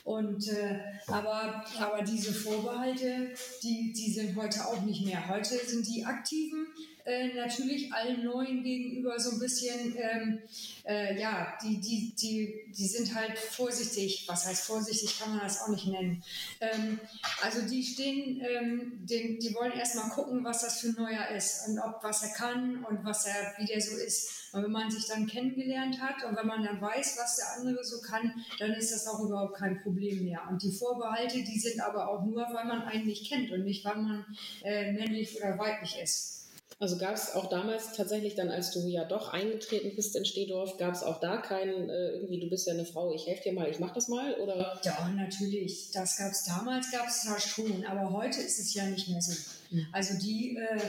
Und, 0.04 0.48
äh, 0.48 0.80
aber, 1.08 1.65
aber 1.80 2.02
diese 2.04 2.34
Vorbehalte, 2.34 3.34
die, 3.63 3.93
die 3.93 4.12
sind 4.12 4.36
heute 4.36 4.65
auch 4.65 4.82
nicht 4.82 5.06
mehr. 5.06 5.28
Heute 5.28 5.58
sind 5.58 5.88
die 5.88 6.06
Aktiven 6.06 6.67
äh, 7.10 7.34
natürlich 7.34 7.91
allen 7.91 8.24
Neuen 8.24 8.63
gegenüber 8.63 9.19
so 9.19 9.32
ein 9.32 9.39
bisschen, 9.39 9.95
ähm, 9.98 10.39
äh, 10.86 11.19
ja, 11.19 11.58
die, 11.63 11.82
die, 11.82 12.13
die, 12.15 12.72
die 12.72 12.88
sind 12.88 13.15
halt 13.15 13.38
vorsichtig. 13.38 14.26
Was 14.28 14.45
heißt 14.45 14.65
vorsichtig, 14.65 15.19
kann 15.19 15.32
man 15.32 15.39
das 15.39 15.62
auch 15.62 15.69
nicht 15.69 15.88
nennen. 15.88 16.24
Ähm, 16.62 17.00
also 17.41 17.62
die 17.67 17.84
stehen, 17.84 18.41
ähm, 18.41 19.06
den, 19.06 19.39
die 19.39 19.56
wollen 19.56 19.72
erstmal 19.72 20.10
gucken, 20.10 20.43
was 20.43 20.62
das 20.62 20.80
für 20.80 20.89
ein 20.89 20.95
Neuer 20.98 21.28
ist 21.36 21.67
und 21.67 21.80
ob 21.80 22.04
was 22.04 22.24
er 22.24 22.30
kann 22.30 22.84
und 22.86 23.04
was 23.04 23.26
er, 23.26 23.54
wie 23.58 23.65
der 23.65 23.82
so 23.82 23.98
ist. 23.98 24.54
Und 24.54 24.63
wenn 24.63 24.72
man 24.72 24.89
sich 24.89 25.08
dann 25.08 25.28
kennengelernt 25.28 26.00
hat 26.00 26.24
und 26.24 26.36
wenn 26.36 26.48
man 26.48 26.63
dann 26.63 26.82
weiß, 26.82 27.17
was 27.19 27.38
der 27.38 27.54
andere 27.58 27.84
so 27.84 28.02
kann, 28.02 28.34
dann 28.60 28.72
ist 28.72 28.91
das 28.91 29.08
auch 29.08 29.19
überhaupt 29.19 29.58
kein 29.58 29.82
Problem 29.82 30.24
mehr. 30.24 30.41
Und 30.50 30.62
die 30.62 30.72
Vorbehalte, 30.72 31.43
die 31.43 31.60
sind 31.60 31.80
aber 31.82 32.08
auch 32.08 32.24
nur, 32.24 32.41
weil 32.41 32.65
man 32.65 32.84
einen 32.84 33.06
nicht 33.06 33.28
kennt 33.28 33.52
und 33.52 33.63
nicht, 33.63 33.86
weil 33.86 33.98
man 33.98 34.26
äh, 34.63 34.91
männlich 34.91 35.36
oder 35.38 35.58
weiblich 35.58 35.98
ist. 36.02 36.38
Also 36.82 36.98
gab 36.98 37.15
es 37.15 37.34
auch 37.36 37.50
damals 37.50 37.92
tatsächlich 37.92 38.36
dann, 38.36 38.50
als 38.50 38.72
du 38.72 38.88
ja 38.88 39.04
doch 39.04 39.34
eingetreten 39.34 39.98
bist 39.98 40.15
in 40.15 40.24
Stedorf, 40.24 40.78
gab 40.78 40.94
es 40.94 41.04
auch 41.04 41.20
da 41.20 41.38
keinen, 41.38 41.89
äh, 41.89 42.12
irgendwie, 42.12 42.39
du 42.39 42.50
bist 42.50 42.68
ja 42.68 42.74
eine 42.74 42.86
Frau, 42.86 43.13
ich 43.13 43.28
helfe 43.28 43.44
dir 43.44 43.54
mal, 43.54 43.70
ich 43.70 43.80
mach 43.80 43.94
das 43.94 44.08
mal, 44.08 44.36
oder? 44.36 44.80
Ja, 44.84 45.10
natürlich. 45.10 45.92
Das 45.92 46.15
gab 46.18 46.32
es 46.32 46.46
damals, 46.46 46.89
gab 46.89 47.06
es 47.08 47.24
da 47.24 47.38
schon, 47.38 47.84
aber 47.86 48.13
heute 48.13 48.39
ist 48.39 48.60
es 48.60 48.74
ja 48.74 48.86
nicht 48.86 49.10
mehr 49.10 49.22
so. 49.22 49.34
Also 49.91 50.17
die, 50.17 50.58
äh, 50.58 50.79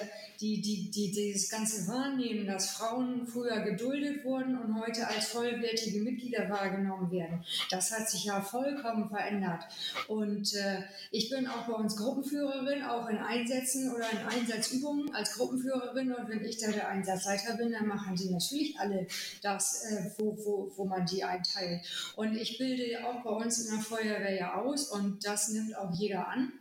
die, 0.40 0.60
die, 0.60 0.90
die, 0.90 1.10
dieses 1.12 1.50
ganze 1.50 1.86
Wahrnehmen, 1.86 2.46
dass 2.46 2.70
Frauen 2.70 3.26
früher 3.26 3.60
geduldet 3.60 4.24
wurden 4.24 4.58
und 4.58 4.80
heute 4.80 5.06
als 5.06 5.28
vollwertige 5.28 6.00
Mitglieder 6.00 6.48
wahrgenommen 6.48 7.10
werden, 7.10 7.44
das 7.70 7.92
hat 7.92 8.08
sich 8.08 8.24
ja 8.24 8.40
vollkommen 8.40 9.10
verändert. 9.10 9.64
Und 10.08 10.54
äh, 10.54 10.82
ich 11.10 11.28
bin 11.28 11.46
auch 11.46 11.66
bei 11.66 11.74
uns 11.74 11.96
Gruppenführerin, 11.96 12.82
auch 12.82 13.08
in 13.08 13.18
Einsätzen 13.18 13.92
oder 13.92 14.10
in 14.10 14.18
Einsatzübungen 14.18 15.14
als 15.14 15.34
Gruppenführerin. 15.34 16.14
Und 16.14 16.28
wenn 16.28 16.44
ich 16.44 16.56
da 16.56 16.70
der 16.70 16.88
Einsatzleiter 16.88 17.56
bin, 17.56 17.72
dann 17.72 17.86
machen 17.86 18.16
die 18.16 18.30
natürlich 18.30 18.78
alle 18.78 19.06
das, 19.42 19.84
äh, 19.84 20.10
wo, 20.16 20.36
wo, 20.38 20.72
wo 20.76 20.84
man 20.86 21.04
die 21.04 21.22
einteilt. 21.22 21.82
Und 22.16 22.34
ich 22.34 22.56
bilde 22.56 23.06
auch 23.06 23.22
bei 23.22 23.30
uns 23.30 23.66
in 23.66 23.74
der 23.74 23.84
Feuerwehr 23.84 24.34
ja 24.34 24.54
aus 24.54 24.88
und 24.88 25.26
das 25.26 25.50
nimmt 25.50 25.76
auch 25.76 25.92
jeder 25.92 26.28
an. 26.28 26.52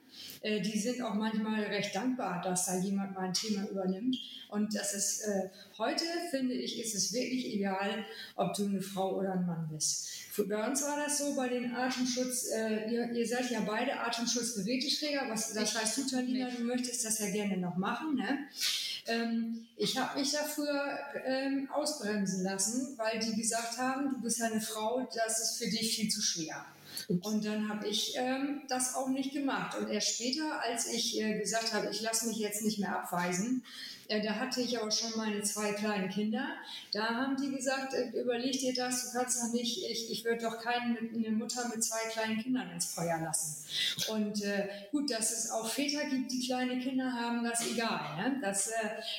Äh, 0.41 0.61
die 0.61 0.79
sind 0.79 1.01
auch 1.01 1.13
manchmal 1.13 1.61
recht 1.63 1.95
dankbar, 1.95 2.41
dass 2.41 2.65
da 2.65 2.77
jemand 2.77 3.13
mal 3.13 3.27
ein 3.27 3.33
Thema 3.33 3.67
übernimmt. 3.69 4.17
Und 4.49 4.73
das 4.73 4.93
ist 4.93 5.21
äh, 5.21 5.49
heute, 5.77 6.05
finde 6.31 6.55
ich, 6.55 6.79
ist 6.79 6.95
es 6.95 7.13
wirklich 7.13 7.53
egal, 7.53 8.03
ob 8.35 8.53
du 8.55 8.65
eine 8.65 8.81
Frau 8.81 9.17
oder 9.17 9.33
ein 9.33 9.45
Mann 9.45 9.69
bist. 9.71 10.09
Für, 10.31 10.47
bei 10.47 10.67
uns 10.67 10.81
war 10.83 10.97
das 10.97 11.19
so 11.19 11.35
bei 11.35 11.49
den 11.49 11.75
Atemschutz, 11.75 12.47
äh, 12.51 12.91
ihr, 12.91 13.11
ihr, 13.11 13.27
seid 13.27 13.51
ja 13.51 13.61
beide 13.61 13.99
Atemschutzgeräteträger. 13.99 15.25
Was, 15.29 15.53
das 15.53 15.79
heißt, 15.79 15.97
du, 15.97 16.07
Talina, 16.07 16.49
du 16.49 16.63
möchtest 16.63 17.05
das 17.05 17.19
ja 17.19 17.29
gerne 17.29 17.57
noch 17.57 17.77
machen. 17.77 18.15
Ne? 18.15 18.47
Ähm, 19.07 19.67
ich 19.75 19.97
habe 19.97 20.19
mich 20.19 20.31
dafür 20.31 20.97
ähm, 21.25 21.69
ausbremsen 21.71 22.43
lassen, 22.43 22.97
weil 22.97 23.19
die 23.19 23.35
gesagt 23.35 23.77
haben, 23.77 24.09
du 24.11 24.21
bist 24.21 24.39
ja 24.39 24.45
eine 24.45 24.61
Frau, 24.61 25.07
das 25.13 25.39
ist 25.39 25.57
für 25.57 25.69
dich 25.69 25.95
viel 25.95 26.09
zu 26.09 26.21
schwer. 26.21 26.65
Und 27.09 27.43
dann 27.43 27.69
habe 27.69 27.87
ich 27.87 28.13
ähm, 28.17 28.61
das 28.67 28.93
auch 28.93 29.09
nicht 29.09 29.33
gemacht. 29.33 29.75
Und 29.77 29.89
erst 29.89 30.15
später, 30.15 30.61
als 30.61 30.85
ich 30.85 31.19
äh, 31.19 31.39
gesagt 31.39 31.73
habe, 31.73 31.89
ich 31.91 32.01
lasse 32.01 32.27
mich 32.27 32.37
jetzt 32.37 32.61
nicht 32.61 32.77
mehr 32.77 32.95
abweisen, 32.95 33.63
da 34.09 34.35
hatte 34.35 34.61
ich 34.61 34.77
auch 34.79 34.91
schon 34.91 35.11
meine 35.15 35.41
zwei 35.43 35.71
kleinen 35.73 36.09
Kinder. 36.09 36.47
Da 36.91 37.09
haben 37.09 37.37
die 37.37 37.55
gesagt, 37.55 37.93
äh, 37.93 38.09
überleg 38.19 38.59
dir 38.59 38.73
das, 38.73 39.11
du 39.11 39.17
kannst 39.17 39.41
doch 39.41 39.53
nicht, 39.53 39.85
ich, 39.89 40.11
ich 40.11 40.25
würde 40.25 40.41
doch 40.41 40.59
keine 40.59 40.97
eine 40.97 41.29
Mutter 41.29 41.67
mit 41.67 41.83
zwei 41.83 42.09
kleinen 42.09 42.41
Kindern 42.41 42.71
ins 42.71 42.87
Feuer 42.87 43.19
lassen. 43.19 43.65
Und 44.11 44.43
äh, 44.43 44.67
gut, 44.91 45.11
dass 45.11 45.31
es 45.31 45.51
auch 45.51 45.69
Väter 45.69 46.05
gibt, 46.09 46.31
die 46.31 46.45
kleine 46.45 46.79
Kinder 46.79 47.11
haben, 47.11 47.43
das 47.43 47.69
egal. 47.69 48.17
Ne? 48.17 48.39
Das, 48.41 48.69
äh, 48.69 48.73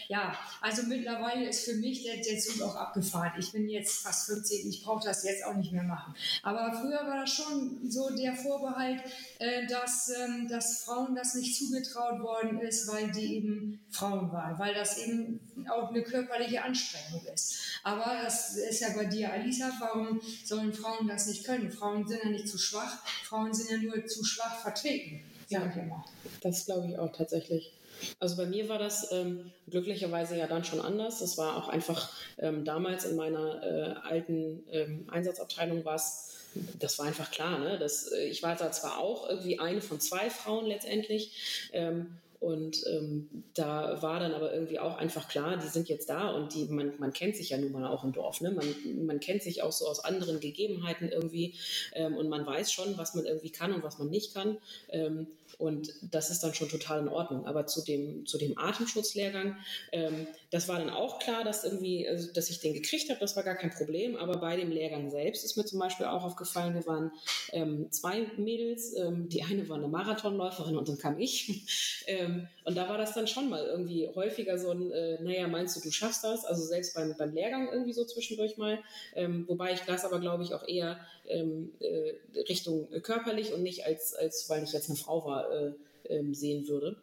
ja, 0.09 0.37
also 0.61 0.83
mittlerweile 0.85 1.49
ist 1.49 1.65
für 1.65 1.75
mich 1.75 2.03
der, 2.03 2.17
der 2.17 2.39
Zug 2.39 2.63
auch 2.63 2.75
abgefahren. 2.75 3.33
Ich 3.39 3.53
bin 3.53 3.69
jetzt 3.69 4.03
fast 4.03 4.27
50, 4.27 4.67
ich 4.67 4.83
brauche 4.83 5.05
das 5.05 5.25
jetzt 5.25 5.45
auch 5.45 5.55
nicht 5.55 5.73
mehr 5.73 5.85
machen. 5.85 6.15
Aber 6.43 6.73
früher 6.81 7.07
war 7.07 7.21
das 7.21 7.33
schon 7.33 7.79
so 7.89 8.11
der 8.17 8.35
Vorbehalt, 8.35 9.03
äh, 9.39 9.67
dass, 9.67 10.11
ähm, 10.11 10.49
dass 10.49 10.83
Frauen 10.83 11.15
das 11.15 11.35
nicht 11.35 11.57
zugetraut 11.57 12.21
worden 12.21 12.61
ist, 12.61 12.89
weil 12.89 13.11
die 13.13 13.37
eben 13.37 13.81
Frauen 13.91 14.33
waren, 14.33 14.59
weil 14.59 14.75
das 14.81 14.99
eben 14.99 15.41
auch 15.71 15.91
eine 15.91 16.03
körperliche 16.03 16.63
Anstrengung 16.63 17.25
ist. 17.33 17.61
Aber 17.83 18.23
das 18.25 18.57
ist 18.57 18.81
ja 18.81 18.89
bei 18.95 19.05
dir, 19.05 19.33
Alisa, 19.33 19.71
warum 19.79 20.21
sollen 20.45 20.73
Frauen 20.73 21.09
das 21.09 21.27
nicht 21.27 21.45
können? 21.45 21.71
Frauen 21.71 22.07
sind 22.07 22.23
ja 22.25 22.31
nicht 22.31 22.49
zu 22.49 22.59
schwach, 22.59 22.99
Frauen 23.25 23.55
sind 23.55 23.71
ja 23.71 23.77
nur 23.77 24.07
zu 24.07 24.25
schwach 24.25 24.61
vertreten, 24.61 25.23
immer. 25.49 26.05
Das 26.43 26.67
glaube 26.67 26.89
ich 26.89 26.99
auch 26.99 27.13
tatsächlich. 27.13 27.73
Also 28.19 28.37
bei 28.37 28.47
mir 28.47 28.69
war 28.69 28.79
das 28.79 29.13
ähm, 29.13 29.51
glücklicherweise 29.69 30.37
ja 30.37 30.47
dann 30.47 30.65
schon 30.65 30.81
anders. 30.81 31.19
Das 31.19 31.37
war 31.37 31.57
auch 31.57 31.69
einfach 31.69 32.11
ähm, 32.39 32.65
damals 32.65 33.05
in 33.05 33.17
meiner 33.17 33.63
äh, 33.63 34.09
alten 34.09 34.63
ähm, 34.71 35.07
Einsatzabteilung 35.11 35.85
war 35.85 35.97
es 35.97 36.31
das 36.79 36.99
war 36.99 37.07
einfach 37.07 37.31
klar. 37.31 37.59
Ne? 37.59 37.79
Das, 37.79 38.11
äh, 38.11 38.25
ich 38.25 38.43
war 38.43 38.57
da 38.57 38.73
zwar 38.73 38.99
auch 38.99 39.29
irgendwie 39.29 39.59
eine 39.59 39.81
von 39.81 40.01
zwei 40.01 40.31
Frauen 40.31 40.67
letztendlich. 40.67 41.71
Ähm, 41.73 42.19
und 42.41 42.87
ähm, 42.87 43.45
da 43.53 44.01
war 44.01 44.19
dann 44.19 44.33
aber 44.33 44.53
irgendwie 44.55 44.79
auch 44.79 44.97
einfach 44.97 45.29
klar, 45.29 45.59
die 45.59 45.69
sind 45.69 45.91
jetzt 45.91 46.09
da 46.09 46.31
und 46.31 46.55
die, 46.55 46.65
man, 46.65 46.95
man 46.99 47.13
kennt 47.13 47.37
sich 47.37 47.51
ja 47.51 47.59
nun 47.59 47.71
mal 47.71 47.87
auch 47.87 48.03
im 48.03 48.13
Dorf. 48.13 48.41
Ne? 48.41 48.51
Man, 48.51 49.05
man 49.05 49.21
kennt 49.21 49.43
sich 49.43 49.63
auch 49.63 49.73
so 49.73 49.87
aus 49.87 50.03
anderen 50.03 50.41
Gegebenheiten 50.41 51.11
irgendwie 51.11 51.55
ähm, 51.93 52.17
und 52.17 52.31
man 52.31 52.47
weiß 52.47 52.73
schon, 52.73 52.97
was 52.97 53.15
man 53.15 53.27
irgendwie 53.27 53.51
kann 53.51 53.75
und 53.75 53.83
was 53.83 53.99
man 53.99 54.09
nicht 54.09 54.33
kann. 54.33 54.57
Ähm, 54.89 55.27
und 55.59 55.93
das 56.03 56.31
ist 56.31 56.43
dann 56.43 56.55
schon 56.55 56.69
total 56.69 57.01
in 57.01 57.09
Ordnung. 57.09 57.47
Aber 57.47 57.67
zu 57.67 57.83
dem, 57.83 58.27
zu 58.27 58.39
dem 58.39 58.59
Atemschutzlehrgang, 58.59 59.57
ähm, 59.93 60.27
das 60.51 60.69
war 60.69 60.79
dann 60.79 60.91
auch 60.91 61.19
klar, 61.19 61.45
dass 61.45 61.65
irgendwie, 61.65 62.09
also, 62.09 62.33
dass 62.33 62.51
ich 62.51 62.61
den 62.61 62.75
gekriegt 62.75 63.09
habe, 63.11 63.21
das 63.21 63.37
war 63.37 63.43
gar 63.43 63.55
kein 63.55 63.71
Problem. 63.71 64.17
Aber 64.17 64.39
bei 64.39 64.57
dem 64.57 64.71
Lehrgang 64.71 65.11
selbst 65.11 65.45
ist 65.45 65.57
mir 65.57 65.65
zum 65.65 65.79
Beispiel 65.79 66.07
auch 66.07 66.25
aufgefallen, 66.25 66.75
wir 66.75 66.87
waren 66.87 67.13
ähm, 67.53 67.91
zwei 67.91 68.27
Mädels, 68.37 68.95
ähm, 68.97 69.29
die 69.29 69.43
eine 69.43 69.69
war 69.69 69.77
eine 69.77 69.89
Marathonläuferin 69.89 70.77
und 70.77 70.89
dann 70.89 70.99
kam 70.99 71.19
ich. 71.19 71.67
Ähm, 72.07 72.49
und 72.65 72.77
da 72.77 72.89
war 72.89 72.99
das 72.99 73.15
dann 73.15 73.29
schon 73.29 73.49
mal 73.49 73.65
irgendwie 73.65 74.09
häufiger 74.15 74.59
so 74.59 74.71
ein, 74.71 74.91
äh, 74.91 75.23
naja, 75.23 75.47
meinst 75.47 75.77
du, 75.77 75.81
du 75.81 75.93
schaffst 75.93 76.25
das? 76.25 76.45
Also 76.45 76.65
selbst 76.65 76.95
beim, 76.95 77.15
beim 77.17 77.33
Lehrgang 77.33 77.69
irgendwie 77.71 77.93
so 77.93 78.05
zwischendurch 78.05 78.57
mal. 78.57 78.81
Ähm, 79.15 79.45
wobei 79.47 79.73
ich 79.73 79.81
das 79.81 80.05
aber, 80.05 80.19
glaube 80.19 80.43
ich, 80.43 80.55
auch 80.55 80.67
eher 80.67 80.99
ähm, 81.31 81.73
äh, 81.81 82.41
Richtung 82.49 82.89
körperlich 83.03 83.53
und 83.53 83.63
nicht 83.63 83.87
als, 83.87 84.15
als 84.15 84.49
weil 84.49 84.65
ich 84.65 84.73
jetzt 84.73 84.89
eine 84.89 84.99
Frau 84.99 85.25
war, 85.25 85.51
äh, 85.51 85.73
ähm, 86.09 86.35
sehen 86.35 86.69
würde. 86.69 86.97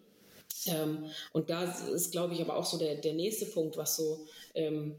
Ähm, 0.65 1.05
und 1.33 1.49
da 1.49 1.63
ist, 1.93 2.11
glaube 2.11 2.33
ich, 2.33 2.41
aber 2.41 2.57
auch 2.57 2.65
so 2.65 2.77
der, 2.77 2.95
der 2.95 3.13
nächste 3.13 3.45
Punkt, 3.45 3.77
was 3.77 3.95
so, 3.95 4.25
ähm, 4.55 4.95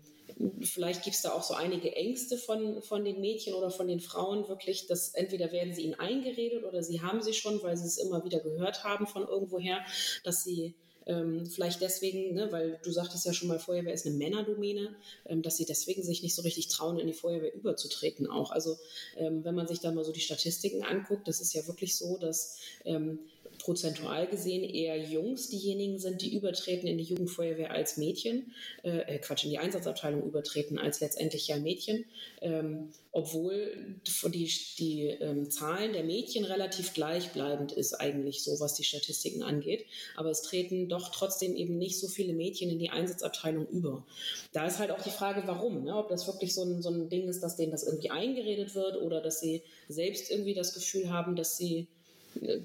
vielleicht 0.62 1.02
gibt 1.02 1.16
es 1.16 1.22
da 1.22 1.32
auch 1.32 1.42
so 1.42 1.54
einige 1.54 1.94
Ängste 1.96 2.36
von, 2.36 2.82
von 2.82 3.04
den 3.04 3.20
Mädchen 3.20 3.54
oder 3.54 3.70
von 3.70 3.88
den 3.88 4.00
Frauen 4.00 4.48
wirklich, 4.48 4.86
dass 4.86 5.14
entweder 5.14 5.52
werden 5.52 5.74
sie 5.74 5.82
ihnen 5.82 5.98
eingeredet 5.98 6.64
oder 6.64 6.82
sie 6.82 7.00
haben 7.00 7.22
sie 7.22 7.32
schon, 7.32 7.62
weil 7.62 7.76
sie 7.76 7.86
es 7.86 7.98
immer 7.98 8.24
wieder 8.24 8.40
gehört 8.40 8.84
haben 8.84 9.06
von 9.06 9.26
irgendwoher, 9.26 9.84
dass 10.24 10.44
sie 10.44 10.74
ähm, 11.08 11.46
vielleicht 11.46 11.80
deswegen, 11.80 12.34
ne, 12.34 12.52
weil 12.52 12.78
du 12.84 12.92
sagtest 12.92 13.24
ja 13.26 13.32
schon 13.32 13.48
mal, 13.48 13.58
Feuerwehr 13.58 13.94
ist 13.94 14.06
eine 14.06 14.14
Männerdomäne, 14.14 14.94
ähm, 15.26 15.42
dass 15.42 15.56
sie 15.56 15.64
deswegen 15.64 16.02
sich 16.02 16.22
nicht 16.22 16.34
so 16.34 16.42
richtig 16.42 16.68
trauen, 16.68 16.98
in 16.98 17.06
die 17.06 17.14
Feuerwehr 17.14 17.54
überzutreten 17.54 18.28
auch. 18.28 18.50
Also 18.50 18.78
ähm, 19.16 19.42
wenn 19.44 19.54
man 19.54 19.66
sich 19.66 19.80
da 19.80 19.90
mal 19.90 20.04
so 20.04 20.12
die 20.12 20.20
Statistiken 20.20 20.84
anguckt, 20.84 21.26
das 21.26 21.40
ist 21.40 21.54
ja 21.54 21.66
wirklich 21.66 21.96
so, 21.96 22.18
dass 22.18 22.58
ähm, 22.84 23.20
prozentual 23.68 24.26
gesehen 24.26 24.64
eher 24.64 24.96
Jungs 24.96 25.50
diejenigen 25.50 25.98
sind, 25.98 26.22
die 26.22 26.34
übertreten 26.34 26.86
in 26.86 26.96
die 26.96 27.04
Jugendfeuerwehr 27.04 27.70
als 27.70 27.98
Mädchen, 27.98 28.54
äh, 28.82 29.00
äh, 29.00 29.18
Quatsch, 29.18 29.44
in 29.44 29.50
die 29.50 29.58
Einsatzabteilung 29.58 30.22
übertreten 30.22 30.78
als 30.78 31.00
letztendlich 31.00 31.48
ja 31.48 31.58
Mädchen, 31.58 32.06
ähm, 32.40 32.88
obwohl 33.12 34.00
die, 34.32 34.50
die 34.78 35.02
ähm, 35.20 35.50
Zahlen 35.50 35.92
der 35.92 36.02
Mädchen 36.02 36.46
relativ 36.46 36.94
gleichbleibend 36.94 37.72
ist 37.72 37.92
eigentlich 37.92 38.42
so, 38.42 38.58
was 38.58 38.72
die 38.72 38.84
Statistiken 38.84 39.42
angeht. 39.42 39.84
Aber 40.16 40.30
es 40.30 40.40
treten 40.40 40.88
doch 40.88 41.10
trotzdem 41.10 41.54
eben 41.54 41.76
nicht 41.76 41.98
so 41.98 42.08
viele 42.08 42.32
Mädchen 42.32 42.70
in 42.70 42.78
die 42.78 42.88
Einsatzabteilung 42.88 43.66
über. 43.68 44.06
Da 44.54 44.66
ist 44.66 44.78
halt 44.78 44.92
auch 44.92 45.02
die 45.02 45.10
Frage, 45.10 45.42
warum. 45.44 45.84
Ne? 45.84 45.94
Ob 45.94 46.08
das 46.08 46.26
wirklich 46.26 46.54
so 46.54 46.62
ein, 46.62 46.80
so 46.80 46.88
ein 46.88 47.10
Ding 47.10 47.28
ist, 47.28 47.42
dass 47.42 47.56
denen 47.56 47.72
das 47.72 47.82
irgendwie 47.82 48.08
eingeredet 48.10 48.74
wird 48.74 48.96
oder 48.96 49.20
dass 49.20 49.40
sie 49.40 49.62
selbst 49.90 50.30
irgendwie 50.30 50.54
das 50.54 50.72
Gefühl 50.72 51.10
haben, 51.10 51.36
dass 51.36 51.58
sie 51.58 51.86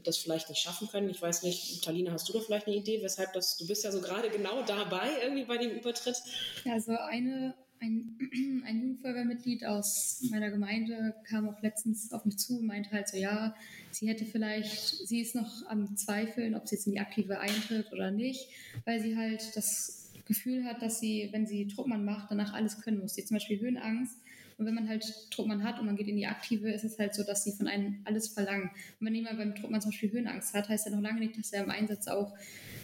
das 0.03 0.17
vielleicht 0.17 0.49
nicht 0.49 0.61
schaffen 0.61 0.87
können. 0.87 1.09
Ich 1.09 1.21
weiß 1.21 1.43
nicht, 1.43 1.83
Talina, 1.83 2.11
hast 2.11 2.29
du 2.29 2.33
da 2.33 2.39
vielleicht 2.39 2.67
eine 2.67 2.75
Idee, 2.75 3.01
weshalb 3.01 3.33
das, 3.33 3.57
du 3.57 3.67
bist 3.67 3.83
ja 3.83 3.91
so 3.91 4.01
gerade 4.01 4.29
genau 4.29 4.63
dabei, 4.63 5.09
irgendwie 5.23 5.45
bei 5.45 5.57
dem 5.57 5.71
Übertritt? 5.71 6.17
Ja, 6.63 6.73
also 6.73 6.91
eine, 6.91 7.53
ein, 7.79 8.17
ein 8.65 8.81
Jugendfeuerwehrmitglied 8.81 9.65
aus 9.65 10.23
meiner 10.31 10.51
Gemeinde 10.51 11.15
kam 11.27 11.49
auch 11.49 11.61
letztens 11.61 12.11
auf 12.11 12.25
mich 12.25 12.37
zu 12.37 12.59
und 12.59 12.67
meinte 12.67 12.91
halt 12.91 13.07
so, 13.07 13.17
ja, 13.17 13.55
sie 13.91 14.07
hätte 14.07 14.25
vielleicht, 14.25 15.07
sie 15.07 15.21
ist 15.21 15.35
noch 15.35 15.65
am 15.67 15.95
Zweifeln, 15.95 16.55
ob 16.55 16.67
sie 16.67 16.75
jetzt 16.75 16.87
in 16.87 16.93
die 16.93 16.99
Aktive 16.99 17.39
eintritt 17.39 17.91
oder 17.91 18.11
nicht, 18.11 18.47
weil 18.85 19.01
sie 19.01 19.17
halt 19.17 19.55
das 19.55 20.11
Gefühl 20.25 20.63
hat, 20.63 20.81
dass 20.81 20.99
sie, 20.99 21.29
wenn 21.31 21.45
sie 21.45 21.67
Truppmann 21.67 22.05
macht, 22.05 22.31
danach 22.31 22.53
alles 22.53 22.79
können 22.81 22.99
muss. 22.99 23.15
Sie 23.15 23.25
zum 23.25 23.35
Beispiel 23.35 23.59
Höhenangst 23.59 24.17
und 24.57 24.65
wenn 24.65 24.75
man 24.75 24.89
halt 24.89 25.05
Druckmann 25.31 25.63
hat 25.63 25.79
und 25.79 25.85
man 25.85 25.95
geht 25.95 26.07
in 26.07 26.15
die 26.15 26.27
Aktive, 26.27 26.71
ist 26.71 26.83
es 26.83 26.99
halt 26.99 27.13
so, 27.13 27.23
dass 27.23 27.43
sie 27.43 27.53
von 27.53 27.67
einem 27.67 28.01
alles 28.05 28.29
verlangen. 28.29 28.69
Und 28.99 29.07
wenn 29.07 29.15
jemand 29.15 29.37
beim 29.37 29.55
Druckmann 29.55 29.81
zum 29.81 29.91
Beispiel 29.91 30.11
Höhenangst 30.11 30.53
hat, 30.53 30.69
heißt 30.69 30.85
ja 30.85 30.91
noch 30.91 31.01
lange 31.01 31.19
nicht, 31.19 31.37
dass 31.37 31.53
er 31.53 31.63
im 31.63 31.69
Einsatz 31.69 32.07
auch, 32.07 32.33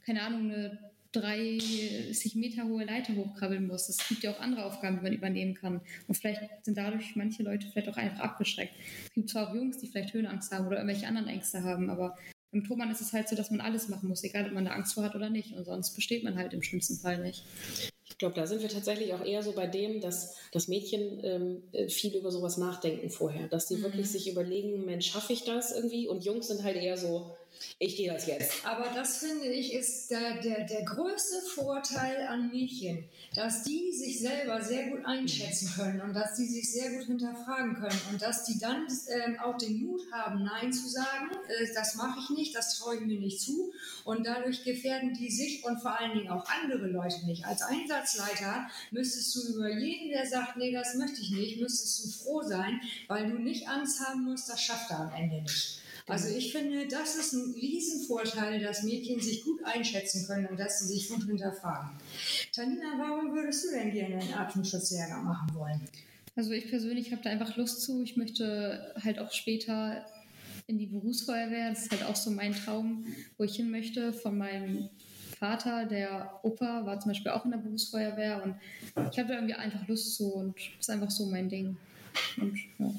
keine 0.05 0.21
Ahnung, 0.21 0.51
eine 0.51 0.79
30 1.11 2.35
Meter 2.35 2.65
hohe 2.65 2.85
Leiter 2.85 3.15
hochkrabbeln 3.15 3.67
muss. 3.67 3.89
Es 3.89 4.07
gibt 4.07 4.23
ja 4.23 4.31
auch 4.31 4.39
andere 4.39 4.65
Aufgaben, 4.65 4.97
die 4.97 5.03
man 5.03 5.13
übernehmen 5.13 5.55
kann. 5.55 5.81
Und 6.07 6.15
vielleicht 6.15 6.41
sind 6.63 6.77
dadurch 6.77 7.15
manche 7.15 7.41
Leute 7.43 7.67
vielleicht 7.67 7.89
auch 7.89 7.97
einfach 7.97 8.19
abgeschreckt. 8.19 8.73
Es 9.05 9.13
gibt 9.13 9.29
zwar 9.29 9.49
auch 9.49 9.55
Jungs, 9.55 9.79
die 9.79 9.87
vielleicht 9.87 10.13
Höhenangst 10.13 10.51
haben 10.51 10.67
oder 10.67 10.77
irgendwelche 10.77 11.07
anderen 11.07 11.27
Ängste 11.27 11.63
haben, 11.63 11.89
aber 11.89 12.17
im 12.51 12.63
Turban 12.63 12.89
ist 12.91 13.01
es 13.01 13.13
halt 13.13 13.29
so, 13.29 13.35
dass 13.35 13.51
man 13.51 13.61
alles 13.61 13.89
machen 13.89 14.09
muss, 14.09 14.23
egal 14.23 14.47
ob 14.47 14.53
man 14.53 14.65
da 14.65 14.71
Angst 14.71 14.93
vor 14.93 15.03
hat 15.03 15.15
oder 15.15 15.29
nicht. 15.29 15.53
Und 15.53 15.65
sonst 15.65 15.95
besteht 15.95 16.23
man 16.23 16.35
halt 16.35 16.53
im 16.53 16.63
schlimmsten 16.63 16.97
Fall 16.97 17.21
nicht. 17.21 17.43
Ich 18.19 18.21
glaube, 18.21 18.35
da 18.35 18.45
sind 18.45 18.61
wir 18.61 18.67
tatsächlich 18.67 19.13
auch 19.13 19.23
eher 19.23 19.41
so 19.43 19.53
bei 19.53 19.65
dem, 19.65 20.01
dass 20.01 20.35
das 20.51 20.67
Mädchen 20.67 21.23
ähm, 21.23 21.63
äh, 21.71 21.87
viel 21.87 22.13
über 22.17 22.31
sowas 22.31 22.57
nachdenken 22.57 23.09
vorher, 23.09 23.47
dass 23.47 23.67
die 23.67 23.77
mhm. 23.77 23.83
wirklich 23.83 24.11
sich 24.11 24.29
überlegen, 24.29 24.83
Mensch, 24.83 25.09
schaffe 25.09 25.31
ich 25.31 25.45
das 25.45 25.73
irgendwie? 25.73 26.05
Und 26.05 26.25
Jungs 26.25 26.49
sind 26.49 26.63
halt 26.63 26.75
eher 26.75 26.97
so, 26.97 27.37
ich 27.77 27.95
gehe 27.95 28.11
das 28.11 28.27
jetzt. 28.27 28.65
Aber 28.65 28.89
das 28.93 29.17
finde 29.17 29.47
ich 29.47 29.73
ist 29.73 30.11
der, 30.11 30.41
der, 30.41 30.65
der 30.65 30.83
größte 30.83 31.41
Vorteil 31.53 32.27
an 32.27 32.49
Mädchen, 32.49 33.05
dass 33.35 33.63
die 33.63 33.91
sich 33.91 34.19
selber 34.19 34.61
sehr 34.61 34.89
gut 34.89 35.05
einschätzen 35.05 35.71
können 35.75 36.01
und 36.01 36.13
dass 36.13 36.35
die 36.35 36.45
sich 36.45 36.71
sehr 36.71 36.91
gut 36.91 37.05
hinterfragen 37.05 37.75
können 37.75 37.99
und 38.11 38.21
dass 38.21 38.45
die 38.45 38.59
dann 38.59 38.87
äh, 39.07 39.39
auch 39.39 39.57
den 39.57 39.85
Mut 39.85 40.01
haben, 40.11 40.43
Nein 40.43 40.73
zu 40.73 40.87
sagen, 40.87 41.29
äh, 41.47 41.67
das 41.73 41.95
mache 41.95 42.19
ich 42.19 42.37
nicht, 42.37 42.55
das 42.55 42.77
traue 42.77 42.95
ich 42.95 43.01
mir 43.01 43.19
nicht 43.19 43.41
zu 43.41 43.71
und 44.03 44.25
dadurch 44.25 44.63
gefährden 44.63 45.13
die 45.13 45.31
sich 45.31 45.63
und 45.63 45.79
vor 45.79 45.99
allen 45.99 46.17
Dingen 46.17 46.29
auch 46.29 46.45
andere 46.63 46.87
Leute 46.87 47.25
nicht. 47.25 47.45
Als 47.45 47.61
Einsatzleiter 47.61 48.69
müsstest 48.91 49.35
du 49.35 49.53
über 49.53 49.69
jeden, 49.69 50.09
der 50.09 50.25
sagt, 50.25 50.57
nee, 50.57 50.71
das 50.71 50.95
möchte 50.95 51.21
ich 51.21 51.31
nicht, 51.31 51.61
müsstest 51.61 52.03
du 52.03 52.09
froh 52.09 52.41
sein, 52.41 52.81
weil 53.07 53.29
du 53.29 53.37
nicht 53.39 53.67
Angst 53.67 53.99
haben 54.05 54.23
musst, 54.23 54.49
das 54.49 54.61
schafft 54.61 54.91
er 54.91 54.99
am 54.99 55.13
Ende 55.13 55.41
nicht. 55.41 55.79
Also 56.09 56.35
ich 56.35 56.51
finde, 56.51 56.87
das 56.87 57.15
ist 57.15 57.33
ein 57.33 57.53
Riesenvorteil, 57.53 58.61
dass 58.61 58.83
Mädchen 58.83 59.19
sich 59.19 59.43
gut 59.43 59.63
einschätzen 59.63 60.25
können 60.25 60.47
und 60.47 60.59
dass 60.59 60.79
sie 60.79 60.87
sich 60.93 61.09
gut 61.09 61.25
hinterfragen. 61.25 61.91
Tanina, 62.53 62.97
warum 62.97 63.33
würdest 63.33 63.65
du 63.65 63.71
denn 63.71 63.91
gerne 63.91 64.15
einen 64.15 64.33
Atemschutzlehrgang 64.33 65.23
machen 65.23 65.53
wollen? 65.53 65.81
Also 66.35 66.51
ich 66.51 66.69
persönlich 66.69 67.11
habe 67.11 67.21
da 67.21 67.29
einfach 67.29 67.57
Lust 67.57 67.81
zu. 67.81 68.01
Ich 68.01 68.17
möchte 68.17 68.93
halt 69.03 69.19
auch 69.19 69.31
später 69.31 70.05
in 70.67 70.77
die 70.77 70.85
Berufsfeuerwehr. 70.85 71.69
Das 71.69 71.83
ist 71.83 71.91
halt 71.91 72.03
auch 72.03 72.15
so 72.15 72.31
mein 72.31 72.53
Traum, 72.53 73.05
wo 73.37 73.43
ich 73.43 73.55
hin 73.55 73.71
möchte. 73.71 74.13
Von 74.13 74.37
meinem 74.37 74.89
Vater, 75.39 75.85
der 75.85 76.39
Opa, 76.43 76.85
war 76.85 76.99
zum 76.99 77.11
Beispiel 77.11 77.31
auch 77.31 77.45
in 77.45 77.51
der 77.51 77.57
Berufsfeuerwehr 77.59 78.43
und 78.43 78.55
ich 79.11 79.17
habe 79.17 79.29
da 79.29 79.35
irgendwie 79.35 79.53
einfach 79.53 79.87
Lust 79.87 80.15
zu 80.15 80.33
und 80.33 80.55
das 80.57 80.87
ist 80.87 80.89
einfach 80.89 81.09
so 81.09 81.25
mein 81.25 81.49
Ding. 81.49 81.77
Und, 82.37 82.57
ja. 82.77 82.93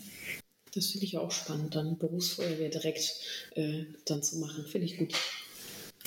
Das 0.74 0.87
finde 0.87 1.06
ich 1.06 1.18
auch 1.18 1.30
spannend, 1.30 1.74
dann 1.74 1.98
Berufsfeuerwehr 1.98 2.68
direkt 2.68 3.14
äh, 3.54 3.85
dann 4.04 4.22
zu 4.22 4.38
machen. 4.38 4.64
Finde 4.66 4.87
ich 4.87 4.98
gut. 4.98 5.14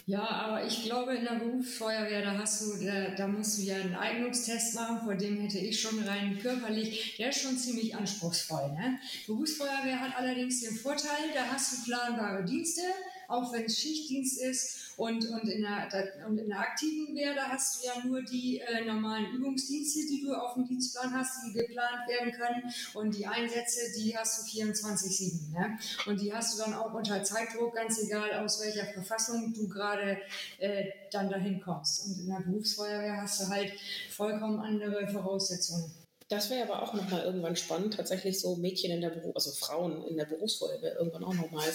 Ja, 0.05 0.27
aber 0.27 0.65
ich 0.65 0.83
glaube, 0.83 1.15
in 1.15 1.23
der 1.23 1.35
Berufsfeuerwehr, 1.35 2.23
da 2.23 2.37
hast 2.37 2.61
du, 2.61 2.85
da, 2.85 3.11
da 3.15 3.25
musst 3.25 3.57
du 3.57 3.61
ja 3.61 3.77
einen 3.77 3.95
Eignungstest 3.95 4.75
machen, 4.75 4.99
vor 5.05 5.15
dem 5.15 5.39
hätte 5.39 5.59
ich 5.59 5.79
schon 5.79 5.97
rein 6.03 6.37
körperlich, 6.41 7.15
der 7.17 7.29
ist 7.29 7.41
schon 7.41 7.57
ziemlich 7.57 7.95
anspruchsvoll. 7.95 8.73
Ne? 8.73 8.99
Berufsfeuerwehr 9.27 10.01
hat 10.01 10.17
allerdings 10.17 10.59
den 10.59 10.75
Vorteil, 10.75 11.31
da 11.33 11.45
hast 11.45 11.71
du 11.71 11.83
planbare 11.85 12.43
Dienste, 12.43 12.81
auch 13.33 13.51
wenn 13.51 13.65
es 13.65 13.79
Schichtdienst 13.79 14.41
ist. 14.41 14.79
Und, 14.95 15.27
und, 15.29 15.49
in 15.49 15.63
der, 15.63 15.89
und 16.27 16.37
in 16.37 16.49
der 16.49 16.59
aktiven 16.59 17.15
Wehr, 17.15 17.33
da 17.33 17.49
hast 17.49 17.81
du 17.81 17.87
ja 17.87 17.93
nur 18.05 18.21
die 18.21 18.59
äh, 18.59 18.85
normalen 18.85 19.31
Übungsdienste, 19.31 20.01
die 20.07 20.21
du 20.21 20.35
auf 20.35 20.53
dem 20.53 20.67
Dienstplan 20.67 21.11
hast, 21.11 21.43
die 21.47 21.53
geplant 21.53 22.07
werden 22.07 22.31
können. 22.31 22.71
Und 22.93 23.15
die 23.17 23.25
Einsätze, 23.25 23.79
die 23.97 24.15
hast 24.15 24.39
du 24.39 24.59
24-7. 24.59 25.51
Ne? 25.51 25.79
Und 26.05 26.21
die 26.21 26.31
hast 26.31 26.53
du 26.53 26.63
dann 26.63 26.75
auch 26.75 26.93
unter 26.93 27.23
Zeitdruck, 27.23 27.73
ganz 27.73 27.99
egal 28.03 28.33
aus 28.33 28.61
welcher 28.61 28.85
Verfassung 28.85 29.51
du 29.53 29.67
gerade 29.67 30.19
äh, 30.59 30.85
dann 31.11 31.29
dahin 31.29 31.59
kommst. 31.59 32.05
Und 32.05 32.19
in 32.19 32.27
der 32.27 32.41
Berufsfeuerwehr 32.41 33.21
hast 33.21 33.41
du 33.41 33.47
halt 33.47 33.73
vollkommen 34.11 34.59
andere 34.59 35.07
Voraussetzungen. 35.07 36.02
Das 36.33 36.49
wäre 36.49 36.63
aber 36.63 36.81
auch 36.81 36.95
nochmal 36.95 37.23
irgendwann 37.23 37.55
spannend, 37.55 37.93
tatsächlich 37.93 38.39
so 38.39 38.55
Mädchen 38.55 38.91
in 38.91 39.01
der 39.01 39.11
Beruf, 39.11 39.35
also 39.35 39.51
Frauen 39.51 40.03
in 40.07 40.17
der 40.17 40.25
Berufsfeuerwehr 40.25 40.97
irgendwann 40.97 41.23
auch 41.23 41.33
nochmal 41.35 41.69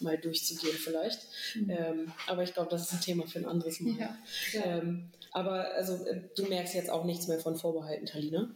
mal 0.00 0.18
durchzugehen 0.18 0.74
vielleicht. 0.76 1.20
Mhm. 1.54 1.70
Ähm, 1.70 2.12
aber 2.26 2.42
ich 2.42 2.52
glaube, 2.52 2.70
das 2.70 2.82
ist 2.82 2.92
ein 2.92 3.00
Thema 3.00 3.26
für 3.28 3.38
ein 3.38 3.46
anderes 3.46 3.78
Mal. 3.80 3.94
Ja. 4.00 4.18
Ähm, 4.64 5.10
aber 5.30 5.72
also 5.74 6.04
äh, 6.06 6.22
du 6.34 6.46
merkst 6.46 6.74
jetzt 6.74 6.90
auch 6.90 7.04
nichts 7.04 7.28
mehr 7.28 7.38
von 7.38 7.56
Vorbehalten, 7.56 8.06
Talina? 8.06 8.50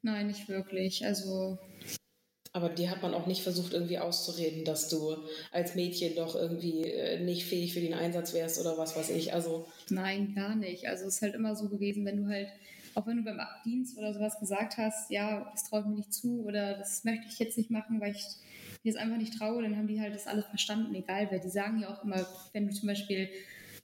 Nein, 0.00 0.28
nicht 0.28 0.48
wirklich. 0.48 1.04
Also 1.04 1.58
aber 2.56 2.70
dir 2.70 2.90
hat 2.90 3.02
man 3.02 3.12
auch 3.12 3.26
nicht 3.26 3.42
versucht, 3.42 3.74
irgendwie 3.74 3.98
auszureden, 3.98 4.64
dass 4.64 4.88
du 4.88 5.14
als 5.52 5.74
Mädchen 5.74 6.16
doch 6.16 6.34
irgendwie 6.34 6.84
äh, 6.84 7.20
nicht 7.20 7.44
fähig 7.44 7.74
für 7.74 7.82
den 7.82 7.92
Einsatz 7.92 8.32
wärst 8.32 8.58
oder 8.58 8.78
was 8.78 8.96
weiß 8.96 9.10
ich. 9.10 9.34
Also 9.34 9.66
Nein, 9.90 10.34
gar 10.34 10.56
nicht. 10.56 10.88
Also 10.88 11.04
es 11.04 11.16
ist 11.16 11.22
halt 11.22 11.34
immer 11.34 11.54
so 11.54 11.68
gewesen, 11.68 12.06
wenn 12.06 12.16
du 12.16 12.28
halt 12.32 12.48
auch 12.96 13.06
wenn 13.06 13.18
du 13.18 13.22
beim 13.22 13.38
Dienst 13.64 13.98
oder 13.98 14.14
sowas 14.14 14.40
gesagt 14.40 14.78
hast, 14.78 15.10
ja, 15.10 15.48
das 15.52 15.64
traue 15.64 15.80
ich 15.80 15.86
mir 15.86 15.96
nicht 15.96 16.14
zu 16.14 16.44
oder 16.44 16.78
das 16.78 17.04
möchte 17.04 17.26
ich 17.28 17.38
jetzt 17.38 17.58
nicht 17.58 17.70
machen, 17.70 18.00
weil 18.00 18.12
ich 18.12 18.24
mir 18.82 18.90
es 18.90 18.96
einfach 18.96 19.18
nicht 19.18 19.36
traue, 19.36 19.62
dann 19.62 19.76
haben 19.76 19.86
die 19.86 20.00
halt 20.00 20.14
das 20.14 20.26
alles 20.26 20.46
verstanden, 20.46 20.94
egal 20.94 21.28
wer. 21.30 21.38
Die 21.38 21.50
sagen 21.50 21.80
ja 21.80 21.90
auch 21.94 22.02
immer, 22.04 22.26
wenn 22.54 22.66
du 22.66 22.72
zum 22.72 22.88
Beispiel, 22.88 23.28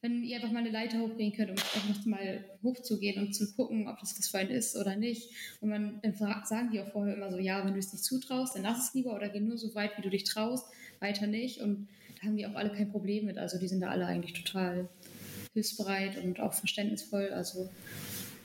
wenn 0.00 0.22
ihr 0.22 0.36
einfach 0.36 0.50
mal 0.50 0.60
eine 0.60 0.70
Leiter 0.70 0.98
hochgehen 1.00 1.34
könnt, 1.34 1.50
um 1.50 1.56
einfach 1.58 2.06
mal 2.06 2.44
hochzugehen 2.62 3.22
und 3.22 3.34
zu 3.34 3.52
gucken, 3.52 3.86
ob 3.86 4.00
das 4.00 4.18
was 4.18 4.28
für 4.28 4.38
einen 4.38 4.50
ist 4.50 4.76
oder 4.76 4.96
nicht. 4.96 5.28
Und 5.60 5.68
man, 5.68 6.00
dann 6.02 6.14
sagen 6.14 6.70
die 6.72 6.80
auch 6.80 6.90
vorher 6.90 7.14
immer 7.14 7.30
so, 7.30 7.38
ja, 7.38 7.66
wenn 7.66 7.74
du 7.74 7.80
es 7.80 7.92
nicht 7.92 8.04
zutraust, 8.04 8.56
dann 8.56 8.62
lass 8.62 8.88
es 8.88 8.94
lieber 8.94 9.14
oder 9.14 9.28
geh 9.28 9.40
nur 9.40 9.58
so 9.58 9.74
weit, 9.74 9.98
wie 9.98 10.02
du 10.02 10.08
dich 10.08 10.24
traust, 10.24 10.66
weiter 11.00 11.26
nicht. 11.26 11.60
Und 11.60 11.86
da 12.18 12.28
haben 12.28 12.36
die 12.38 12.46
auch 12.46 12.54
alle 12.54 12.72
kein 12.72 12.90
Problem 12.90 13.26
mit. 13.26 13.36
Also 13.36 13.58
die 13.58 13.68
sind 13.68 13.80
da 13.80 13.90
alle 13.90 14.06
eigentlich 14.06 14.42
total 14.42 14.88
hilfsbereit 15.52 16.16
und 16.24 16.40
auch 16.40 16.54
verständnisvoll. 16.54 17.30
Also 17.30 17.68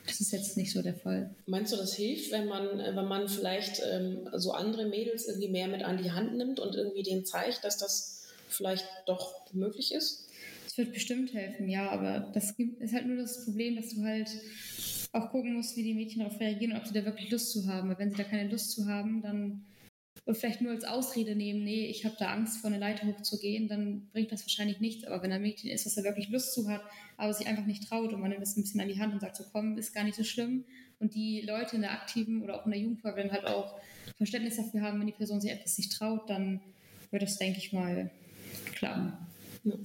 das 0.08 0.20
ist 0.20 0.32
jetzt 0.32 0.56
nicht 0.56 0.72
so 0.72 0.82
der 0.82 0.94
Fall. 0.94 1.34
Meinst 1.46 1.72
du, 1.72 1.76
das 1.76 1.94
hilft, 1.94 2.32
wenn 2.32 2.46
man, 2.46 2.78
wenn 2.78 3.08
man 3.08 3.28
vielleicht 3.28 3.80
ähm, 3.90 4.28
so 4.34 4.52
andere 4.52 4.86
Mädels 4.86 5.26
irgendwie 5.28 5.48
mehr 5.48 5.68
mit 5.68 5.82
an 5.82 6.02
die 6.02 6.10
Hand 6.10 6.36
nimmt 6.36 6.60
und 6.60 6.74
irgendwie 6.74 7.02
denen 7.02 7.24
zeigt, 7.24 7.64
dass 7.64 7.78
das 7.78 8.26
vielleicht 8.48 8.86
doch 9.06 9.52
möglich 9.52 9.92
ist? 9.92 10.26
Es 10.66 10.78
wird 10.78 10.92
bestimmt 10.92 11.34
helfen, 11.34 11.68
ja, 11.68 11.90
aber 11.90 12.30
das 12.32 12.54
ist 12.56 12.92
halt 12.92 13.06
nur 13.06 13.16
das 13.16 13.44
Problem, 13.44 13.76
dass 13.76 13.90
du 13.90 14.02
halt 14.02 14.28
auch 15.12 15.30
gucken 15.30 15.54
musst, 15.54 15.76
wie 15.76 15.82
die 15.82 15.94
Mädchen 15.94 16.22
darauf 16.22 16.38
reagieren 16.40 16.72
und 16.72 16.78
ob 16.78 16.86
sie 16.86 16.94
da 16.94 17.04
wirklich 17.04 17.30
Lust 17.30 17.52
zu 17.52 17.66
haben. 17.66 17.88
Weil 17.88 17.98
wenn 17.98 18.10
sie 18.10 18.16
da 18.16 18.24
keine 18.24 18.50
Lust 18.50 18.72
zu 18.72 18.86
haben, 18.86 19.22
dann 19.22 19.64
und 20.28 20.36
vielleicht 20.36 20.60
nur 20.60 20.72
als 20.72 20.84
Ausrede 20.84 21.34
nehmen, 21.34 21.64
nee, 21.64 21.86
ich 21.86 22.04
habe 22.04 22.14
da 22.18 22.26
Angst, 22.26 22.58
vor 22.58 22.68
eine 22.68 22.78
Leiter 22.78 23.06
hochzugehen, 23.06 23.66
dann 23.66 24.10
bringt 24.12 24.30
das 24.30 24.42
wahrscheinlich 24.42 24.78
nichts. 24.78 25.04
Aber 25.06 25.22
wenn 25.22 25.32
ein 25.32 25.40
Mädchen 25.40 25.70
ist, 25.70 25.86
was 25.86 25.96
er 25.96 26.04
wirklich 26.04 26.28
Lust 26.28 26.52
zu 26.52 26.68
hat, 26.68 26.82
aber 27.16 27.32
sich 27.32 27.46
einfach 27.46 27.64
nicht 27.64 27.88
traut 27.88 28.12
und 28.12 28.20
man 28.20 28.28
nimmt 28.28 28.42
das 28.42 28.54
ein 28.54 28.60
bisschen 28.60 28.82
an 28.82 28.88
die 28.88 29.00
Hand 29.00 29.14
und 29.14 29.20
sagt, 29.20 29.36
so 29.36 29.44
komm, 29.50 29.78
ist 29.78 29.94
gar 29.94 30.04
nicht 30.04 30.16
so 30.16 30.24
schlimm. 30.24 30.66
Und 30.98 31.14
die 31.14 31.40
Leute 31.40 31.76
in 31.76 31.80
der 31.80 31.92
aktiven 31.92 32.42
oder 32.42 32.56
auch 32.60 32.66
in 32.66 32.72
der 32.72 32.80
Jugendfeuerwehr 32.80 33.32
halt 33.32 33.46
auch 33.46 33.80
Verständnis 34.18 34.56
dafür 34.56 34.82
haben, 34.82 35.00
wenn 35.00 35.06
die 35.06 35.14
Person 35.14 35.40
sich 35.40 35.50
etwas 35.50 35.78
nicht 35.78 35.92
traut, 35.92 36.28
dann 36.28 36.60
wird 37.10 37.22
das, 37.22 37.38
denke 37.38 37.56
ich 37.56 37.72
mal, 37.72 38.10
klappen. 38.74 39.14
Ja. 39.64 39.76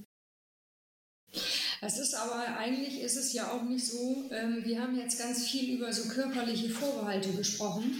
Es 1.80 1.98
ist 1.98 2.14
aber 2.14 2.58
eigentlich 2.58 3.00
ist 3.00 3.16
es 3.16 3.32
ja 3.32 3.50
auch 3.50 3.62
nicht 3.62 3.86
so, 3.86 4.30
ähm, 4.30 4.62
wir 4.62 4.78
haben 4.78 4.98
jetzt 4.98 5.18
ganz 5.18 5.46
viel 5.46 5.78
über 5.78 5.90
so 5.90 6.06
körperliche 6.10 6.68
Vorbehalte 6.68 7.30
gesprochen. 7.32 7.94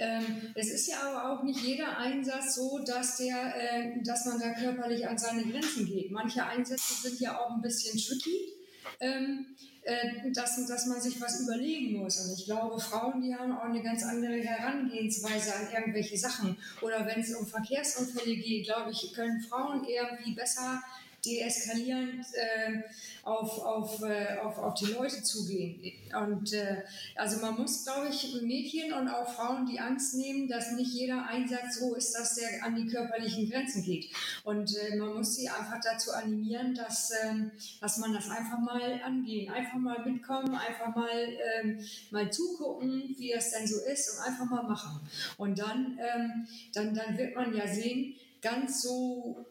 Ähm, 0.00 0.52
es 0.54 0.70
ist 0.70 0.88
ja 0.88 0.96
aber 1.02 1.30
auch 1.30 1.42
nicht 1.42 1.60
jeder 1.60 1.98
Einsatz 1.98 2.54
so, 2.54 2.78
dass, 2.78 3.18
der, 3.18 3.54
äh, 3.54 4.02
dass 4.02 4.24
man 4.24 4.40
da 4.40 4.54
körperlich 4.54 5.06
an 5.06 5.18
seine 5.18 5.44
Grenzen 5.44 5.86
geht. 5.86 6.10
Manche 6.10 6.42
Einsätze 6.42 6.94
sind 7.02 7.20
ja 7.20 7.38
auch 7.38 7.50
ein 7.50 7.60
bisschen 7.60 7.98
tricky. 7.98 8.54
Ähm, 8.98 9.46
äh, 9.82 10.30
dass, 10.32 10.66
dass 10.66 10.86
man 10.86 11.00
sich 11.00 11.20
was 11.20 11.40
überlegen 11.40 11.98
muss. 11.98 12.18
Und 12.20 12.38
ich 12.38 12.44
glaube, 12.44 12.78
Frauen, 12.78 13.22
die 13.22 13.34
haben 13.34 13.52
auch 13.52 13.64
eine 13.64 13.82
ganz 13.82 14.02
andere 14.04 14.36
Herangehensweise 14.36 15.54
an 15.54 15.68
irgendwelche 15.72 16.18
Sachen. 16.18 16.56
Oder 16.82 17.06
wenn 17.06 17.20
es 17.20 17.34
um 17.34 17.46
Verkehrsunfälle 17.46 18.36
geht, 18.36 18.66
glaube 18.66 18.90
ich, 18.90 19.12
können 19.14 19.40
Frauen 19.40 19.84
irgendwie 19.84 20.34
besser 20.34 20.82
deeskalierend 21.24 22.24
äh, 22.34 22.82
auf, 23.22 23.58
auf, 23.58 24.02
äh, 24.02 24.38
auf, 24.38 24.58
auf 24.58 24.74
die 24.74 24.86
Leute 24.86 25.22
zugehen. 25.22 25.80
Und 26.14 26.52
äh, 26.52 26.82
also 27.16 27.40
man 27.40 27.60
muss, 27.60 27.84
glaube 27.84 28.08
ich, 28.08 28.40
Mädchen 28.42 28.92
und 28.92 29.08
auch 29.08 29.28
Frauen 29.28 29.66
die 29.66 29.78
Angst 29.78 30.14
nehmen, 30.16 30.48
dass 30.48 30.72
nicht 30.72 30.92
jeder 30.92 31.26
Einsatz 31.26 31.78
so 31.78 31.94
ist, 31.94 32.12
dass 32.14 32.34
der 32.36 32.64
an 32.64 32.74
die 32.76 32.86
körperlichen 32.86 33.50
Grenzen 33.50 33.84
geht. 33.84 34.10
Und 34.44 34.76
äh, 34.76 34.96
man 34.96 35.14
muss 35.14 35.36
sie 35.36 35.48
einfach 35.48 35.80
dazu 35.82 36.12
animieren, 36.12 36.74
dass, 36.74 37.12
ähm, 37.22 37.50
dass 37.80 37.98
man 37.98 38.12
das 38.12 38.28
einfach 38.30 38.58
mal 38.58 39.00
angehen, 39.04 39.52
einfach 39.52 39.78
mal 39.78 40.04
mitkommen, 40.04 40.54
einfach 40.54 40.94
mal, 40.94 41.28
ähm, 41.60 41.78
mal 42.10 42.30
zugucken, 42.32 43.14
wie 43.18 43.32
es 43.32 43.50
denn 43.50 43.66
so 43.66 43.76
ist 43.80 44.16
und 44.16 44.24
einfach 44.26 44.46
mal 44.46 44.62
machen. 44.62 45.00
Und 45.36 45.58
dann, 45.58 45.98
ähm, 46.00 46.46
dann, 46.72 46.94
dann 46.94 47.18
wird 47.18 47.34
man 47.34 47.54
ja 47.54 47.66
sehen, 47.66 48.14
ganz 48.42 48.82
so 48.82 49.44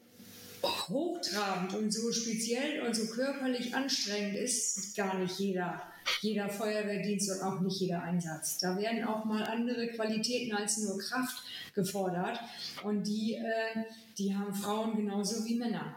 hochtrabend 0.64 1.74
und 1.76 1.92
so 1.92 2.12
speziell 2.12 2.82
und 2.86 2.96
so 2.96 3.08
körperlich 3.08 3.74
anstrengend 3.74 4.36
ist 4.36 4.96
gar 4.96 5.18
nicht 5.18 5.40
jeder, 5.40 5.82
jeder 6.22 6.50
Feuerwehrdienst 6.50 7.32
und 7.32 7.42
auch 7.42 7.60
nicht 7.60 7.80
jeder 7.80 8.04
Einsatz. 8.04 8.58
Da 8.58 8.78
werden 8.78 9.04
auch 9.06 9.26
mal 9.26 9.44
andere 9.44 9.88
Qualitäten 9.90 10.56
als 10.56 10.78
nur 10.78 10.98
Kraft 11.00 11.44
gefordert 11.74 12.40
und 12.84 13.04
die, 13.04 13.36
äh, 13.36 13.84
die 14.18 14.36
haben 14.36 14.54
Frauen 14.54 14.96
genauso 14.96 15.46
wie 15.46 15.56
Männer. 15.56 15.96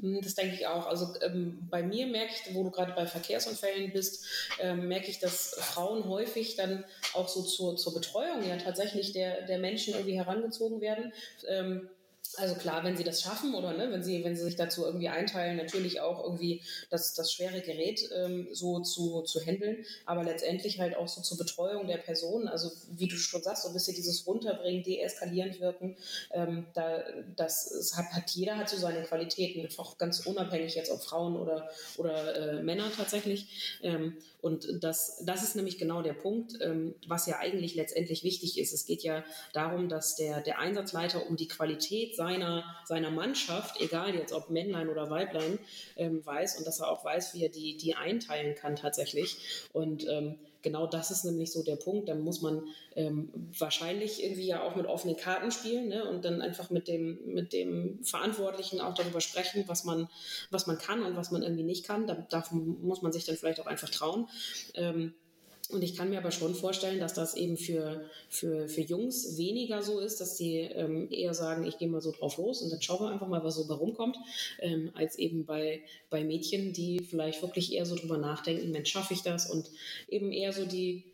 Hm, 0.00 0.20
das 0.22 0.34
denke 0.34 0.54
ich 0.54 0.66
auch. 0.66 0.86
Also 0.86 1.14
ähm, 1.22 1.66
bei 1.70 1.82
mir 1.82 2.06
merke 2.06 2.32
ich, 2.32 2.54
wo 2.54 2.62
du 2.62 2.70
gerade 2.70 2.92
bei 2.92 3.06
Verkehrsunfällen 3.06 3.92
bist, 3.92 4.26
ähm, 4.60 4.88
merke 4.88 5.08
ich, 5.08 5.18
dass 5.18 5.54
Frauen 5.54 6.04
häufig 6.04 6.56
dann 6.56 6.84
auch 7.14 7.28
so 7.28 7.42
zur, 7.42 7.76
zur 7.76 7.94
Betreuung 7.94 8.46
ja 8.46 8.56
tatsächlich 8.56 9.12
der, 9.12 9.42
der 9.46 9.58
Menschen 9.58 9.94
irgendwie 9.94 10.16
herangezogen 10.16 10.80
werden. 10.80 11.12
Ähm, 11.46 11.88
also 12.36 12.54
klar, 12.54 12.84
wenn 12.84 12.96
sie 12.96 13.04
das 13.04 13.22
schaffen 13.22 13.54
oder 13.54 13.72
ne, 13.72 13.90
wenn 13.90 14.02
sie, 14.02 14.22
wenn 14.24 14.36
sie 14.36 14.44
sich 14.44 14.56
dazu 14.56 14.84
irgendwie 14.84 15.08
einteilen, 15.08 15.56
natürlich 15.56 16.00
auch 16.00 16.22
irgendwie 16.22 16.62
das, 16.90 17.14
das 17.14 17.32
schwere 17.32 17.60
Gerät 17.60 18.08
ähm, 18.14 18.48
so 18.52 18.80
zu, 18.80 19.22
zu 19.22 19.40
handeln, 19.40 19.84
aber 20.04 20.24
letztendlich 20.24 20.78
halt 20.78 20.96
auch 20.96 21.08
so 21.08 21.22
zur 21.22 21.38
Betreuung 21.38 21.86
der 21.86 21.96
Person, 21.96 22.48
also 22.48 22.70
wie 22.90 23.08
du 23.08 23.16
schon 23.16 23.42
sagst, 23.42 23.62
so 23.62 23.68
ein 23.68 23.74
bisschen 23.74 23.94
dieses 23.94 24.26
Runterbringen, 24.26 24.82
deeskalierend 24.82 25.60
wirken, 25.60 25.96
ähm, 26.32 26.66
da, 26.74 27.02
das 27.36 27.92
hat, 27.96 28.06
hat 28.12 28.30
jeder 28.30 28.56
hat 28.56 28.68
so 28.68 28.76
seine 28.76 29.02
Qualitäten, 29.02 29.66
auch 29.78 29.96
ganz 29.96 30.26
unabhängig 30.26 30.74
jetzt 30.74 30.90
ob 30.90 31.02
Frauen 31.02 31.36
oder, 31.36 31.70
oder 31.96 32.58
äh, 32.58 32.62
Männer 32.62 32.90
tatsächlich. 32.96 33.78
Ähm, 33.82 34.16
und 34.40 34.82
das, 34.82 35.22
das 35.24 35.42
ist 35.42 35.56
nämlich 35.56 35.78
genau 35.78 36.02
der 36.02 36.12
Punkt, 36.12 36.54
ähm, 36.60 36.94
was 37.06 37.26
ja 37.26 37.38
eigentlich 37.38 37.74
letztendlich 37.74 38.22
wichtig 38.22 38.58
ist. 38.58 38.72
Es 38.72 38.86
geht 38.86 39.02
ja 39.02 39.24
darum, 39.52 39.88
dass 39.88 40.16
der, 40.16 40.40
der 40.40 40.58
Einsatzleiter 40.58 41.26
um 41.28 41.36
die 41.36 41.48
Qualität 41.48 42.16
seiner, 42.18 42.64
seiner 42.84 43.12
Mannschaft, 43.12 43.80
egal 43.80 44.12
jetzt 44.14 44.32
ob 44.32 44.50
Männlein 44.50 44.88
oder 44.88 45.08
Weiblein, 45.08 45.60
ähm, 45.96 46.26
weiß 46.26 46.58
und 46.58 46.66
dass 46.66 46.80
er 46.80 46.90
auch 46.90 47.04
weiß, 47.04 47.32
wie 47.34 47.44
er 47.44 47.48
die, 47.48 47.76
die 47.76 47.94
einteilen 47.94 48.56
kann 48.56 48.74
tatsächlich. 48.74 49.68
Und 49.72 50.04
ähm, 50.08 50.34
genau 50.62 50.88
das 50.88 51.12
ist 51.12 51.24
nämlich 51.24 51.52
so 51.52 51.62
der 51.62 51.76
Punkt. 51.76 52.08
Dann 52.08 52.20
muss 52.20 52.42
man 52.42 52.66
ähm, 52.96 53.30
wahrscheinlich 53.56 54.22
irgendwie 54.24 54.48
ja 54.48 54.64
auch 54.64 54.74
mit 54.74 54.86
offenen 54.86 55.16
Karten 55.16 55.52
spielen 55.52 55.88
ne? 55.88 56.08
und 56.08 56.24
dann 56.24 56.42
einfach 56.42 56.70
mit 56.70 56.88
dem, 56.88 57.20
mit 57.24 57.52
dem 57.52 58.02
Verantwortlichen 58.02 58.80
auch 58.80 58.94
darüber 58.94 59.20
sprechen, 59.20 59.62
was 59.68 59.84
man, 59.84 60.08
was 60.50 60.66
man 60.66 60.76
kann 60.76 61.04
und 61.04 61.16
was 61.16 61.30
man 61.30 61.44
irgendwie 61.44 61.62
nicht 61.62 61.86
kann. 61.86 62.08
Da, 62.08 62.14
da 62.28 62.44
muss 62.50 63.00
man 63.00 63.12
sich 63.12 63.26
dann 63.26 63.36
vielleicht 63.36 63.60
auch 63.60 63.66
einfach 63.66 63.90
trauen. 63.90 64.28
Ähm, 64.74 65.14
und 65.70 65.84
ich 65.84 65.96
kann 65.96 66.08
mir 66.08 66.18
aber 66.18 66.30
schon 66.30 66.54
vorstellen, 66.54 66.98
dass 66.98 67.12
das 67.12 67.34
eben 67.34 67.58
für, 67.58 68.08
für, 68.30 68.68
für 68.68 68.80
Jungs 68.80 69.36
weniger 69.36 69.82
so 69.82 70.00
ist, 70.00 70.18
dass 70.18 70.36
die 70.36 70.60
ähm, 70.60 71.08
eher 71.10 71.34
sagen, 71.34 71.66
ich 71.66 71.76
gehe 71.76 71.88
mal 71.88 72.00
so 72.00 72.10
drauf 72.10 72.38
los 72.38 72.62
und 72.62 72.70
dann 72.70 72.80
schauen 72.80 73.00
wir 73.00 73.10
einfach 73.10 73.28
mal, 73.28 73.44
was 73.44 73.56
so 73.56 73.64
da 73.64 73.74
rumkommt, 73.74 74.16
ähm, 74.60 74.90
als 74.94 75.18
eben 75.18 75.44
bei, 75.44 75.82
bei 76.08 76.24
Mädchen, 76.24 76.72
die 76.72 77.00
vielleicht 77.00 77.42
wirklich 77.42 77.74
eher 77.74 77.84
so 77.84 77.96
drüber 77.96 78.16
nachdenken, 78.16 78.70
Mensch, 78.70 78.90
schaffe 78.90 79.12
ich 79.12 79.22
das? 79.22 79.50
Und 79.50 79.70
eben 80.08 80.32
eher 80.32 80.54
so 80.54 80.64
die, 80.64 81.04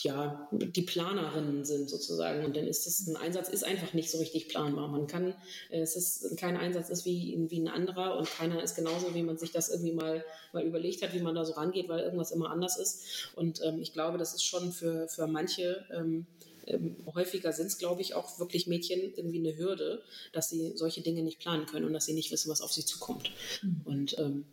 ja, 0.00 0.48
die 0.50 0.82
Planerinnen 0.82 1.64
sind 1.64 1.88
sozusagen. 1.88 2.44
Und 2.44 2.56
dann 2.56 2.66
ist 2.66 2.86
das, 2.86 3.06
ein 3.06 3.16
Einsatz 3.16 3.48
ist 3.48 3.64
einfach 3.64 3.94
nicht 3.94 4.10
so 4.10 4.18
richtig 4.18 4.48
planbar. 4.48 4.88
Man 4.88 5.06
kann, 5.06 5.34
äh, 5.70 5.80
es 5.80 5.96
ist, 5.96 6.36
kein 6.36 6.56
Einsatz 6.56 6.90
ist 6.90 7.04
wie, 7.04 7.36
wie 7.48 7.60
ein 7.60 7.68
anderer 7.68 8.16
und 8.18 8.30
keiner 8.30 8.62
ist 8.62 8.74
genauso, 8.74 9.14
wie 9.14 9.22
man 9.22 9.38
sich 9.38 9.52
das 9.52 9.68
irgendwie 9.68 9.92
mal, 9.92 10.24
mal 10.52 10.64
überlegt 10.64 11.02
hat, 11.02 11.14
wie 11.14 11.20
man 11.20 11.34
da 11.34 11.44
so 11.44 11.54
rangeht, 11.54 11.88
weil 11.88 12.00
irgendwas 12.00 12.30
immer 12.30 12.50
anders 12.50 12.78
ist. 12.78 13.30
Und 13.34 13.60
ähm, 13.64 13.80
ich 13.80 13.92
glaube, 13.92 14.18
das 14.18 14.34
ist 14.34 14.44
schon 14.44 14.72
für, 14.72 15.08
für 15.08 15.26
manche, 15.26 15.84
ähm, 15.92 16.26
ähm, 16.66 16.96
häufiger 17.14 17.52
sind 17.52 17.66
es, 17.66 17.78
glaube 17.78 18.02
ich, 18.02 18.14
auch 18.14 18.38
wirklich 18.38 18.66
Mädchen 18.66 19.00
irgendwie 19.16 19.38
eine 19.38 19.56
Hürde, 19.56 20.02
dass 20.32 20.50
sie 20.50 20.72
solche 20.76 21.00
Dinge 21.00 21.22
nicht 21.22 21.38
planen 21.38 21.66
können 21.66 21.86
und 21.86 21.92
dass 21.92 22.06
sie 22.06 22.14
nicht 22.14 22.32
wissen, 22.32 22.50
was 22.50 22.60
auf 22.60 22.72
sie 22.72 22.84
zukommt. 22.84 23.30
Mhm. 23.62 23.80
Und 23.84 24.18
ähm, 24.18 24.44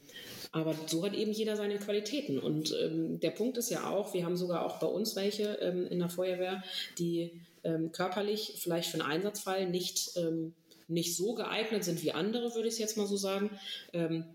aber 0.53 0.75
so 0.85 1.03
hat 1.03 1.13
eben 1.13 1.31
jeder 1.31 1.57
seine 1.57 1.77
Qualitäten. 1.77 2.39
Und 2.39 2.73
ähm, 2.81 3.19
der 3.19 3.31
Punkt 3.31 3.57
ist 3.57 3.69
ja 3.69 3.89
auch, 3.89 4.13
wir 4.13 4.23
haben 4.23 4.37
sogar 4.37 4.65
auch 4.65 4.79
bei 4.79 4.87
uns 4.87 5.15
welche 5.15 5.55
ähm, 5.55 5.87
in 5.87 5.99
der 5.99 6.09
Feuerwehr, 6.09 6.63
die 6.97 7.31
ähm, 7.63 7.91
körperlich 7.91 8.53
vielleicht 8.57 8.89
für 8.89 9.01
einen 9.01 9.11
Einsatzfall 9.11 9.67
nicht, 9.67 10.11
ähm, 10.15 10.53
nicht 10.87 11.17
so 11.17 11.33
geeignet 11.33 11.83
sind 11.83 12.03
wie 12.03 12.11
andere, 12.11 12.53
würde 12.55 12.67
ich 12.67 12.77
jetzt 12.77 12.97
mal 12.97 13.07
so 13.07 13.17
sagen 13.17 13.49
ähm, 13.93 14.25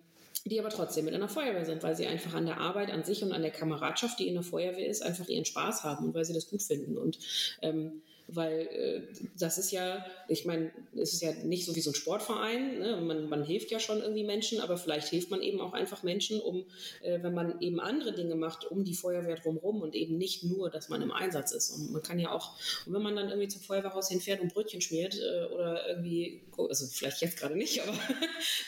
die 0.45 0.59
aber 0.59 0.71
trotzdem 0.71 1.05
mit 1.05 1.15
einer 1.15 1.29
Feuerwehr 1.29 1.65
sind, 1.65 1.83
weil 1.83 1.97
sie 1.97 2.07
einfach 2.07 2.35
an 2.35 2.47
der 2.47 2.59
Arbeit 2.59 2.91
an 2.91 3.05
sich 3.05 3.23
und 3.23 3.33
an 3.33 3.43
der 3.43 3.51
Kameradschaft, 3.51 4.19
die 4.19 4.29
in 4.29 4.35
der 4.35 4.43
Feuerwehr 4.43 4.87
ist, 4.87 5.03
einfach 5.03 5.29
ihren 5.29 5.45
Spaß 5.45 5.85
haben 5.85 6.07
und 6.07 6.15
weil 6.15 6.25
sie 6.25 6.33
das 6.33 6.49
gut 6.49 6.63
finden. 6.63 6.97
Und 6.97 7.19
ähm, 7.61 8.03
weil 8.29 8.61
äh, 8.61 9.03
das 9.39 9.57
ist 9.57 9.71
ja, 9.71 10.05
ich 10.29 10.45
meine, 10.45 10.71
es 10.95 11.15
ist 11.15 11.23
ja 11.23 11.33
nicht 11.33 11.65
so 11.65 11.75
wie 11.75 11.81
so 11.81 11.91
ein 11.91 11.95
Sportverein, 11.95 12.79
ne? 12.79 13.01
man, 13.01 13.29
man 13.29 13.43
hilft 13.43 13.71
ja 13.71 13.81
schon 13.81 14.03
irgendwie 14.03 14.25
Menschen, 14.25 14.61
aber 14.61 14.77
vielleicht 14.77 15.09
hilft 15.09 15.31
man 15.31 15.41
eben 15.41 15.61
auch 15.61 15.73
einfach 15.73 16.03
Menschen, 16.03 16.41
um, 16.41 16.67
äh, 17.03 17.23
wenn 17.23 17.33
man 17.33 17.61
eben 17.61 17.81
andere 17.81 18.13
Dinge 18.13 18.35
macht, 18.35 18.71
um 18.71 18.85
die 18.85 18.95
Feuerwehr 18.95 19.37
drumherum 19.37 19.81
und 19.81 19.95
eben 19.95 20.19
nicht 20.19 20.45
nur, 20.45 20.69
dass 20.69 20.91
man 20.91 21.01
im 21.01 21.11
Einsatz 21.11 21.53
ist. 21.53 21.71
Und 21.71 21.91
man 21.91 22.03
kann 22.03 22.19
ja 22.19 22.31
auch, 22.33 22.53
und 22.87 22.93
wenn 22.93 23.03
man 23.03 23.17
dann 23.17 23.29
irgendwie 23.29 23.49
zum 23.49 23.63
Feuerwehrhaus 23.63 24.09
hinfährt 24.11 24.41
und 24.43 24.53
Brötchen 24.53 24.83
schmiert 24.83 25.19
äh, 25.19 25.47
oder 25.47 25.89
irgendwie, 25.89 26.43
also 26.57 26.87
vielleicht 26.87 27.23
jetzt 27.23 27.39
gerade 27.39 27.57
nicht, 27.57 27.83
aber 27.89 27.97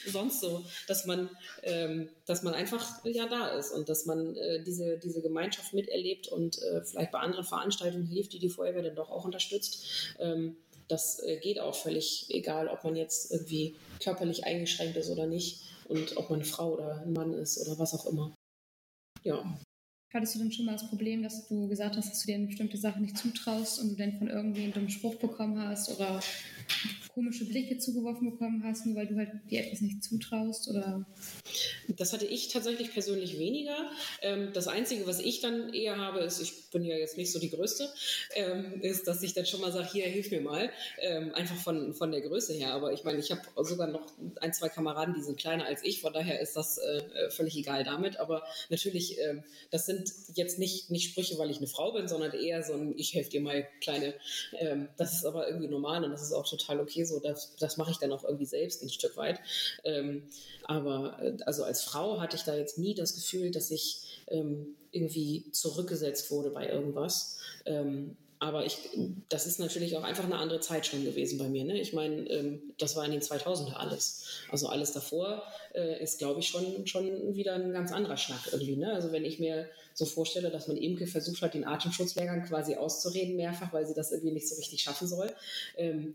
sonst 0.07 0.41
so, 0.41 0.65
dass 0.89 1.05
man, 1.05 1.29
ähm, 1.63 2.09
dass 2.25 2.43
man 2.43 2.55
einfach 2.55 3.05
ja 3.05 3.29
da 3.29 3.49
ist 3.59 3.73
und 3.73 3.91
dass 3.91 4.07
man 4.07 4.37
äh, 4.37 4.63
diese, 4.65 4.97
diese 4.97 5.21
Gemeinschaft 5.21 5.75
miterlebt 5.75 6.29
und 6.29 6.63
äh, 6.63 6.83
vielleicht 6.83 7.13
bei 7.13 7.19
anderen 7.19 7.45
Veranstaltungen 7.45 8.07
hilft, 8.07 8.33
die 8.33 8.39
die 8.39 8.49
Feuerwehr 8.49 8.83
dann 8.83 8.95
doch 8.95 9.11
auch 9.11 9.27
unterstützt 9.27 9.50
unterstützt. 9.51 10.15
Ähm, 10.19 10.57
das 10.89 11.21
äh, 11.21 11.37
geht 11.39 11.61
auch 11.61 11.75
völlig 11.75 12.27
egal, 12.31 12.69
ob 12.69 12.85
man 12.85 12.97
jetzt 12.97 13.31
irgendwie 13.31 13.77
körperlich 14.03 14.45
eingeschränkt 14.45 14.97
ist 14.97 15.11
oder 15.11 15.27
nicht 15.27 15.61
und 15.89 16.17
ob 16.17 16.31
man 16.31 16.41
eine 16.41 16.49
Frau 16.49 16.75
oder 16.75 17.01
ein 17.03 17.13
Mann 17.13 17.33
ist 17.35 17.59
oder 17.59 17.79
was 17.79 17.95
auch 17.95 18.07
immer. 18.07 18.35
Ja. 19.23 19.45
Hattest 20.13 20.35
du 20.35 20.41
denn 20.41 20.51
schon 20.51 20.67
mal 20.67 20.73
das 20.73 20.89
Problem, 20.89 21.23
dass 21.23 21.47
du 21.47 21.69
gesagt 21.69 21.97
hast, 21.97 22.11
dass 22.11 22.21
du 22.23 22.27
dir 22.27 22.35
eine 22.35 22.47
bestimmte 22.47 22.77
Sache 22.77 23.01
nicht 23.01 23.17
zutraust 23.17 23.81
und 23.81 23.91
du 23.91 23.97
dann 23.97 24.19
von 24.19 24.29
irgendwie 24.29 24.65
einen 24.65 24.73
dummen 24.73 24.91
Spruch 24.91 25.15
bekommen 25.17 25.59
hast 25.61 25.89
oder 25.91 26.21
komische 27.15 27.45
Blicke 27.45 27.79
zugeworfen 27.79 28.31
bekommen 28.31 28.63
hast, 28.65 28.87
nur 28.87 28.97
weil 28.97 29.07
du 29.07 29.17
halt 29.17 29.31
dir 29.51 29.61
etwas 29.61 29.81
nicht 29.81 30.03
zutraust? 30.03 30.69
Oder? 30.69 31.05
Das 31.89 32.13
hatte 32.13 32.27
ich 32.27 32.49
tatsächlich 32.49 32.93
persönlich 32.93 33.39
weniger. 33.39 33.91
Ähm, 34.23 34.51
das 34.53 34.69
Einzige, 34.69 35.07
was 35.07 35.21
ich 35.21 35.41
dann 35.41 35.73
eher 35.75 35.97
habe, 35.97 36.21
ist, 36.21 36.41
ich 36.41 36.71
bin 36.71 36.85
ja 36.85 36.97
jetzt 36.97 37.17
nicht 37.17 37.33
so 37.33 37.39
die 37.39 37.51
Größte, 37.51 37.89
ähm, 38.35 38.81
ist, 38.81 39.07
dass 39.07 39.23
ich 39.23 39.35
dann 39.35 39.47
schon 39.47 39.61
mal 39.61 39.73
sage, 39.73 39.89
hier, 39.93 40.07
hilf 40.07 40.31
mir 40.31 40.41
mal. 40.41 40.71
Ähm, 41.01 41.35
einfach 41.35 41.57
von, 41.57 41.95
von 41.95 42.13
der 42.13 42.21
Größe 42.21 42.55
her. 42.55 42.73
Aber 42.73 42.93
ich 42.93 43.05
meine, 43.05 43.19
ich 43.19 43.31
habe 43.31 43.43
sogar 43.65 43.89
noch 43.89 44.07
ein, 44.41 44.53
zwei 44.53 44.69
Kameraden, 44.69 45.15
die 45.15 45.23
sind 45.23 45.39
kleiner 45.39 45.67
als 45.67 45.85
ich. 45.85 46.01
Von 46.01 46.13
daher 46.13 46.41
ist 46.41 46.57
das 46.57 46.79
äh, 46.79 47.31
völlig 47.31 47.57
egal 47.57 47.85
damit. 47.85 48.19
Aber 48.19 48.43
natürlich, 48.71 49.19
das 49.71 49.87
sind 49.87 50.00
jetzt 50.35 50.59
nicht, 50.59 50.91
nicht 50.91 51.11
Sprüche, 51.11 51.39
weil 51.39 51.51
ich 51.51 51.59
eine 51.59 51.67
Frau 51.67 51.93
bin, 51.93 52.09
sondern 52.09 52.33
eher 52.33 52.63
so 52.63 52.75
ein, 52.75 52.95
ich 52.97 53.15
helfe 53.15 53.31
dir 53.31 53.41
mal, 53.41 53.67
Kleine. 53.81 54.15
das 54.97 55.15
ist 55.15 55.25
aber 55.25 55.49
irgendwie 55.49 55.69
normal 55.69 56.05
und 56.05 56.11
das 56.11 56.23
ist 56.23 56.33
auch 56.33 56.49
total 56.49 56.81
okay 56.81 57.05
so, 57.05 57.19
das, 57.21 57.55
das 57.59 57.77
mache 57.77 57.91
ich 57.91 57.99
dann 57.99 58.13
auch 58.13 58.25
irgendwie 58.25 58.47
selbst 58.47 58.83
ein 58.83 58.89
Stück 58.89 59.17
weit. 59.17 59.41
Ähm, 59.85 60.23
aber 60.65 61.19
äh, 61.21 61.37
also 61.47 61.65
als 61.65 61.83
Frau 61.83 62.21
hatte 62.21 62.37
ich 62.37 62.43
da 62.43 62.55
jetzt 62.55 62.79
nie 62.79 62.95
das 62.95 63.15
Gefühl, 63.15 63.51
dass 63.51 63.71
ich 63.71 64.03
ähm, 64.29 64.77
irgendwie 64.93 65.51
zurückgesetzt 65.53 66.31
wurde 66.31 66.51
bei 66.51 66.69
irgendwas. 66.69 67.39
Ähm, 67.67 68.17
aber 68.43 68.65
ich, 68.65 68.79
das 69.29 69.47
ist 69.47 69.61
natürlich 69.61 69.99
auch 69.99 70.03
einfach 70.03 70.25
eine 70.25 70.37
andere 70.37 70.61
Zeit 70.61 70.87
schon 70.87 71.05
gewesen 71.05 71.39
bei 71.39 71.49
mir. 71.49 71.63
Ne? 71.65 71.79
Ich 71.79 71.93
meine, 71.93 72.23
ähm, 72.31 72.73
das 72.79 72.97
war 72.97 73.05
in 73.05 73.11
den 73.11 73.21
2000er 73.21 73.75
alles. 73.75 74.25
Also 74.51 74.69
alles 74.69 74.93
davor 74.93 75.43
äh, 75.75 76.03
ist, 76.03 76.19
glaube 76.19 76.41
ich, 76.41 76.49
schon, 76.49 76.87
schon 76.87 77.35
wieder 77.35 77.55
ein 77.55 77.73
ganz 77.73 77.93
anderer 77.93 78.17
Schnack 78.17 78.49
irgendwie. 78.51 78.77
Ne? 78.77 78.95
Also 78.95 79.13
wenn 79.13 79.27
ich 79.27 79.41
mir 79.41 79.69
so 80.01 80.07
vorstelle, 80.07 80.51
dass 80.51 80.67
man 80.67 80.77
Imke 80.77 81.07
versucht 81.07 81.43
hat, 81.43 81.55
den 81.55 81.65
Atemschutzlehrgang 81.65 82.45
quasi 82.45 82.75
auszureden 82.75 83.37
mehrfach, 83.37 83.73
weil 83.73 83.87
sie 83.87 83.95
das 83.95 84.11
irgendwie 84.11 84.33
nicht 84.33 84.49
so 84.49 84.57
richtig 84.57 84.83
schaffen 84.83 85.07
soll. 85.07 85.31
Ähm, 85.77 86.15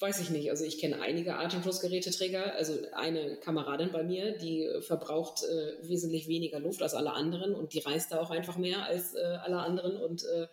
weiß 0.00 0.20
ich 0.20 0.30
nicht. 0.30 0.50
Also 0.50 0.64
ich 0.64 0.78
kenne 0.78 1.00
einige 1.00 1.36
Atemschutzgeräteträger. 1.36 2.54
Also 2.56 2.74
eine 2.94 3.36
Kameradin 3.36 3.90
bei 3.92 4.02
mir, 4.02 4.36
die 4.36 4.68
verbraucht 4.80 5.44
äh, 5.44 5.88
wesentlich 5.88 6.28
weniger 6.28 6.60
Luft 6.60 6.82
als 6.82 6.94
alle 6.94 7.12
anderen 7.12 7.54
und 7.54 7.72
die 7.72 7.78
reist 7.78 8.12
da 8.12 8.20
auch 8.20 8.30
einfach 8.30 8.58
mehr 8.58 8.84
als 8.84 9.14
äh, 9.14 9.20
alle 9.20 9.58
anderen. 9.58 9.96
Und 9.96 10.24
äh, 10.24 10.48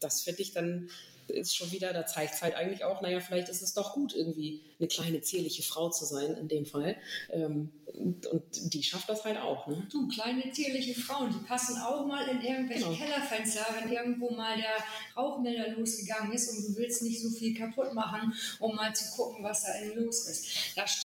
das 0.00 0.22
finde 0.22 0.42
ich 0.42 0.52
dann 0.52 0.90
ist 1.30 1.56
schon 1.56 1.70
wieder, 1.72 1.92
da 1.92 2.06
zeigt 2.06 2.34
es 2.34 2.42
halt 2.42 2.54
eigentlich 2.54 2.84
auch, 2.84 3.00
naja, 3.00 3.20
vielleicht 3.20 3.48
ist 3.48 3.62
es 3.62 3.74
doch 3.74 3.94
gut, 3.94 4.14
irgendwie 4.14 4.62
eine 4.78 4.88
kleine, 4.88 5.20
zierliche 5.20 5.62
Frau 5.62 5.90
zu 5.90 6.04
sein 6.04 6.34
in 6.34 6.48
dem 6.48 6.66
Fall. 6.66 6.96
Ähm, 7.30 7.70
und, 7.94 8.44
die 8.72 8.82
schafft 8.82 9.08
das 9.08 9.24
halt 9.24 9.38
auch. 9.38 9.66
Ne? 9.66 9.86
Du, 9.90 10.08
kleine, 10.08 10.50
zierliche 10.52 10.94
Frauen, 10.94 11.30
die 11.32 11.46
passen 11.46 11.80
auch 11.80 12.06
mal 12.06 12.28
in 12.28 12.40
irgendwelche 12.40 12.84
genau. 12.84 12.96
Kellerfenster, 12.96 13.66
wenn 13.80 13.92
irgendwo 13.92 14.30
mal 14.30 14.56
der 14.56 14.76
Rauchmelder 15.16 15.72
losgegangen 15.72 16.32
ist 16.32 16.50
und 16.50 16.68
du 16.68 16.76
willst 16.76 17.02
nicht 17.02 17.20
so 17.20 17.30
viel 17.30 17.56
kaputt 17.56 17.92
machen, 17.94 18.32
um 18.58 18.76
mal 18.76 18.94
zu 18.94 19.10
gucken, 19.16 19.42
was 19.44 19.64
da 19.64 19.72
los 19.94 20.28
ist. 20.28 20.46
Das 20.76 21.02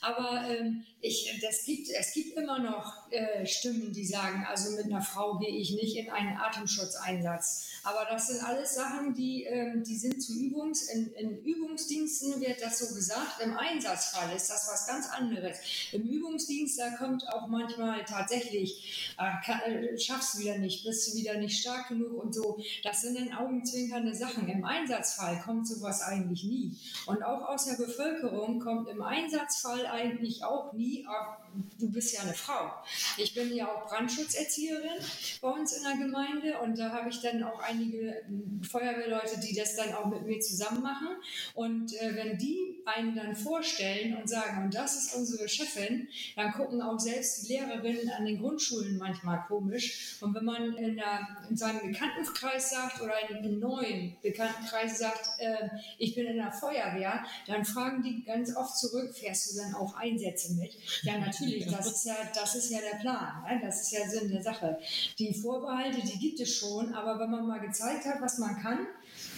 aber 0.00 0.48
ähm, 0.48 0.84
ich, 1.00 1.38
das 1.42 1.64
gibt, 1.64 1.88
es 1.88 2.12
gibt 2.12 2.36
immer 2.36 2.58
noch 2.58 3.10
äh, 3.10 3.46
Stimmen, 3.46 3.92
die 3.92 4.04
sagen, 4.04 4.46
also 4.48 4.76
mit 4.76 4.84
einer 4.84 5.02
Frau 5.02 5.38
gehe 5.38 5.48
ich 5.56 5.72
nicht 5.72 5.96
in 5.96 6.10
einen 6.10 6.36
Atemschutzeinsatz. 6.36 7.75
Aber 7.86 8.04
das 8.10 8.26
sind 8.26 8.42
alles 8.42 8.74
Sachen, 8.74 9.14
die, 9.14 9.44
ähm, 9.44 9.84
die 9.84 9.94
sind 9.94 10.20
zu 10.20 10.32
Übungs, 10.32 10.88
in, 10.88 11.12
in, 11.12 11.38
Übungsdiensten 11.44 12.40
wird 12.40 12.60
das 12.60 12.80
so 12.80 12.92
gesagt. 12.92 13.40
Im 13.40 13.56
Einsatzfall 13.56 14.34
ist 14.34 14.50
das 14.50 14.68
was 14.68 14.88
ganz 14.88 15.08
anderes. 15.08 15.58
Im 15.92 16.02
Übungsdienst, 16.02 16.80
da 16.80 16.90
kommt 16.96 17.28
auch 17.28 17.46
manchmal 17.46 18.04
tatsächlich, 18.04 19.14
äh, 19.18 19.30
kann, 19.44 19.60
äh, 19.60 19.96
schaffst 19.96 20.34
du 20.34 20.38
wieder 20.40 20.58
nicht, 20.58 20.84
bist 20.84 21.06
du 21.06 21.16
wieder 21.16 21.38
nicht 21.38 21.60
stark 21.60 21.86
genug 21.86 22.20
und 22.20 22.34
so. 22.34 22.58
Das 22.82 23.02
sind 23.02 23.20
dann 23.20 23.32
augenzwinkernde 23.32 24.16
Sachen. 24.16 24.48
Im 24.48 24.64
Einsatzfall 24.64 25.40
kommt 25.44 25.68
sowas 25.68 26.02
eigentlich 26.02 26.42
nie. 26.42 26.76
Und 27.06 27.22
auch 27.22 27.48
aus 27.48 27.66
der 27.66 27.76
Bevölkerung 27.76 28.58
kommt 28.58 28.88
im 28.88 29.00
Einsatzfall 29.00 29.86
eigentlich 29.86 30.42
auch 30.42 30.72
nie, 30.72 31.06
ach, 31.08 31.38
du 31.78 31.90
bist 31.90 32.14
ja 32.14 32.20
eine 32.22 32.34
Frau. 32.34 32.72
Ich 33.16 33.34
bin 33.34 33.54
ja 33.54 33.68
auch 33.68 33.88
Brandschutzerzieherin 33.88 35.00
bei 35.40 35.48
uns 35.48 35.72
in 35.72 35.82
der 35.82 35.96
Gemeinde 35.96 36.58
und 36.58 36.78
da 36.78 36.90
habe 36.90 37.10
ich 37.10 37.20
dann 37.20 37.42
auch 37.42 37.60
einige 37.60 38.22
hm, 38.26 38.62
Feuerwehrleute, 38.62 39.40
die 39.40 39.54
das 39.54 39.76
dann 39.76 39.92
auch 39.94 40.06
mit 40.06 40.26
mir 40.26 40.40
zusammen 40.40 40.82
machen. 40.82 41.08
Und 41.54 41.94
äh, 41.94 42.14
wenn 42.14 42.38
die 42.38 42.76
einen 42.84 43.16
dann 43.16 43.34
vorstellen 43.34 44.16
und 44.16 44.28
sagen, 44.28 44.64
und 44.64 44.74
das 44.74 44.96
ist 44.96 45.14
unsere 45.14 45.48
Chefin, 45.48 46.08
dann 46.36 46.52
gucken 46.52 46.80
auch 46.80 46.98
selbst 46.98 47.42
die 47.42 47.54
Lehrerinnen 47.54 48.10
an 48.10 48.24
den 48.24 48.38
Grundschulen 48.38 48.96
manchmal 48.96 49.44
komisch. 49.48 50.16
Und 50.20 50.34
wenn 50.34 50.44
man 50.44 50.74
in, 50.76 50.96
der, 50.96 51.26
in 51.48 51.56
seinem 51.56 51.92
Bekanntenkreis 51.92 52.70
sagt 52.70 53.00
oder 53.00 53.14
in 53.28 53.36
einem 53.36 53.58
neuen 53.58 54.16
Bekanntenkreis 54.22 54.98
sagt, 54.98 55.40
äh, 55.40 55.68
ich 55.98 56.14
bin 56.14 56.26
in 56.26 56.36
der 56.36 56.52
Feuerwehr, 56.52 57.24
dann 57.46 57.64
fragen 57.64 58.02
die 58.02 58.22
ganz 58.24 58.54
oft 58.56 58.76
zurück, 58.78 59.14
fährst 59.14 59.52
du 59.52 59.58
dann 59.58 59.74
auch 59.74 59.96
Einsätze 59.96 60.54
mit? 60.54 60.76
Ja, 61.02 61.18
natürlich, 61.18 61.45
das 61.70 61.86
ist 61.86 62.04
ja, 62.04 62.16
das 62.34 62.54
ist 62.54 62.70
ja 62.70 62.78
der 62.80 62.98
Plan, 62.98 63.42
ne? 63.44 63.60
das 63.62 63.82
ist 63.82 63.92
ja 63.92 64.08
Sinn 64.08 64.30
der 64.30 64.42
Sache. 64.42 64.78
Die 65.18 65.32
Vorbehalte, 65.32 66.00
die 66.00 66.18
gibt 66.18 66.40
es 66.40 66.56
schon, 66.56 66.94
aber 66.94 67.18
wenn 67.18 67.30
man 67.30 67.46
mal 67.46 67.60
gezeigt 67.60 68.04
hat, 68.06 68.20
was 68.20 68.38
man 68.38 68.60
kann, 68.60 68.86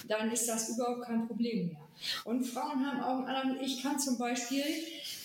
dann 0.07 0.31
ist 0.31 0.49
das 0.49 0.71
überhaupt 0.71 1.03
kein 1.03 1.27
Problem 1.27 1.69
mehr. 1.69 1.89
Und 2.25 2.45
Frauen 2.45 2.87
haben 2.87 3.01
auch 3.01 3.19
einen 3.19 3.37
anderen, 3.37 3.61
ich 3.65 3.83
kann 3.83 3.99
zum 3.99 4.19
Beispiel 4.19 4.65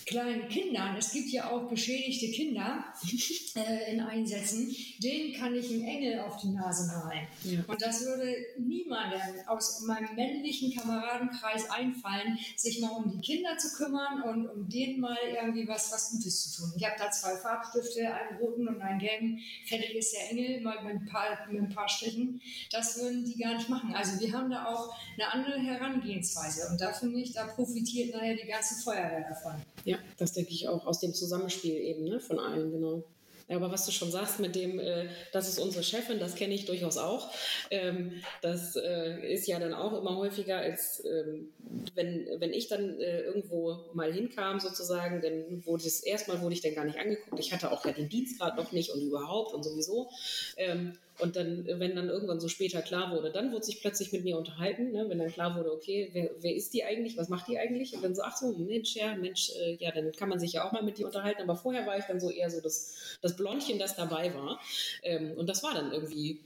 kleinen 0.06 0.48
Kindern, 0.50 0.96
es 0.98 1.12
gibt 1.12 1.30
ja 1.30 1.50
auch 1.50 1.70
geschädigte 1.70 2.32
Kinder 2.32 2.86
äh, 3.56 3.94
in 3.94 4.02
Einsätzen, 4.02 4.76
denen 5.00 5.34
kann 5.34 5.56
ich 5.56 5.70
einen 5.70 5.84
Engel 5.84 6.20
auf 6.20 6.38
die 6.38 6.50
Nase 6.50 6.88
malen. 6.88 7.28
Ja. 7.44 7.60
Und 7.68 7.82
das 7.82 8.06
würde 8.06 8.34
niemandem 8.58 9.22
aus 9.48 9.82
meinem 9.82 10.16
männlichen 10.16 10.74
Kameradenkreis 10.76 11.70
einfallen, 11.70 12.38
sich 12.56 12.80
mal 12.80 12.90
um 12.90 13.12
die 13.12 13.22
Kinder 13.22 13.58
zu 13.58 13.76
kümmern 13.76 14.22
und 14.24 14.48
um 14.48 14.70
denen 14.70 15.00
mal 15.00 15.18
irgendwie 15.42 15.68
was, 15.68 15.92
was 15.92 16.12
Gutes 16.12 16.52
zu 16.52 16.62
tun. 16.62 16.74
Ich 16.78 16.86
habe 16.86 16.96
da 16.98 17.12
zwei 17.12 17.36
Farbstifte, 17.36 18.14
einen 18.14 18.38
roten 18.38 18.68
und 18.68 18.82
einen 18.82 19.00
gelben. 19.00 19.40
Fertig 19.66 19.96
ist 19.96 20.14
der 20.14 20.32
Engel, 20.32 20.62
mal 20.62 20.84
mit 20.84 20.94
ein, 20.94 21.06
paar, 21.06 21.48
mit 21.50 21.62
ein 21.62 21.70
paar 21.70 21.90
Strichen. 21.90 22.42
Das 22.72 23.00
würden 23.00 23.26
die 23.26 23.38
gar 23.38 23.56
nicht 23.56 23.70
machen. 23.70 23.94
Also 23.94 24.20
wir 24.20 24.32
haben 24.34 24.50
da 24.50 24.66
auch 24.66 24.96
eine 25.16 25.32
andere 25.32 25.60
Herangehensweise. 25.60 26.70
Und 26.72 26.82
da 26.82 26.94
finde 26.94 27.20
ich, 27.20 27.34
da 27.34 27.46
profitiert 27.48 28.14
nachher 28.14 28.36
die 28.36 28.48
ganze 28.48 28.82
Feuerwehr 28.84 29.28
davon. 29.30 29.54
Ja, 29.86 29.93
das 30.18 30.34
denke 30.34 30.52
ich 30.52 30.68
auch 30.68 30.86
aus 30.86 31.00
dem 31.00 31.14
Zusammenspiel 31.14 31.76
eben 31.76 32.06
ne, 32.06 32.20
von 32.20 32.40
allen, 32.40 32.72
genau. 32.72 33.04
Aber 33.50 33.72
was 33.72 33.86
du 33.86 33.92
schon 33.92 34.12
sagst 34.12 34.40
mit 34.40 34.56
dem, 34.56 34.80
äh, 34.80 35.08
das 35.32 35.50
ist 35.50 35.60
unsere 35.60 35.84
Chefin, 35.84 36.20
das 36.20 36.36
kenne 36.36 36.54
ich 36.54 36.66
durchaus 36.66 36.98
auch. 36.98 37.32
Ähm, 37.70 38.24
das 38.42 38.76
äh, 38.76 39.34
ist 39.34 39.48
ja 39.48 39.60
dann 39.60 39.74
auch 39.74 40.00
immer 40.00 40.16
häufiger, 40.16 40.58
als 40.58 41.04
ähm, 41.06 41.52
wenn, 41.96 42.28
wenn 42.38 42.54
ich 42.54 42.68
dann 42.68 43.00
äh, 43.00 43.22
irgendwo 43.22 43.80
mal 43.94 44.12
hinkam 44.12 44.60
sozusagen, 44.60 45.22
dann 45.22 45.66
wurde 45.66 45.86
es 45.86 46.02
erstmal 46.02 46.42
wurde 46.42 46.56
ich 46.56 46.62
dann 46.62 46.76
gar 46.76 46.86
nicht 46.86 47.00
angeguckt. 47.00 47.40
Ich 47.40 47.52
hatte 47.52 47.72
auch 47.72 47.86
ja 47.86 47.92
den 47.92 48.10
Dienstgrad 48.10 48.56
noch 48.56 48.72
nicht 48.72 48.92
und 48.92 49.02
überhaupt 49.02 49.54
und 49.54 49.64
sowieso. 49.64 50.10
Ähm, 50.58 50.94
und 51.20 51.36
dann, 51.36 51.66
wenn 51.68 51.96
dann 51.96 52.10
irgendwann 52.10 52.40
so 52.40 52.48
später 52.48 52.82
klar 52.82 53.12
wurde, 53.12 53.32
dann 53.32 53.52
wurde 53.52 53.64
sich 53.64 53.82
plötzlich 53.82 54.12
mit 54.12 54.24
mir 54.24 54.38
unterhalten, 54.38 54.92
ne? 54.92 55.06
wenn 55.08 55.20
dann 55.20 55.32
klar 55.32 55.56
wurde, 55.56 55.72
okay, 55.72 56.10
wer, 56.12 56.32
wer, 56.40 56.56
ist 56.56 56.74
die 56.74 56.84
eigentlich, 56.84 57.18
was 57.18 57.30
macht 57.30 57.48
die 57.48 57.60
eigentlich? 57.60 57.94
Und 57.94 58.04
dann 58.04 58.16
so, 58.16 58.24
ach 58.24 58.36
so, 58.36 58.52
Mensch, 58.58 58.96
ja, 58.96 59.16
Mensch, 59.16 59.52
äh, 59.62 59.76
ja, 59.76 59.92
dann 59.92 60.12
kann 60.14 60.30
man 60.30 60.40
sich 60.40 60.54
ja 60.54 60.68
auch 60.68 60.72
mal 60.72 60.82
mit 60.82 60.98
dir 60.98 61.06
unterhalten. 61.06 61.44
Aber 61.44 61.56
vorher 61.56 61.86
war 61.86 61.98
ich 62.00 62.06
dann 62.06 62.20
so 62.20 62.32
eher 62.32 62.50
so 62.50 62.62
das, 62.62 63.18
das 63.22 63.33
Blondchen, 63.36 63.80
das 63.80 63.96
dabei 63.96 64.34
war. 64.34 64.60
Ähm, 65.04 65.34
und 65.38 65.48
das 65.48 65.64
war 65.64 65.74
dann 65.74 65.92
irgendwie 65.92 66.42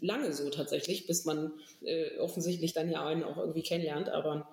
lange 0.00 0.32
so 0.32 0.48
tatsächlich, 0.50 1.06
bis 1.06 1.24
man 1.24 1.52
äh, 1.82 2.18
offensichtlich 2.18 2.72
dann 2.72 2.90
ja 2.90 3.04
einen 3.06 3.24
auch 3.24 3.36
irgendwie 3.36 3.62
kennenlernt. 3.62 4.08
Aber 4.08 4.46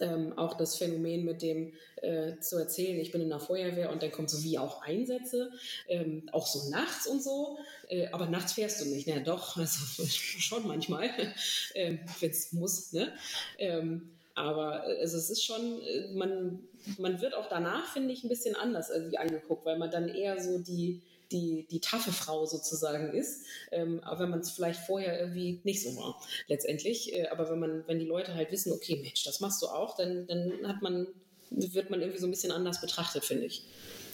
ähm, 0.00 0.38
auch 0.38 0.54
das 0.56 0.76
Phänomen 0.76 1.24
mit 1.24 1.42
dem 1.42 1.72
äh, 1.96 2.38
zu 2.40 2.56
erzählen, 2.56 2.98
ich 2.98 3.12
bin 3.12 3.20
in 3.20 3.28
der 3.28 3.40
Feuerwehr 3.40 3.90
und 3.90 4.02
dann 4.02 4.12
kommt 4.12 4.30
so 4.30 4.42
wie 4.42 4.58
auch 4.58 4.82
Einsätze, 4.82 5.50
ähm, 5.88 6.28
auch 6.32 6.46
so 6.46 6.70
nachts 6.70 7.06
und 7.06 7.22
so, 7.22 7.58
äh, 7.88 8.08
aber 8.08 8.26
nachts 8.26 8.52
fährst 8.52 8.80
du 8.80 8.86
nicht, 8.86 9.06
na 9.08 9.20
doch, 9.20 9.56
also 9.56 10.04
schon 10.06 10.66
manchmal, 10.66 11.10
äh, 11.74 11.98
wenn 12.20 12.30
es 12.30 12.52
muss, 12.52 12.92
ne? 12.92 13.12
Ähm, 13.58 14.10
aber 14.40 14.82
also 14.82 15.16
es 15.16 15.30
ist 15.30 15.44
schon, 15.44 15.82
äh, 15.82 16.12
man, 16.14 16.60
man 16.98 17.20
wird 17.20 17.34
auch 17.34 17.48
danach, 17.48 17.92
finde 17.92 18.12
ich, 18.12 18.24
ein 18.24 18.28
bisschen 18.28 18.56
anders 18.56 18.90
irgendwie 18.90 19.18
angeguckt, 19.18 19.64
weil 19.64 19.78
man 19.78 19.90
dann 19.90 20.08
eher 20.08 20.40
so 20.42 20.58
die, 20.58 21.02
die, 21.30 21.66
die 21.70 21.80
taffe 21.80 22.12
Frau 22.12 22.46
sozusagen 22.46 23.12
ist, 23.12 23.44
ähm, 23.70 24.02
auch 24.04 24.18
wenn 24.18 24.30
man 24.30 24.40
es 24.40 24.50
vielleicht 24.50 24.80
vorher 24.80 25.20
irgendwie 25.20 25.60
nicht 25.64 25.82
so 25.82 25.96
war, 25.96 26.20
letztendlich. 26.48 27.14
Äh, 27.14 27.28
aber 27.28 27.50
wenn 27.50 27.58
man, 27.58 27.84
wenn 27.86 27.98
die 27.98 28.06
Leute 28.06 28.34
halt 28.34 28.50
wissen, 28.50 28.72
okay, 28.72 28.96
Mensch, 28.96 29.24
das 29.24 29.40
machst 29.40 29.62
du 29.62 29.66
auch, 29.66 29.96
dann, 29.96 30.26
dann 30.26 30.66
hat 30.66 30.82
man, 30.82 31.06
wird 31.50 31.90
man 31.90 32.00
irgendwie 32.00 32.20
so 32.20 32.26
ein 32.26 32.30
bisschen 32.30 32.52
anders 32.52 32.80
betrachtet, 32.80 33.24
finde 33.24 33.46
ich, 33.46 33.64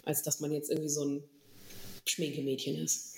als 0.04 0.22
dass 0.22 0.40
man 0.40 0.52
jetzt 0.52 0.70
irgendwie 0.70 0.88
so 0.88 1.04
ein 1.04 1.24
Schminkemädchen 2.06 2.76
ist. 2.82 3.15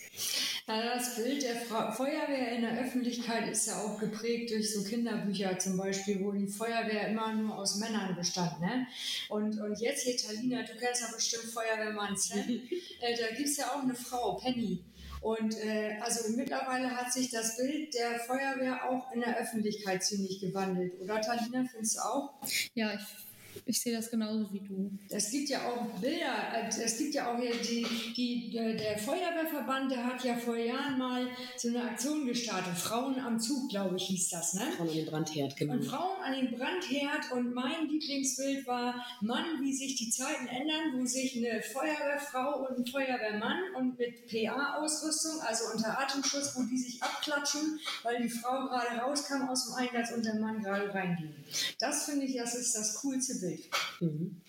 Ja, 0.66 0.94
das 0.94 1.16
Bild 1.16 1.42
der 1.42 1.56
Fra 1.56 1.90
Feuerwehr 1.90 2.52
in 2.52 2.62
der 2.62 2.78
Öffentlichkeit 2.78 3.48
ist 3.48 3.68
ja 3.68 3.80
auch 3.80 3.98
geprägt 3.98 4.50
durch 4.50 4.74
so 4.74 4.84
Kinderbücher 4.84 5.58
zum 5.58 5.76
Beispiel, 5.76 6.22
wo 6.22 6.32
die 6.32 6.46
Feuerwehr 6.46 7.08
immer 7.08 7.32
nur 7.32 7.56
aus 7.56 7.76
Männern 7.76 8.14
bestand. 8.14 8.60
Ne? 8.60 8.86
Und, 9.30 9.58
und 9.58 9.80
jetzt 9.80 10.02
hier, 10.02 10.16
Talina, 10.16 10.62
du 10.62 10.74
kennst 10.78 11.02
ja 11.02 11.08
bestimmt 11.14 11.44
Feuerwehrmann 11.44 12.16
Sam, 12.16 12.40
äh, 13.00 13.16
da 13.16 13.34
gibt 13.34 13.48
es 13.48 13.56
ja 13.56 13.66
auch 13.66 13.82
eine 13.82 13.94
Frau, 13.94 14.34
Penny. 14.34 14.84
Und 15.20 15.56
äh, 15.58 15.98
also 16.00 16.30
mittlerweile 16.36 16.94
hat 16.94 17.12
sich 17.12 17.30
das 17.30 17.56
Bild 17.56 17.92
der 17.94 18.20
Feuerwehr 18.20 18.88
auch 18.88 19.10
in 19.12 19.20
der 19.20 19.38
Öffentlichkeit 19.38 20.04
ziemlich 20.04 20.40
gewandelt. 20.40 21.00
Oder 21.00 21.20
Talina, 21.20 21.64
findest 21.70 21.96
du 21.96 22.00
auch? 22.02 22.34
Ja, 22.74 22.92
ich 22.94 23.27
ich 23.68 23.80
sehe 23.82 23.94
das 23.94 24.10
genauso 24.10 24.50
wie 24.50 24.60
du. 24.60 24.90
Es 25.10 25.30
gibt 25.30 25.50
ja 25.50 25.68
auch 25.68 25.84
Bilder, 26.00 26.54
äh, 26.54 26.68
es 26.68 26.96
gibt 26.96 27.14
ja 27.14 27.30
auch 27.30 27.38
hier 27.38 27.54
die, 27.54 27.86
die, 28.16 28.50
der 28.50 28.98
Feuerwehrverband, 28.98 29.92
der 29.92 30.06
hat 30.06 30.24
ja 30.24 30.36
vor 30.36 30.56
Jahren 30.56 30.96
mal 30.96 31.26
so 31.56 31.68
eine 31.68 31.82
Aktion 31.82 32.26
gestartet. 32.26 32.74
Frauen 32.78 33.20
am 33.20 33.38
Zug, 33.38 33.68
glaube 33.68 33.96
ich, 33.96 34.04
hieß 34.04 34.30
das, 34.30 34.54
ne? 34.54 34.62
Frauen 34.76 34.88
an 34.88 34.94
den 34.94 35.06
Brandherd, 35.06 35.56
genau. 35.56 35.74
Und 35.74 35.84
Frauen 35.84 36.22
an 36.22 36.32
den 36.32 36.56
Brandherd 36.56 37.30
und 37.32 37.52
mein 37.52 37.88
Lieblingsbild 37.88 38.66
war 38.66 39.04
Mann, 39.20 39.44
wie 39.60 39.74
sich 39.74 39.96
die 39.96 40.08
Zeiten 40.08 40.46
ändern, 40.46 40.98
wo 40.98 41.04
sich 41.04 41.36
eine 41.36 41.60
Feuerwehrfrau 41.60 42.66
und 42.66 42.78
ein 42.78 42.86
Feuerwehrmann 42.86 43.58
und 43.76 43.98
mit 43.98 44.28
PA-Ausrüstung, 44.28 45.40
also 45.42 45.64
unter 45.74 46.00
Atemschutz, 46.00 46.54
wo 46.56 46.62
die 46.62 46.78
sich 46.78 47.02
abklatschen, 47.02 47.78
weil 48.02 48.22
die 48.22 48.30
Frau 48.30 48.66
gerade 48.66 48.98
rauskam 49.02 49.46
aus 49.46 49.66
dem 49.66 49.74
Einsatz 49.74 50.16
und 50.16 50.24
der 50.24 50.36
Mann 50.36 50.62
gerade 50.62 50.92
reinging. 50.94 51.34
Das 51.78 52.04
finde 52.06 52.24
ich, 52.24 52.36
das 52.36 52.54
ist 52.54 52.74
das 52.74 52.94
coolste 53.02 53.34
Bild. 53.34 53.57
Bild. 53.58 54.12
Mhm. 54.12 54.40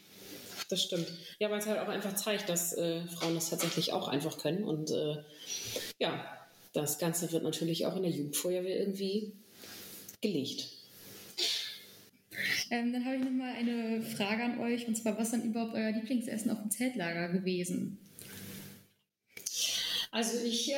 Das 0.69 0.83
stimmt. 0.83 1.07
Ja, 1.39 1.49
weil 1.49 1.59
es 1.59 1.65
halt 1.65 1.79
auch 1.79 1.87
einfach 1.87 2.13
zeigt, 2.13 2.47
dass 2.47 2.73
äh, 2.73 3.01
Frauen 3.07 3.33
das 3.33 3.49
tatsächlich 3.49 3.91
auch 3.91 4.07
einfach 4.07 4.37
können. 4.37 4.63
Und 4.63 4.91
äh, 4.91 5.17
ja, 5.97 6.23
das 6.73 6.99
Ganze 6.99 7.31
wird 7.31 7.43
natürlich 7.43 7.87
auch 7.87 7.95
in 7.95 8.03
der 8.03 8.11
Jugendfeuerwehr 8.11 8.79
irgendwie 8.79 9.33
gelegt. 10.21 10.69
Ähm, 12.69 12.93
dann 12.93 13.03
habe 13.03 13.15
ich 13.15 13.23
nochmal 13.23 13.55
eine 13.55 14.01
Frage 14.03 14.43
an 14.43 14.59
euch, 14.59 14.87
und 14.87 14.95
zwar, 14.95 15.17
was 15.17 15.31
dann 15.31 15.43
überhaupt 15.43 15.73
euer 15.73 15.91
Lieblingsessen 15.91 16.51
auf 16.51 16.61
dem 16.61 16.69
Zeltlager 16.69 17.29
gewesen? 17.29 17.97
Also 20.11 20.37
ich, 20.45 20.71
äh, 20.71 20.75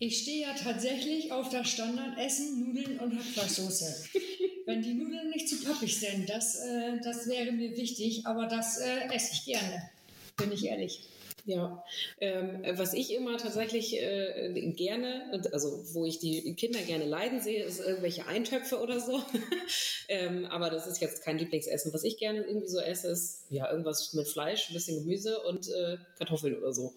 ich 0.00 0.22
stehe 0.22 0.46
ja 0.46 0.54
tatsächlich 0.54 1.30
auf 1.30 1.50
das 1.50 1.68
Standardessen, 1.68 2.58
Nudeln 2.58 2.98
und 3.00 3.16
Hackfleischsoße. 3.18 4.08
Wenn 4.66 4.82
die 4.82 4.94
Nudeln 4.94 5.28
nicht 5.28 5.46
zu 5.46 5.62
pappig 5.62 6.00
sind, 6.00 6.28
das, 6.28 6.58
äh, 6.58 6.98
das 7.04 7.28
wäre 7.28 7.52
mir 7.52 7.76
wichtig, 7.76 8.26
aber 8.26 8.46
das 8.46 8.78
äh, 8.78 9.14
esse 9.14 9.34
ich 9.34 9.44
gerne, 9.44 9.90
bin 10.38 10.50
ich 10.52 10.64
ehrlich. 10.64 11.02
Ja, 11.44 11.84
ähm, 12.20 12.62
was 12.76 12.94
ich 12.94 13.12
immer 13.12 13.36
tatsächlich 13.36 13.94
äh, 13.94 14.72
gerne, 14.76 15.42
also 15.52 15.82
wo 15.92 16.04
ich 16.04 16.18
die 16.18 16.54
Kinder 16.54 16.80
gerne 16.80 17.04
leiden 17.04 17.40
sehe, 17.40 17.64
ist 17.64 17.80
irgendwelche 17.80 18.26
Eintöpfe 18.26 18.78
oder 18.78 19.00
so. 19.00 19.22
ähm, 20.08 20.46
aber 20.46 20.70
das 20.70 20.86
ist 20.86 21.00
jetzt 21.00 21.22
kein 21.22 21.38
Lieblingsessen. 21.38 21.92
Was 21.92 22.04
ich 22.04 22.18
gerne 22.18 22.42
irgendwie 22.42 22.68
so 22.68 22.78
esse, 22.78 23.08
ist 23.08 23.44
ja 23.50 23.70
irgendwas 23.70 24.12
mit 24.14 24.28
Fleisch, 24.28 24.70
ein 24.70 24.74
bisschen 24.74 24.98
Gemüse 25.00 25.40
und 25.42 25.68
äh, 25.68 25.98
Kartoffeln 26.18 26.56
oder 26.56 26.72
so. 26.72 26.94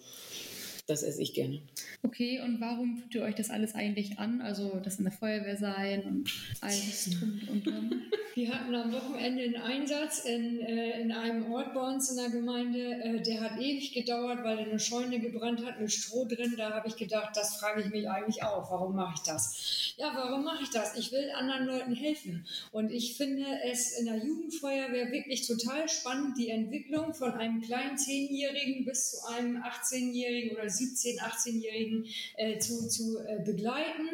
Das 0.85 1.01
esse 1.01 1.21
ich 1.21 1.33
gerne. 1.33 1.61
Okay, 2.01 2.41
und 2.41 2.59
warum 2.59 3.01
tut 3.01 3.15
ihr 3.15 3.21
euch 3.21 3.35
das 3.35 3.49
alles 3.49 3.73
eigentlich 3.73 4.19
an? 4.19 4.41
Also 4.41 4.81
das 4.83 4.97
in 4.97 5.05
der 5.05 5.13
Feuerwehr 5.13 5.55
sein 5.55 6.03
und 6.03 6.29
alles 6.59 7.09
drum 7.09 7.39
und 7.49 7.65
drum. 7.65 8.01
Wir 8.35 8.49
hatten 8.49 8.73
am 8.73 8.91
Wochenende 8.91 9.43
einen 9.43 9.55
Einsatz 9.55 10.25
in, 10.25 10.59
äh, 10.59 10.99
in 10.99 11.11
einem 11.11 11.51
Ort 11.53 11.73
bei 11.73 11.81
uns 11.81 12.09
in 12.09 12.17
der 12.17 12.31
Gemeinde. 12.31 12.79
Äh, 12.79 13.21
der 13.21 13.41
hat 13.41 13.59
ewig 13.59 13.93
gedauert, 13.93 14.43
weil 14.43 14.57
eine 14.57 14.79
Scheune 14.79 15.19
gebrannt 15.19 15.63
hat 15.63 15.79
mit 15.79 15.91
Stroh 15.91 16.25
drin. 16.25 16.55
Da 16.57 16.71
habe 16.71 16.87
ich 16.87 16.95
gedacht, 16.95 17.29
das 17.35 17.57
frage 17.57 17.81
ich 17.81 17.89
mich 17.91 18.09
eigentlich 18.09 18.43
auch. 18.43 18.71
Warum 18.71 18.95
mache 18.95 19.13
ich 19.17 19.21
das? 19.21 19.72
Ja, 19.97 20.11
warum 20.15 20.43
mache 20.43 20.63
ich 20.63 20.71
das? 20.71 20.97
Ich 20.97 21.11
will 21.11 21.29
anderen 21.31 21.67
Leuten 21.67 21.93
helfen. 21.93 22.47
Und 22.71 22.91
ich 22.91 23.15
finde 23.15 23.45
es 23.63 23.91
in 23.99 24.05
der 24.05 24.17
Jugendfeuerwehr 24.17 25.11
wirklich 25.11 25.45
total 25.45 25.87
spannend, 25.87 26.37
die 26.37 26.49
Entwicklung 26.49 27.13
von 27.13 27.33
einem 27.33 27.61
kleinen 27.61 27.97
Zehnjährigen 27.97 28.85
bis 28.85 29.11
zu 29.11 29.27
einem 29.27 29.57
18-Jährigen 29.57 30.57
oder 30.57 30.65
17-, 30.65 31.19
18-Jährigen 31.19 32.07
äh, 32.37 32.57
zu, 32.57 32.87
zu 32.87 33.19
äh, 33.19 33.43
begleiten, 33.45 34.09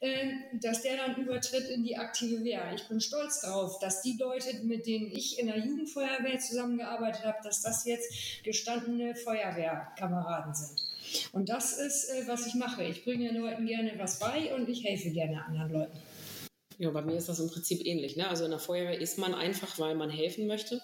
äh, 0.00 0.34
dass 0.60 0.82
der 0.82 0.98
dann 0.98 1.16
übertritt 1.16 1.68
in 1.68 1.82
die 1.82 1.96
aktive 1.96 2.44
Wehr. 2.44 2.72
Ich 2.74 2.86
bin 2.86 3.00
stolz 3.00 3.40
darauf, 3.40 3.80
dass 3.80 4.02
die 4.02 4.16
Leute, 4.16 4.62
mit 4.62 4.86
denen 4.86 5.10
ich 5.10 5.40
in 5.40 5.48
der 5.48 5.58
Jugendfeuerwehr 5.58 6.38
zusammengearbeitet 6.38 7.24
habe, 7.24 7.38
dass 7.42 7.60
das 7.60 7.84
jetzt 7.86 8.44
gestandene 8.44 9.16
Feuerwehrkameraden 9.16 10.54
sind. 10.54 10.83
Und 11.32 11.48
das 11.48 11.78
ist, 11.78 12.10
äh, 12.10 12.26
was 12.26 12.46
ich 12.46 12.54
mache. 12.54 12.84
Ich 12.84 13.04
bringe 13.04 13.30
Leuten 13.30 13.66
gerne 13.66 13.92
was 13.98 14.18
bei 14.18 14.54
und 14.54 14.68
ich 14.68 14.84
helfe 14.84 15.10
gerne 15.10 15.44
anderen 15.44 15.72
Leuten. 15.72 15.98
Ja, 16.78 16.90
bei 16.90 17.02
mir 17.02 17.16
ist 17.16 17.28
das 17.28 17.38
im 17.38 17.48
Prinzip 17.48 17.86
ähnlich. 17.86 18.16
Ne? 18.16 18.28
Also 18.28 18.44
in 18.44 18.50
der 18.50 18.58
Feuerwehr 18.58 19.00
ist 19.00 19.16
man 19.18 19.34
einfach, 19.34 19.78
weil 19.78 19.94
man 19.94 20.10
helfen 20.10 20.46
möchte. 20.46 20.80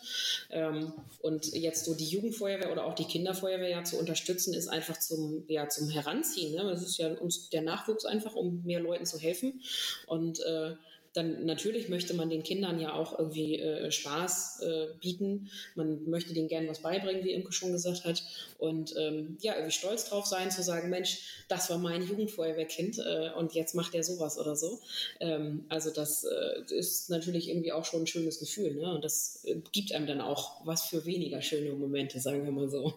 Ähm, 0.50 0.92
und 1.20 1.52
jetzt 1.52 1.84
so 1.84 1.94
die 1.94 2.06
Jugendfeuerwehr 2.06 2.70
oder 2.70 2.86
auch 2.86 2.94
die 2.94 3.04
Kinderfeuerwehr 3.04 3.68
ja 3.68 3.84
zu 3.84 3.98
unterstützen, 3.98 4.54
ist 4.54 4.68
einfach 4.68 4.98
zum, 4.98 5.44
ja, 5.48 5.68
zum 5.68 5.88
Heranziehen. 5.88 6.54
Ne? 6.54 6.62
Das 6.62 6.82
ist 6.82 6.98
ja 6.98 7.12
uns 7.14 7.48
der 7.50 7.62
Nachwuchs 7.62 8.04
einfach, 8.04 8.34
um 8.34 8.62
mehr 8.64 8.80
Leuten 8.80 9.06
zu 9.06 9.18
helfen. 9.18 9.62
Und 10.06 10.40
äh, 10.40 10.74
dann 11.12 11.44
natürlich 11.44 11.88
möchte 11.88 12.14
man 12.14 12.30
den 12.30 12.42
Kindern 12.42 12.78
ja 12.78 12.92
auch 12.92 13.18
irgendwie 13.18 13.58
äh, 13.58 13.90
Spaß 13.90 14.62
äh, 14.62 14.86
bieten. 15.00 15.50
Man 15.74 16.08
möchte 16.08 16.32
denen 16.34 16.48
gerne 16.48 16.68
was 16.68 16.80
beibringen, 16.80 17.24
wie 17.24 17.32
Imke 17.32 17.52
schon 17.52 17.72
gesagt 17.72 18.04
hat. 18.04 18.22
Und 18.58 18.94
ähm, 18.96 19.36
ja, 19.40 19.54
irgendwie 19.54 19.72
stolz 19.72 20.08
drauf 20.08 20.26
sein, 20.26 20.50
zu 20.50 20.62
sagen, 20.62 20.88
Mensch, 20.88 21.44
das 21.48 21.68
war 21.68 21.78
mein 21.78 22.06
Jugendfeuerwehrkind 22.06 22.98
äh, 22.98 23.30
und 23.36 23.54
jetzt 23.54 23.74
macht 23.74 23.94
er 23.94 24.04
sowas 24.04 24.38
oder 24.38 24.54
so. 24.54 24.80
Ähm, 25.18 25.64
also 25.68 25.90
das 25.90 26.24
äh, 26.24 26.74
ist 26.74 27.10
natürlich 27.10 27.48
irgendwie 27.48 27.72
auch 27.72 27.84
schon 27.84 28.02
ein 28.02 28.06
schönes 28.06 28.38
Gefühl. 28.38 28.74
Ne? 28.74 28.94
Und 28.94 29.04
das 29.04 29.44
äh, 29.44 29.56
gibt 29.72 29.92
einem 29.92 30.06
dann 30.06 30.20
auch 30.20 30.64
was 30.64 30.84
für 30.84 31.04
weniger 31.06 31.42
schöne 31.42 31.72
Momente, 31.72 32.20
sagen 32.20 32.44
wir 32.44 32.52
mal 32.52 32.68
so. 32.68 32.94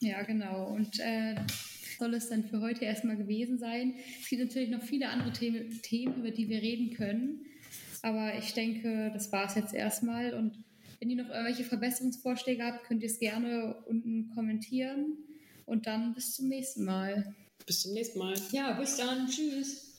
Ja, 0.00 0.22
genau. 0.22 0.68
Und 0.68 1.00
äh, 1.00 1.34
soll 1.98 2.14
es 2.14 2.28
dann 2.28 2.44
für 2.44 2.60
heute 2.60 2.84
erstmal 2.84 3.16
gewesen 3.16 3.58
sein. 3.58 3.94
Es 4.20 4.28
gibt 4.28 4.42
natürlich 4.42 4.70
noch 4.70 4.82
viele 4.82 5.08
andere 5.08 5.32
Themen, 5.32 5.82
Themen 5.82 6.16
über 6.16 6.30
die 6.30 6.48
wir 6.48 6.62
reden 6.62 6.94
können. 6.94 7.46
Aber 8.02 8.36
ich 8.38 8.54
denke, 8.54 9.10
das 9.12 9.32
war 9.32 9.46
es 9.46 9.54
jetzt 9.54 9.74
erstmal. 9.74 10.34
Und 10.34 10.64
wenn 11.00 11.10
ihr 11.10 11.22
noch 11.22 11.30
irgendwelche 11.30 11.64
Verbesserungsvorschläge 11.64 12.64
habt, 12.64 12.84
könnt 12.84 13.02
ihr 13.02 13.08
es 13.08 13.18
gerne 13.18 13.76
unten 13.86 14.30
kommentieren. 14.34 15.16
Und 15.66 15.86
dann 15.86 16.14
bis 16.14 16.34
zum 16.34 16.48
nächsten 16.48 16.84
Mal. 16.84 17.34
Bis 17.66 17.82
zum 17.82 17.92
nächsten 17.92 18.18
Mal. 18.18 18.34
Ja, 18.52 18.78
bis 18.78 18.96
dann. 18.96 19.26
Tschüss. 19.28 19.84